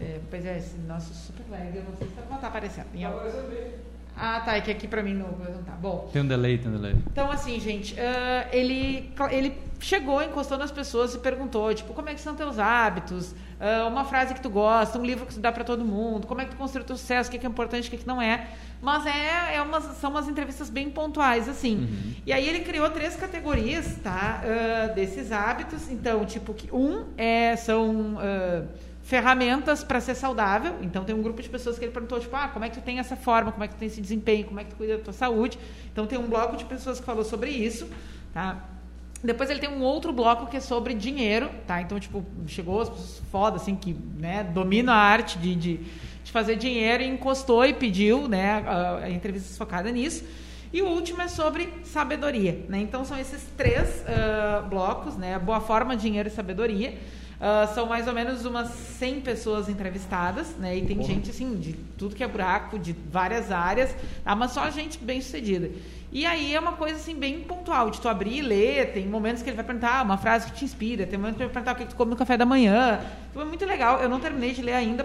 É, 0.00 0.18
pois 0.28 0.44
é, 0.44 0.58
esse 0.58 0.76
nosso 0.78 1.14
super 1.14 1.44
lag, 1.48 1.76
eu 1.76 1.84
não 1.84 1.94
sei 1.96 2.08
se 2.08 2.14
tá, 2.14 2.22
tá 2.22 2.46
aparecendo. 2.48 2.86
Tá 2.86 3.08
aparecendo 3.08 3.82
ah, 4.16 4.40
tá. 4.40 4.56
É 4.56 4.60
que 4.60 4.70
aqui 4.70 4.86
pra 4.86 5.02
mim 5.02 5.14
não, 5.14 5.28
não 5.28 5.62
tá. 5.62 5.72
Bom. 5.72 6.10
Tem 6.12 6.22
um 6.22 6.26
delay, 6.26 6.58
tem 6.58 6.70
um 6.70 6.76
delay. 6.76 6.94
Então, 7.10 7.30
assim, 7.30 7.58
gente, 7.58 7.94
uh, 7.94 8.48
ele, 8.52 9.12
ele 9.30 9.58
chegou, 9.80 10.22
encostou 10.22 10.58
nas 10.58 10.70
pessoas 10.70 11.14
e 11.14 11.18
perguntou, 11.18 11.72
tipo, 11.74 11.92
como 11.92 12.08
é 12.08 12.14
que 12.14 12.20
são 12.20 12.34
teus 12.34 12.58
hábitos? 12.58 13.32
Uh, 13.32 13.88
uma 13.88 14.04
frase 14.04 14.34
que 14.34 14.40
tu 14.40 14.50
gosta, 14.50 14.98
um 14.98 15.04
livro 15.04 15.24
que 15.24 15.34
tu 15.34 15.40
dá 15.40 15.50
para 15.50 15.64
todo 15.64 15.84
mundo, 15.84 16.26
como 16.26 16.40
é 16.40 16.44
que 16.44 16.50
tu 16.50 16.56
construiu 16.56 16.84
teu 16.84 16.96
sucesso, 16.96 17.30
o 17.30 17.32
que 17.32 17.44
é, 17.44 17.48
importante, 17.48 17.86
o 17.86 17.90
que, 17.90 17.96
é 17.96 17.98
que 18.00 18.06
não 18.06 18.20
é. 18.20 18.48
Mas 18.80 19.06
é, 19.06 19.56
é 19.56 19.62
umas, 19.62 19.84
são 19.96 20.10
umas 20.10 20.28
entrevistas 20.28 20.68
bem 20.68 20.90
pontuais, 20.90 21.48
assim. 21.48 21.76
Uhum. 21.76 22.14
E 22.26 22.32
aí 22.32 22.48
ele 22.48 22.60
criou 22.60 22.90
três 22.90 23.16
categorias, 23.16 23.96
tá? 24.02 24.42
Uh, 24.42 24.94
desses 24.94 25.32
hábitos. 25.32 25.90
Então, 25.90 26.24
tipo, 26.26 26.54
um 26.72 27.06
é, 27.16 27.56
são 27.56 28.18
ferramentas 29.02 29.82
para 29.82 30.00
ser 30.00 30.14
saudável. 30.14 30.76
Então 30.80 31.04
tem 31.04 31.14
um 31.14 31.22
grupo 31.22 31.42
de 31.42 31.48
pessoas 31.48 31.78
que 31.78 31.84
ele 31.84 31.92
perguntou, 31.92 32.18
tipo, 32.20 32.34
ah, 32.36 32.48
como 32.48 32.64
é 32.64 32.68
que 32.68 32.80
tu 32.80 32.82
tem 32.82 32.98
essa 32.98 33.16
forma, 33.16 33.52
como 33.52 33.64
é 33.64 33.68
que 33.68 33.74
tu 33.74 33.78
tem 33.78 33.88
esse 33.88 34.00
desempenho, 34.00 34.46
como 34.46 34.60
é 34.60 34.64
que 34.64 34.70
tu 34.70 34.76
cuida 34.76 34.96
da 34.96 35.04
tua 35.04 35.12
saúde. 35.12 35.58
Então 35.92 36.06
tem 36.06 36.18
um 36.18 36.28
bloco 36.28 36.56
de 36.56 36.64
pessoas 36.64 37.00
que 37.00 37.06
falou 37.06 37.24
sobre 37.24 37.50
isso, 37.50 37.88
tá? 38.32 38.64
Depois 39.22 39.50
ele 39.50 39.60
tem 39.60 39.70
um 39.70 39.82
outro 39.82 40.12
bloco 40.12 40.46
que 40.46 40.56
é 40.56 40.60
sobre 40.60 40.94
dinheiro, 40.94 41.48
tá? 41.66 41.80
Então, 41.80 41.98
tipo, 42.00 42.24
chegou 42.46 42.80
as 42.80 42.88
pessoas 42.88 43.22
foda, 43.30 43.56
assim, 43.56 43.76
que 43.76 43.96
né, 44.18 44.42
domina 44.42 44.92
a 44.92 44.96
arte 44.96 45.38
de, 45.38 45.54
de, 45.54 45.80
de 46.24 46.32
fazer 46.32 46.56
dinheiro 46.56 47.04
e 47.04 47.06
encostou 47.06 47.64
e 47.64 47.72
pediu, 47.72 48.26
né, 48.26 48.64
a, 48.66 48.96
a 49.04 49.10
entrevista 49.10 49.56
focada 49.56 49.92
nisso. 49.92 50.24
E 50.72 50.82
o 50.82 50.88
último 50.88 51.22
é 51.22 51.28
sobre 51.28 51.68
sabedoria, 51.84 52.64
né? 52.68 52.78
Então 52.80 53.04
são 53.04 53.18
esses 53.18 53.46
três 53.56 54.02
uh, 54.02 54.66
blocos, 54.68 55.16
né? 55.16 55.38
Boa 55.38 55.60
forma, 55.60 55.94
dinheiro 55.94 56.28
e 56.28 56.32
sabedoria. 56.32 56.98
Uh, 57.42 57.74
são 57.74 57.86
mais 57.86 58.06
ou 58.06 58.14
menos 58.14 58.44
umas 58.44 58.68
100 58.68 59.22
pessoas 59.22 59.68
entrevistadas, 59.68 60.54
né? 60.58 60.76
E 60.76 60.86
tem 60.86 60.96
Porra. 60.96 61.08
gente, 61.08 61.30
assim, 61.30 61.56
de 61.56 61.72
tudo 61.98 62.14
que 62.14 62.22
é 62.22 62.28
buraco, 62.28 62.78
de 62.78 62.94
várias 63.10 63.50
áreas, 63.50 63.92
tá? 64.22 64.36
mas 64.36 64.52
só 64.52 64.70
gente 64.70 64.96
bem 64.98 65.20
sucedida. 65.20 65.68
E 66.12 66.24
aí 66.24 66.54
é 66.54 66.60
uma 66.60 66.74
coisa, 66.74 66.94
assim, 66.94 67.16
bem 67.16 67.40
pontual, 67.40 67.90
de 67.90 68.00
tu 68.00 68.08
abrir 68.08 68.36
e 68.36 68.42
ler, 68.42 68.92
tem 68.92 69.08
momentos 69.08 69.42
que 69.42 69.50
ele 69.50 69.56
vai 69.56 69.64
perguntar 69.64 70.04
uma 70.04 70.16
frase 70.16 70.46
que 70.46 70.52
te 70.52 70.64
inspira, 70.64 71.04
tem 71.04 71.18
momentos 71.18 71.36
que 71.36 71.42
ele 71.42 71.52
vai 71.52 71.62
perguntar 71.64 71.72
o 71.72 71.84
que 71.84 71.92
tu 71.92 71.96
come 71.96 72.12
no 72.12 72.16
café 72.16 72.36
da 72.36 72.46
manhã. 72.46 73.00
Então 73.30 73.42
é 73.42 73.44
muito 73.44 73.66
legal. 73.66 73.98
Eu 74.00 74.08
não 74.08 74.20
terminei 74.20 74.52
de 74.52 74.62
ler 74.62 74.74
ainda, 74.74 75.02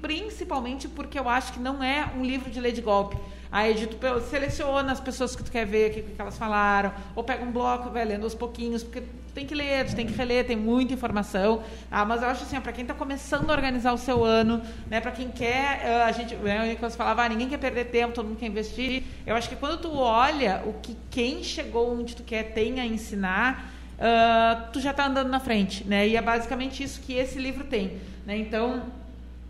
principalmente 0.00 0.86
porque 0.86 1.18
eu 1.18 1.28
acho 1.28 1.54
que 1.54 1.58
não 1.58 1.82
é 1.82 2.08
um 2.16 2.24
livro 2.24 2.52
de 2.52 2.60
ler 2.60 2.70
de 2.70 2.82
golpe. 2.82 3.16
Aí 3.54 3.86
tu 3.86 3.96
seleciona 4.28 4.90
as 4.90 4.98
pessoas 4.98 5.36
que 5.36 5.44
tu 5.44 5.52
quer 5.52 5.64
ver, 5.64 5.92
o 5.92 5.94
que, 5.94 6.02
que 6.02 6.20
elas 6.20 6.36
falaram, 6.36 6.92
ou 7.14 7.22
pega 7.22 7.44
um 7.44 7.52
bloco, 7.52 7.88
vai 7.88 8.04
lendo 8.04 8.24
aos 8.24 8.34
pouquinhos, 8.34 8.82
porque 8.82 9.02
tu 9.02 9.32
tem 9.32 9.46
que 9.46 9.54
ler, 9.54 9.86
tu 9.86 9.94
tem 9.94 10.04
que 10.04 10.12
reler, 10.12 10.44
tem 10.44 10.56
muita 10.56 10.92
informação. 10.92 11.62
Ah, 11.88 12.04
mas 12.04 12.20
eu 12.20 12.30
acho 12.30 12.42
assim, 12.42 12.60
para 12.60 12.72
quem 12.72 12.82
está 12.82 12.94
começando 12.94 13.48
a 13.48 13.52
organizar 13.52 13.92
o 13.92 13.96
seu 13.96 14.24
ano, 14.24 14.60
né, 14.90 15.00
para 15.00 15.12
quem 15.12 15.28
quer, 15.28 15.82
eh, 15.84 16.02
a 16.02 16.10
gente, 16.10 16.34
né, 16.34 16.76
você 16.80 16.96
falava, 16.96 17.22
ah, 17.22 17.28
ninguém 17.28 17.48
quer 17.48 17.58
perder 17.58 17.84
tempo, 17.84 18.12
todo 18.12 18.26
mundo 18.26 18.38
quer 18.38 18.46
investir. 18.46 19.04
Eu 19.24 19.36
acho 19.36 19.48
que 19.48 19.54
quando 19.54 19.80
tu 19.80 19.96
olha 19.96 20.64
o 20.66 20.72
que 20.72 20.96
quem 21.08 21.44
chegou 21.44 21.96
onde 21.96 22.16
tu 22.16 22.24
quer 22.24 22.54
tem 22.54 22.80
a 22.80 22.84
ensinar, 22.84 23.70
uh, 24.00 24.72
tu 24.72 24.80
já 24.80 24.90
está 24.90 25.06
andando 25.06 25.28
na 25.28 25.38
frente, 25.38 25.84
né? 25.84 26.08
E 26.08 26.16
é 26.16 26.20
basicamente 26.20 26.82
isso 26.82 27.00
que 27.00 27.12
esse 27.12 27.38
livro 27.38 27.62
tem, 27.62 28.00
né? 28.26 28.36
Então 28.36 28.82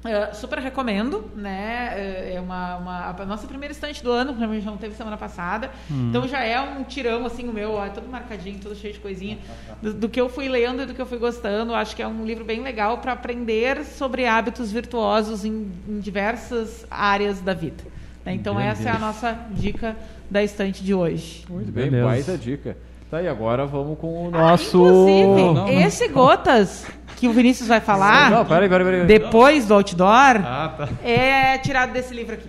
Uh, 0.05 0.35
super 0.35 0.59
recomendo, 0.59 1.25
né? 1.35 1.95
É, 1.97 2.35
é 2.35 2.41
uma, 2.41 2.77
uma, 2.77 3.09
a 3.09 3.25
nossa 3.25 3.47
primeira 3.47 3.73
estante 3.73 4.05
do 4.05 4.13
ano, 4.13 4.35
que 4.35 4.45
a 4.45 4.47
gente 4.47 4.67
não 4.67 4.77
teve 4.77 4.95
semana 4.95 5.17
passada. 5.17 5.71
Hum. 5.91 6.09
Então 6.11 6.29
já 6.29 6.43
é 6.43 6.61
um 6.61 6.85
tirão, 6.85 7.25
assim, 7.25 7.49
o 7.49 7.53
meu, 7.53 7.73
ó, 7.73 7.89
todo 7.89 8.07
marcadinho, 8.11 8.59
todo 8.63 8.77
cheio 8.77 8.93
de 8.93 9.01
coisinha. 9.01 9.39
Do, 9.81 9.95
do, 9.95 10.09
que 10.11 10.21
eu 10.21 10.29
fui 10.29 10.47
lendo 10.47 10.83
e 10.83 10.87
do 10.87 10.93
que 10.93 11.01
eu 11.01 11.07
fui 11.07 11.17
gostando. 11.17 11.75
Acho 11.75 11.97
que 11.97 12.03
é 12.03 12.07
um 12.07 12.23
livro 12.27 12.45
bem 12.45 12.63
legal 12.63 12.99
para 12.99 13.13
aprender 13.13 13.83
sobre 13.83 14.27
hábitos 14.27 14.71
virtuosos 14.71 15.43
em, 15.43 15.73
em 15.89 16.01
diversas 16.01 16.87
áreas 16.91 17.41
da 17.41 17.55
vida. 17.55 17.83
Né? 18.27 18.35
Então, 18.35 18.61
essa 18.61 18.91
é 18.91 18.93
a 18.93 18.99
nossa 18.99 19.33
dica 19.53 19.97
da 20.31 20.43
estante 20.43 20.85
de 20.85 20.93
hoje. 20.93 21.47
Muito 21.49 21.73
bem, 21.73 21.91
Beleza. 21.91 22.07
baita 22.07 22.37
dica. 22.37 22.77
Tá, 23.11 23.23
e 23.23 23.29
agora 23.29 23.67
vamos 23.67 23.99
com 23.99 24.25
o 24.25 24.29
ah, 24.29 24.39
nosso. 24.39 24.85
Ah, 24.85 24.89
inclusive, 24.89 25.43
não, 25.43 25.55
não. 25.55 25.69
esse 25.69 26.09
Gotas 26.09 26.87
que 27.17 27.29
o 27.29 27.33
Vinícius 27.33 27.69
vai 27.69 27.81
falar 27.81 28.31
não, 28.31 28.45
peraí, 28.45 28.69
peraí, 28.69 28.85
peraí. 28.85 29.07
depois 29.07 29.67
do 29.67 29.75
outdoor 29.75 30.09
ah, 30.09 30.75
tá. 30.77 30.89
é 31.03 31.57
tirado 31.59 31.93
desse 31.93 32.13
livro 32.13 32.35
aqui. 32.35 32.49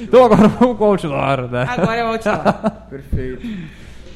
Então 0.00 0.24
agora 0.24 0.48
vamos 0.60 0.76
com 0.76 0.84
o 0.84 0.88
outdoor, 0.88 1.50
né? 1.50 1.64
Agora 1.68 1.96
é 1.96 2.04
o 2.04 2.08
outdoor. 2.08 2.70
Perfeito. 2.90 3.46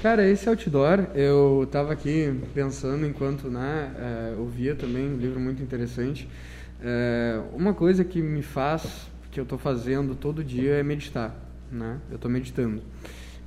Cara, 0.03 0.29
esse 0.29 0.49
outdoor, 0.49 1.07
eu 1.15 1.67
tava 1.71 1.93
aqui 1.93 2.33
pensando 2.55 3.07
enquanto 3.07 3.49
né, 3.49 3.91
é, 3.99 4.35
ouvia 4.39 4.75
também, 4.75 5.09
um 5.09 5.17
livro 5.17 5.41
muito 5.41 5.63
interessante. 5.63 6.29
É, 6.83 7.41
uma 7.53 7.73
coisa 7.73 8.05
que 8.05 8.21
me 8.21 8.43
faz, 8.43 9.09
que 9.31 9.41
eu 9.41 9.45
estou 9.45 9.59
fazendo 9.59 10.15
todo 10.15 10.45
dia 10.45 10.75
é 10.75 10.83
meditar, 10.83 11.35
né? 11.73 11.97
Eu 12.11 12.17
estou 12.17 12.31
meditando. 12.31 12.83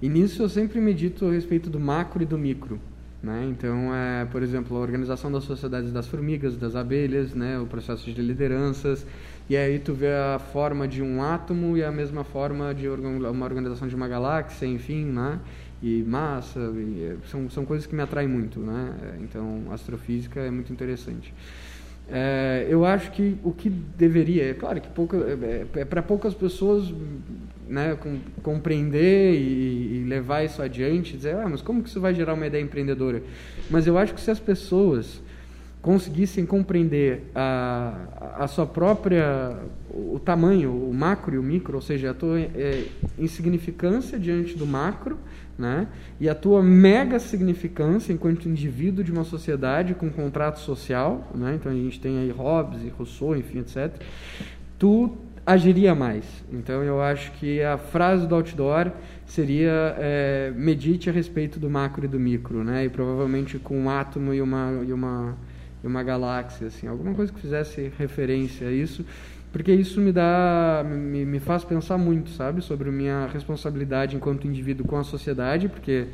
E 0.01 0.07
nisso 0.07 0.41
eu 0.41 0.49
sempre 0.49 0.79
medito 0.79 1.25
a 1.25 1.31
respeito 1.31 1.69
do 1.69 1.79
macro 1.79 2.23
e 2.23 2.25
do 2.25 2.37
micro. 2.37 2.79
Né? 3.21 3.47
Então, 3.49 3.93
é, 3.93 4.25
por 4.25 4.41
exemplo, 4.41 4.77
a 4.77 4.79
organização 4.79 5.29
das 5.29 5.43
sociedades 5.43 5.91
das 5.91 6.07
formigas, 6.07 6.55
das 6.55 6.73
abelhas, 6.75 7.33
né? 7.33 7.59
o 7.59 7.65
processo 7.65 8.09
de 8.09 8.21
lideranças, 8.21 9.05
e 9.49 9.57
aí 9.57 9.77
tu 9.77 9.93
vê 9.93 10.07
a 10.07 10.39
forma 10.39 10.87
de 10.87 11.01
um 11.01 11.21
átomo 11.21 11.75
e 11.75 11.83
a 11.83 11.91
mesma 11.91 12.23
forma 12.23 12.73
de 12.73 12.87
uma 12.87 13.45
organização 13.45 13.89
de 13.89 13.95
uma 13.95 14.07
galáxia, 14.07 14.65
enfim, 14.65 15.03
né? 15.03 15.37
e 15.83 16.01
massa, 16.03 16.59
e, 16.59 17.17
são, 17.29 17.49
são 17.49 17.65
coisas 17.65 17.85
que 17.85 17.93
me 17.93 18.01
atraem 18.01 18.29
muito. 18.29 18.61
Né? 18.61 19.17
Então, 19.21 19.63
astrofísica 19.71 20.39
é 20.39 20.49
muito 20.49 20.71
interessante. 20.71 21.33
É, 22.11 22.65
eu 22.69 22.85
acho 22.85 23.11
que 23.11 23.37
o 23.43 23.51
que 23.51 23.69
deveria, 23.69 24.49
é 24.49 24.53
claro 24.53 24.79
que 24.79 24.89
pouca, 24.89 25.17
é, 25.17 25.65
é 25.75 25.85
para 25.85 26.01
poucas 26.01 26.33
pessoas 26.33 26.91
né, 27.69 27.95
com, 27.95 28.19
compreender 28.41 29.35
e, 29.35 30.01
e, 30.01 30.03
levar 30.07 30.43
isso 30.43 30.61
adiante, 30.61 31.15
dizer, 31.15 31.35
ah, 31.35 31.47
mas 31.47 31.61
como 31.61 31.83
que 31.83 31.89
isso 31.89 32.01
vai 32.01 32.13
gerar 32.13 32.33
uma 32.33 32.47
ideia 32.47 32.61
empreendedora? 32.61 33.21
Mas 33.69 33.85
eu 33.85 33.97
acho 33.97 34.13
que 34.13 34.19
se 34.19 34.31
as 34.31 34.39
pessoas 34.39 35.21
conseguissem 35.81 36.45
compreender 36.45 37.31
a, 37.33 38.35
a 38.39 38.47
sua 38.47 38.65
própria 38.65 39.55
o 39.89 40.19
tamanho, 40.19 40.71
o 40.71 40.93
macro 40.93 41.35
e 41.35 41.37
o 41.37 41.43
micro, 41.43 41.75
ou 41.75 41.81
seja, 41.81 42.11
a 42.11 42.13
tua 42.13 42.39
é, 42.39 42.85
insignificância 43.17 44.19
diante 44.19 44.57
do 44.57 44.65
macro, 44.65 45.17
né? 45.57 45.87
E 46.19 46.29
a 46.29 46.35
tua 46.35 46.61
mega 46.63 47.19
significância 47.19 48.13
enquanto 48.13 48.47
indivíduo 48.47 49.03
de 49.03 49.11
uma 49.11 49.23
sociedade 49.23 49.93
com 49.93 50.07
um 50.07 50.11
contrato 50.11 50.59
social, 50.59 51.29
né? 51.35 51.55
Então 51.55 51.71
a 51.71 51.75
gente 51.75 51.99
tem 51.99 52.17
aí 52.17 52.31
Hobbes 52.31 52.83
e 52.83 52.89
Rousseau, 52.89 53.35
enfim, 53.35 53.59
etc. 53.59 53.91
Tu 54.77 55.17
agiria 55.53 55.95
mais. 55.95 56.25
Então 56.51 56.83
eu 56.83 57.01
acho 57.01 57.31
que 57.33 57.61
a 57.61 57.77
frase 57.77 58.27
do 58.27 58.35
outdoor 58.35 58.91
seria 59.25 59.95
é, 59.97 60.53
medite 60.55 61.09
a 61.09 61.13
respeito 61.13 61.59
do 61.59 61.69
macro 61.69 62.05
e 62.05 62.07
do 62.07 62.19
micro, 62.19 62.63
né? 62.63 62.85
E 62.85 62.89
provavelmente 62.89 63.57
com 63.57 63.77
um 63.77 63.89
átomo 63.89 64.33
e 64.33 64.41
uma 64.41 64.83
e 64.87 64.93
uma 64.93 65.35
e 65.83 65.87
uma 65.87 66.03
galáxia, 66.03 66.67
assim, 66.67 66.87
alguma 66.87 67.13
coisa 67.13 67.31
que 67.31 67.39
fizesse 67.39 67.91
referência 67.97 68.67
a 68.67 68.71
isso, 68.71 69.05
porque 69.51 69.71
isso 69.71 70.01
me 70.01 70.11
dá, 70.11 70.85
me, 70.85 71.25
me 71.25 71.39
faz 71.39 71.63
pensar 71.63 71.97
muito, 71.97 72.29
sabe, 72.31 72.61
sobre 72.61 72.91
minha 72.91 73.27
responsabilidade 73.27 74.15
enquanto 74.15 74.45
indivíduo 74.45 74.85
com 74.85 74.97
a 74.97 75.03
sociedade, 75.03 75.69
porque 75.69 76.07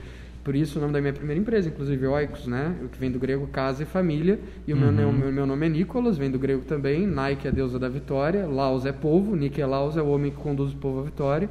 por 0.46 0.56
isso 0.56 0.78
o 0.78 0.82
nome 0.82 0.94
da 0.94 1.02
minha 1.02 1.12
primeira 1.12 1.42
empresa, 1.42 1.70
inclusive 1.70 2.06
Oikos, 2.06 2.46
né? 2.46 2.76
Que 2.92 3.00
vem 3.00 3.10
do 3.10 3.18
grego 3.18 3.48
casa 3.48 3.82
e 3.82 3.86
família. 3.86 4.40
E 4.68 4.74
o 4.74 4.78
uhum. 4.78 4.92
meu, 4.92 5.12
meu, 5.12 5.32
meu 5.32 5.46
nome 5.48 5.66
é 5.66 5.70
Nicolas, 5.70 6.20
vem 6.20 6.30
do 6.30 6.38
grego 6.38 6.62
também. 6.64 7.08
Nike 7.08 7.48
é 7.48 7.50
a 7.50 7.54
deusa 7.54 7.80
da 7.80 7.90
vitória. 7.90 8.46
Laos 8.46 8.86
é 8.86 8.92
povo. 8.92 9.36
Nikelaus 9.36 9.98
é 9.98 10.04
o 10.04 10.08
homem 10.08 10.30
que 10.30 10.38
conduz 10.38 10.72
o 10.72 10.76
povo 10.76 11.00
à 11.00 11.04
vitória. 11.04 11.50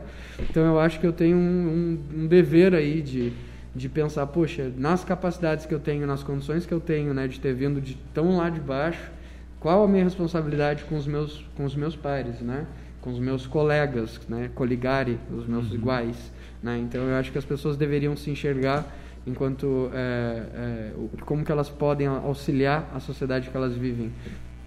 Então 0.49 0.65
eu 0.65 0.79
acho 0.79 1.01
que 1.01 1.07
eu 1.09 1.13
tenho 1.13 1.37
um, 1.37 1.99
um, 2.15 2.21
um 2.21 2.27
dever 2.29 2.73
aí 2.73 3.03
de, 3.03 3.33
de 3.75 3.89
pensar, 3.89 4.29
poxa, 4.29 4.71
nas 4.79 5.03
capacidades 5.03 5.67
que 5.67 5.75
eu 5.75 5.81
tenho, 5.81 6.07
nas 6.07 6.23
condições 6.23 6.65
que 6.65 6.73
eu 6.73 6.79
tenho, 6.79 7.13
né? 7.13 7.27
De 7.27 7.41
ter 7.41 7.53
vindo 7.53 7.81
de 7.81 7.97
tão 8.15 8.37
lá 8.37 8.49
de 8.49 8.61
baixo, 8.61 9.11
qual 9.59 9.83
a 9.83 9.89
minha 9.89 10.05
responsabilidade 10.05 10.85
com 10.85 10.97
os 10.97 11.09
meus, 11.09 11.45
com 11.57 11.65
os 11.65 11.75
meus 11.75 11.97
pares, 11.97 12.41
né? 12.41 12.65
Com 13.01 13.11
os 13.11 13.19
meus 13.19 13.45
colegas, 13.45 14.21
né? 14.29 14.53
Coligare, 14.55 15.19
os 15.37 15.49
meus 15.49 15.71
uhum. 15.71 15.75
iguais. 15.75 16.33
Né? 16.65 16.79
Então 16.79 17.03
eu 17.03 17.15
acho 17.17 17.31
que 17.31 17.37
as 17.37 17.45
pessoas 17.45 17.77
deveriam 17.77 18.17
se 18.17 18.31
enxergar 18.31 18.87
enquanto 19.27 19.91
é, 19.93 20.43
é, 20.55 20.93
como 21.27 21.45
que 21.45 21.53
elas 21.53 21.69
podem 21.69 22.07
auxiliar 22.07 22.91
a 22.95 23.01
sociedade 23.01 23.51
que 23.51 23.57
elas 23.57 23.75
vivem 23.75 24.11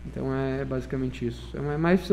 Então 0.05 0.31
é 0.33 0.63
basicamente 0.63 1.25
isso. 1.25 1.57
É 1.57 1.77
mais, 1.77 2.09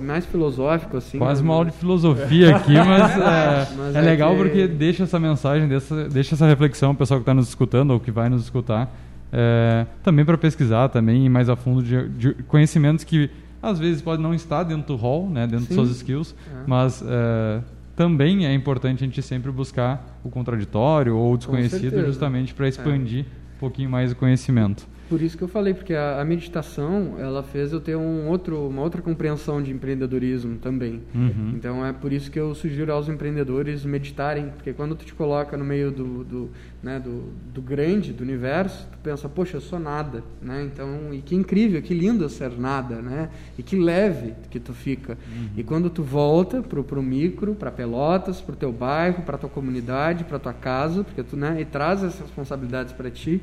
mais 0.00 0.26
filosófico, 0.26 0.96
assim. 0.96 1.18
Quase 1.18 1.40
uma 1.40 1.54
aula 1.54 1.66
de 1.66 1.76
filosofia 1.76 2.56
aqui, 2.56 2.74
mas, 2.74 3.12
é, 3.16 3.76
mas 3.76 3.94
é, 3.94 3.98
é, 3.98 4.02
legal 4.02 4.32
que... 4.32 4.42
porque 4.42 4.66
deixa 4.66 5.04
essa 5.04 5.20
mensagem, 5.20 5.68
deixa, 5.68 6.08
deixa 6.08 6.34
essa 6.34 6.46
reflexão, 6.46 6.90
o 6.90 6.94
pessoal 6.96 7.20
que 7.20 7.22
está 7.22 7.32
nos 7.32 7.48
escutando 7.48 7.92
ou 7.92 8.00
que 8.00 8.10
vai 8.10 8.28
nos 8.28 8.42
escutar, 8.42 8.92
é, 9.32 9.86
também 10.02 10.24
para 10.24 10.36
pesquisar, 10.36 10.88
também 10.88 11.28
mais 11.28 11.48
a 11.48 11.54
fundo 11.54 11.80
de, 11.80 12.08
de, 12.08 12.34
conhecimentos 12.44 13.04
que 13.04 13.30
às 13.62 13.78
vezes 13.78 14.02
pode 14.02 14.20
não 14.20 14.34
estar 14.34 14.64
dentro 14.64 14.88
do 14.88 14.96
hall, 14.96 15.30
né, 15.30 15.46
dentro 15.46 15.66
Sim. 15.66 15.74
suas 15.74 15.90
skills, 15.90 16.34
é. 16.50 16.64
mas 16.66 17.04
é, 17.06 17.60
também 17.98 18.46
é 18.46 18.54
importante 18.54 19.02
a 19.02 19.06
gente 19.08 19.20
sempre 19.20 19.50
buscar 19.50 20.20
o 20.22 20.30
contraditório 20.30 21.16
ou 21.16 21.32
o 21.32 21.36
desconhecido 21.36 22.06
justamente 22.06 22.54
para 22.54 22.68
expandir 22.68 23.24
um 23.56 23.58
pouquinho 23.58 23.90
mais 23.90 24.12
o 24.12 24.14
conhecimento. 24.14 24.86
Por 25.08 25.22
isso 25.22 25.38
que 25.38 25.42
eu 25.42 25.48
falei, 25.48 25.72
porque 25.72 25.94
a, 25.94 26.20
a, 26.20 26.24
meditação, 26.24 27.16
ela 27.18 27.42
fez 27.42 27.72
eu 27.72 27.80
ter 27.80 27.96
um 27.96 28.28
outro, 28.28 28.68
uma 28.68 28.82
outra 28.82 29.00
compreensão 29.00 29.62
de 29.62 29.70
empreendedorismo 29.72 30.58
também. 30.58 31.02
Uhum. 31.14 31.54
Então 31.56 31.84
é 31.84 31.92
por 31.92 32.12
isso 32.12 32.30
que 32.30 32.38
eu 32.38 32.54
sugiro 32.54 32.92
aos 32.92 33.08
empreendedores 33.08 33.84
meditarem, 33.84 34.50
porque 34.50 34.72
quando 34.72 34.94
tu 34.94 35.06
te 35.06 35.14
coloca 35.14 35.56
no 35.56 35.64
meio 35.64 35.90
do, 35.90 36.24
do, 36.24 36.50
né, 36.82 37.00
do, 37.00 37.32
do 37.54 37.62
grande, 37.62 38.12
do 38.12 38.22
universo, 38.22 38.86
tu 38.92 38.98
pensa, 38.98 39.28
poxa, 39.28 39.56
eu 39.56 39.60
sou 39.62 39.78
nada, 39.78 40.22
né? 40.42 40.68
Então, 40.70 41.12
e 41.12 41.22
que 41.22 41.34
incrível, 41.34 41.80
que 41.80 41.94
lindo 41.94 42.28
ser 42.28 42.50
nada, 42.58 42.96
né? 42.96 43.30
E 43.56 43.62
que 43.62 43.76
leve 43.76 44.34
que 44.50 44.60
tu 44.60 44.74
fica. 44.74 45.12
Uhum. 45.12 45.48
E 45.56 45.64
quando 45.64 45.88
tu 45.88 46.02
volta 46.02 46.60
pro, 46.60 46.84
pro 46.84 47.02
micro, 47.02 47.54
para 47.54 47.70
Pelotas, 47.70 48.42
pro 48.42 48.54
teu 48.54 48.72
bairro, 48.72 49.22
para 49.22 49.38
tua 49.38 49.48
comunidade, 49.48 50.24
para 50.24 50.38
tua 50.38 50.52
casa, 50.52 51.02
porque 51.02 51.22
tu, 51.22 51.36
né, 51.36 51.60
e 51.60 51.64
traz 51.64 52.02
essas 52.02 52.20
responsabilidades 52.20 52.92
para 52.92 53.10
ti, 53.10 53.40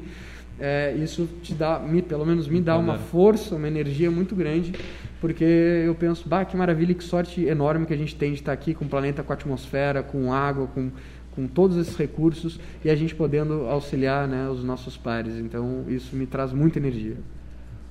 é, 0.59 0.93
isso 0.93 1.27
te 1.41 1.53
dá, 1.53 1.79
me, 1.79 2.01
pelo 2.01 2.25
menos 2.25 2.47
me 2.47 2.61
dá 2.61 2.77
uma 2.77 2.97
força, 2.97 3.55
uma 3.55 3.67
energia 3.67 4.09
muito 4.09 4.35
grande, 4.35 4.73
porque 5.19 5.43
eu 5.43 5.95
penso, 5.95 6.27
bah, 6.27 6.45
que 6.45 6.55
maravilha, 6.55 6.93
que 6.93 7.03
sorte 7.03 7.45
enorme 7.45 7.85
que 7.85 7.93
a 7.93 7.97
gente 7.97 8.15
tem 8.15 8.31
de 8.31 8.39
estar 8.39 8.53
aqui 8.53 8.73
com 8.73 8.85
o 8.85 8.87
planeta, 8.87 9.23
com 9.23 9.33
a 9.33 9.35
atmosfera, 9.35 10.03
com 10.03 10.31
água, 10.31 10.67
com, 10.67 10.91
com 11.35 11.47
todos 11.47 11.77
esses 11.77 11.95
recursos 11.95 12.59
e 12.83 12.89
a 12.89 12.95
gente 12.95 13.13
podendo 13.15 13.67
auxiliar 13.67 14.27
né, 14.27 14.47
os 14.49 14.63
nossos 14.63 14.95
pares. 14.95 15.35
Então, 15.35 15.83
isso 15.87 16.15
me 16.15 16.25
traz 16.25 16.53
muita 16.53 16.79
energia. 16.79 17.17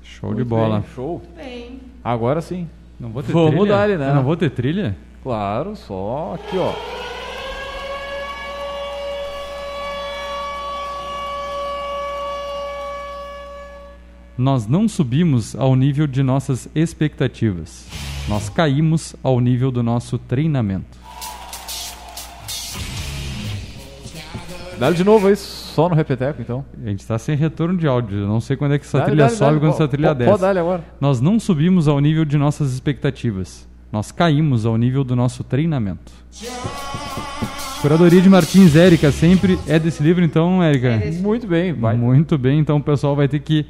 Show 0.02 0.30
muito 0.30 0.42
de 0.42 0.48
bola. 0.48 0.80
Bem, 0.80 0.88
show. 0.94 1.22
Bem. 1.36 1.80
Agora 2.02 2.40
sim. 2.40 2.68
Não 2.98 3.10
vou 3.10 3.22
ter 3.22 3.32
Vamos 3.32 3.50
trilha? 3.50 3.62
mudar 3.64 3.88
ele, 3.88 3.98
né? 3.98 4.10
Eu 4.10 4.14
não 4.14 4.22
vou 4.22 4.36
ter 4.36 4.50
trilha? 4.50 4.96
Claro, 5.22 5.74
só 5.74 6.34
aqui, 6.34 6.56
ó. 6.56 7.03
Nós 14.36 14.66
não 14.66 14.88
subimos 14.88 15.54
ao 15.54 15.76
nível 15.76 16.08
de 16.08 16.20
nossas 16.20 16.68
expectativas. 16.74 17.86
Nós 18.28 18.48
caímos 18.48 19.14
ao 19.22 19.38
nível 19.38 19.70
do 19.70 19.80
nosso 19.80 20.18
treinamento. 20.18 20.98
Dá 24.76 24.90
de 24.90 25.04
novo 25.04 25.28
aí, 25.28 25.36
só 25.36 25.88
no 25.88 25.94
repeteco, 25.94 26.42
então. 26.42 26.64
A 26.84 26.88
gente 26.88 26.98
está 26.98 27.16
sem 27.16 27.36
retorno 27.36 27.78
de 27.78 27.86
áudio. 27.86 28.18
Eu 28.18 28.26
não 28.26 28.40
sei 28.40 28.56
quando 28.56 28.74
é 28.74 28.78
que 28.78 28.84
essa 28.84 28.98
dale, 28.98 29.10
trilha 29.10 29.26
dale, 29.26 29.36
sobe 29.36 29.56
e 29.56 29.60
quando 29.60 29.72
essa 29.72 29.86
trilha 29.86 30.12
desce. 30.12 30.30
Pode 30.38 30.58
agora. 30.58 30.84
Nós 31.00 31.20
não 31.20 31.38
subimos 31.38 31.86
ao 31.86 32.00
nível 32.00 32.24
de 32.24 32.36
nossas 32.36 32.72
expectativas. 32.72 33.68
Nós 33.92 34.10
caímos 34.10 34.66
ao 34.66 34.76
nível 34.76 35.04
do 35.04 35.14
nosso 35.14 35.44
treinamento. 35.44 36.12
Curadoria 37.80 38.20
de 38.20 38.28
Martins, 38.28 38.74
Érica, 38.74 39.12
sempre 39.12 39.56
é 39.68 39.78
desse 39.78 40.02
livro, 40.02 40.24
então, 40.24 40.60
Érica? 40.60 40.88
É 40.88 41.12
Muito 41.12 41.46
bem, 41.46 41.72
vai. 41.72 41.96
Muito 41.96 42.36
bem, 42.36 42.58
então 42.58 42.78
o 42.78 42.82
pessoal 42.82 43.14
vai 43.14 43.28
ter 43.28 43.38
que 43.38 43.64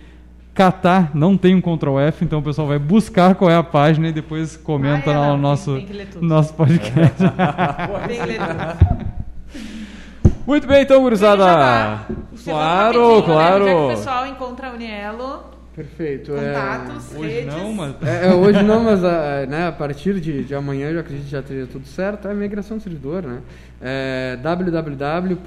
catar, 0.55 1.11
não 1.14 1.36
tem 1.36 1.55
um 1.55 1.61
Ctrl 1.61 1.98
F, 1.98 2.24
então 2.24 2.38
o 2.38 2.42
pessoal 2.42 2.68
vai 2.68 2.78
buscar 2.78 3.34
qual 3.34 3.50
é 3.50 3.57
a 3.57 3.62
página 3.62 4.09
e 4.09 4.12
depois 4.12 4.57
comenta 4.57 5.11
ah, 5.11 5.14
é, 5.14 5.28
no 5.30 5.36
nosso, 5.36 5.82
nosso 6.20 6.55
podcast. 6.55 7.16
tem 8.07 8.20
que 8.20 8.26
ler 8.26 8.38
tudo. 8.38 9.14
Muito 10.46 10.66
bem, 10.68 10.82
então, 10.82 11.02
gurizada. 11.02 12.07
Claro, 12.44 13.22
claro. 13.22 13.64
Onde 13.64 13.70
é 13.70 13.74
que 13.74 13.80
o 13.80 13.88
pessoal 13.88 14.26
encontra 14.26 14.68
a 14.68 14.72
Unielo? 14.72 15.55
Perfeito. 15.74 16.30
Contatos, 16.32 17.14
é... 17.14 17.18
Hoje 17.18 17.40
redes. 17.40 17.55
não, 17.55 17.72
mas... 17.72 17.96
É, 18.02 18.26
é, 18.28 18.34
hoje 18.34 18.62
não, 18.62 18.84
mas 18.84 19.02
a, 19.05 19.46
né, 19.46 19.66
a 19.66 19.72
partir 19.72 20.20
de, 20.20 20.44
de 20.44 20.55
amanhã, 20.55 20.90
eu 20.90 21.00
acredito 21.00 21.24
que 21.24 21.30
já 21.30 21.40
esteja 21.40 21.66
tudo 21.66 21.86
certo, 21.86 22.28
é 22.28 22.34
migração 22.34 22.76
de 22.76 22.84
servidor, 22.84 23.24
né? 23.24 23.40
É 23.82 24.38
www.unielo, 24.40 25.42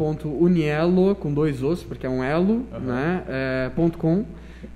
com 1.16 1.34
dois 1.34 1.64
os, 1.64 1.82
porque 1.82 2.06
é 2.06 2.10
um 2.10 2.22
elo, 2.22 2.66
uhum. 2.74 2.80
né? 2.82 3.24
É, 3.30 3.72
ponto 3.74 3.98
.com. 3.98 4.26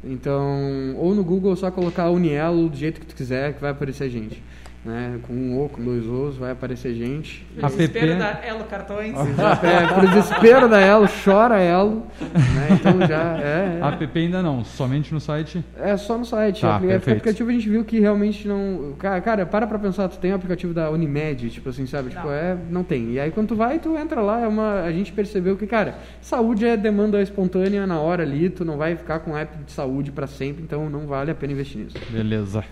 Então, 0.04 0.96
ou 0.98 1.14
no 1.14 1.24
Google, 1.24 1.56
só 1.56 1.70
colocar 1.70 2.10
Unielo 2.10 2.70
do 2.70 2.76
jeito 2.76 3.00
que 3.00 3.06
tu 3.06 3.16
quiser, 3.16 3.54
que 3.54 3.62
vai 3.62 3.72
aparecer 3.72 4.06
a 4.06 4.10
gente 4.10 4.42
né? 4.84 5.20
Com 5.24 5.34
um 5.34 5.64
O, 5.64 5.70
com 5.70 5.84
dois 5.84 6.06
Os, 6.06 6.38
vai 6.38 6.52
aparecer 6.52 6.94
gente. 6.94 7.46
Pro 7.56 7.68
desespero 7.70 8.18
da 8.18 8.40
Elo 8.44 8.64
Cartões. 8.66 9.16
É, 9.62 9.94
pro 9.94 10.08
desespero 10.08 10.70
da 10.70 10.80
Elo, 10.80 11.08
chora 11.24 11.60
Elo. 11.60 12.04
Né? 12.20 12.68
Então 12.72 13.08
já 13.08 13.38
é, 13.38 13.80
é. 13.80 14.04
App 14.04 14.20
ainda 14.20 14.42
não, 14.42 14.64
somente 14.64 15.14
no 15.14 15.20
site? 15.20 15.64
É, 15.78 15.96
só 15.98 16.18
no 16.18 16.26
site. 16.26 16.62
Tá, 16.62 16.80
o 16.82 16.96
aplicativo 16.96 17.50
a 17.50 17.54
gente 17.54 17.70
viu 17.70 17.84
que 17.86 18.00
realmente 18.00 18.48
não. 18.48 18.96
Cara, 18.98 19.22
cara, 19.22 19.46
para 19.46 19.68
pra 19.68 19.78
pensar, 19.78 20.08
tu 20.10 20.18
tem 20.18 20.32
o 20.32 20.36
aplicativo 20.36 20.74
da 20.74 20.90
Unimed, 20.90 21.50
tipo 21.50 21.70
assim, 21.70 21.86
sabe? 21.86 22.10
Tipo, 22.10 22.28
não. 22.28 22.34
é. 22.34 22.58
Não 22.70 22.84
tem. 22.84 23.12
E 23.12 23.20
aí 23.20 23.32
quando 23.32 23.50
tu 23.50 23.56
vai, 23.56 23.78
tu 23.80 23.96
entra 23.98 24.22
lá, 24.22 24.42
é 24.42 24.48
uma. 24.48 24.82
A 24.82 24.92
gente 24.92 25.12
percebeu 25.12 25.56
que, 25.56 25.68
cara, 25.68 25.96
saúde 26.22 26.66
é 26.66 26.76
demanda 26.76 27.22
espontânea 27.22 27.86
na 27.86 28.00
hora 28.00 28.24
ali, 28.24 28.50
tu 28.50 28.66
não 28.66 28.78
vai 28.78 28.96
ficar 28.96 29.20
com 29.20 29.38
app 29.38 29.64
de 29.64 29.72
saúde 29.72 30.12
para 30.12 30.28
sempre, 30.28 30.64
então 30.64 30.90
não 30.90 31.06
vale 31.06 31.32
a 31.32 31.36
pena 31.36 31.54
investir 31.54 31.84
nisso. 31.84 31.98
Beleza. 32.10 32.64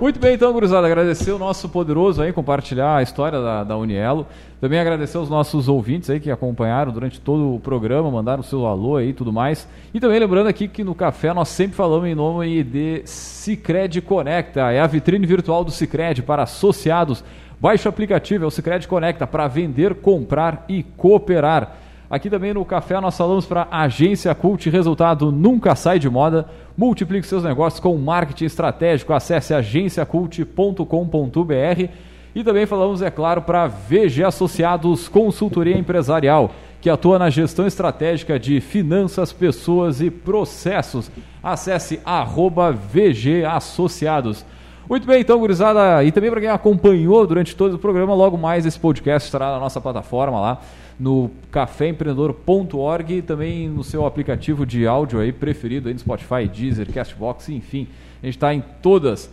Muito 0.00 0.18
bem, 0.18 0.34
então, 0.34 0.52
gurizada, 0.52 0.86
agradecer 0.86 1.32
o 1.32 1.38
nosso 1.38 1.68
poderoso 1.68 2.22
aí, 2.22 2.32
compartilhar 2.32 2.96
a 2.96 3.02
história 3.02 3.40
da, 3.40 3.64
da 3.64 3.76
Unielo. 3.76 4.26
Também 4.60 4.78
agradecer 4.78 5.18
os 5.18 5.28
nossos 5.28 5.68
ouvintes 5.68 6.08
aí 6.08 6.20
que 6.20 6.30
acompanharam 6.30 6.92
durante 6.92 7.20
todo 7.20 7.56
o 7.56 7.60
programa, 7.60 8.10
mandaram 8.10 8.44
seu 8.44 8.64
alô 8.64 8.96
aí 8.96 9.08
e 9.08 9.12
tudo 9.12 9.32
mais. 9.32 9.68
E 9.92 9.98
também 9.98 10.20
lembrando 10.20 10.46
aqui 10.46 10.68
que 10.68 10.84
no 10.84 10.94
café 10.94 11.34
nós 11.34 11.48
sempre 11.48 11.76
falamos 11.76 12.08
em 12.08 12.14
nome 12.14 12.62
de 12.62 13.02
Cicred 13.04 14.00
Conecta, 14.02 14.72
é 14.72 14.80
a 14.80 14.86
vitrine 14.86 15.26
virtual 15.26 15.64
do 15.64 15.72
Cicred 15.72 16.22
para 16.22 16.44
associados. 16.44 17.24
Baixe 17.60 17.86
o 17.86 17.90
aplicativo, 17.90 18.44
é 18.44 18.46
o 18.46 18.50
Cicred 18.50 18.86
Conecta, 18.86 19.26
para 19.26 19.48
vender, 19.48 19.96
comprar 19.96 20.64
e 20.68 20.82
cooperar. 20.82 21.76
Aqui 22.12 22.28
também 22.28 22.52
no 22.52 22.62
Café 22.62 23.00
nós 23.00 23.16
falamos 23.16 23.46
para 23.46 23.66
Agência 23.70 24.34
Cult, 24.34 24.68
resultado 24.68 25.32
nunca 25.32 25.74
sai 25.74 25.98
de 25.98 26.10
moda. 26.10 26.46
Multiplique 26.76 27.26
seus 27.26 27.42
negócios 27.42 27.80
com 27.80 27.96
marketing 27.96 28.44
estratégico. 28.44 29.14
Acesse 29.14 29.54
agenciacult.com.br. 29.54 31.88
E 32.34 32.44
também 32.44 32.66
falamos, 32.66 33.00
é 33.00 33.10
claro, 33.10 33.40
para 33.40 33.66
VG 33.66 34.24
Associados 34.24 35.08
Consultoria 35.08 35.74
Empresarial, 35.74 36.50
que 36.82 36.90
atua 36.90 37.18
na 37.18 37.30
gestão 37.30 37.66
estratégica 37.66 38.38
de 38.38 38.60
finanças, 38.60 39.32
pessoas 39.32 40.02
e 40.02 40.10
processos. 40.10 41.10
Acesse 41.42 41.98
arroba 42.04 42.72
VG 42.72 43.46
Associados. 43.46 44.44
Muito 44.86 45.06
bem, 45.06 45.22
então, 45.22 45.38
gurizada, 45.38 46.04
e 46.04 46.12
também 46.12 46.30
para 46.30 46.42
quem 46.42 46.50
acompanhou 46.50 47.26
durante 47.26 47.56
todo 47.56 47.72
o 47.72 47.78
programa, 47.78 48.12
logo 48.12 48.36
mais 48.36 48.66
esse 48.66 48.78
podcast 48.78 49.26
estará 49.26 49.52
na 49.52 49.58
nossa 49.58 49.80
plataforma 49.80 50.38
lá 50.38 50.60
no 50.98 51.30
caféempreendedor.org 51.50 53.14
e 53.14 53.22
também 53.22 53.68
no 53.68 53.82
seu 53.82 54.06
aplicativo 54.06 54.64
de 54.64 54.86
áudio 54.86 55.20
aí 55.20 55.32
preferido 55.32 55.88
aí 55.88 55.94
no 55.94 56.00
Spotify, 56.00 56.48
Deezer, 56.48 56.92
Castbox, 56.92 57.48
enfim. 57.48 57.88
A 58.22 58.26
gente 58.26 58.36
está 58.36 58.54
em 58.54 58.62
todas. 58.80 59.30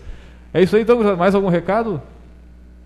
É 0.53 0.61
isso 0.61 0.75
aí, 0.75 0.81
então, 0.81 1.15
mais 1.15 1.35
algum 1.35 1.49
recado? 1.49 2.01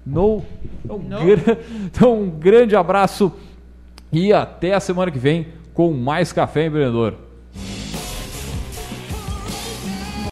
No. 0.05 0.43
Então, 0.83 0.99
no. 0.99 1.17
então, 1.85 2.21
um 2.21 2.29
grande 2.29 2.75
abraço 2.75 3.31
e 4.11 4.31
até 4.31 4.73
a 4.73 4.79
semana 4.79 5.09
que 5.09 5.17
vem 5.17 5.47
com 5.73 5.91
mais 5.93 6.31
Café 6.31 6.65
Empreendedor. 6.65 7.15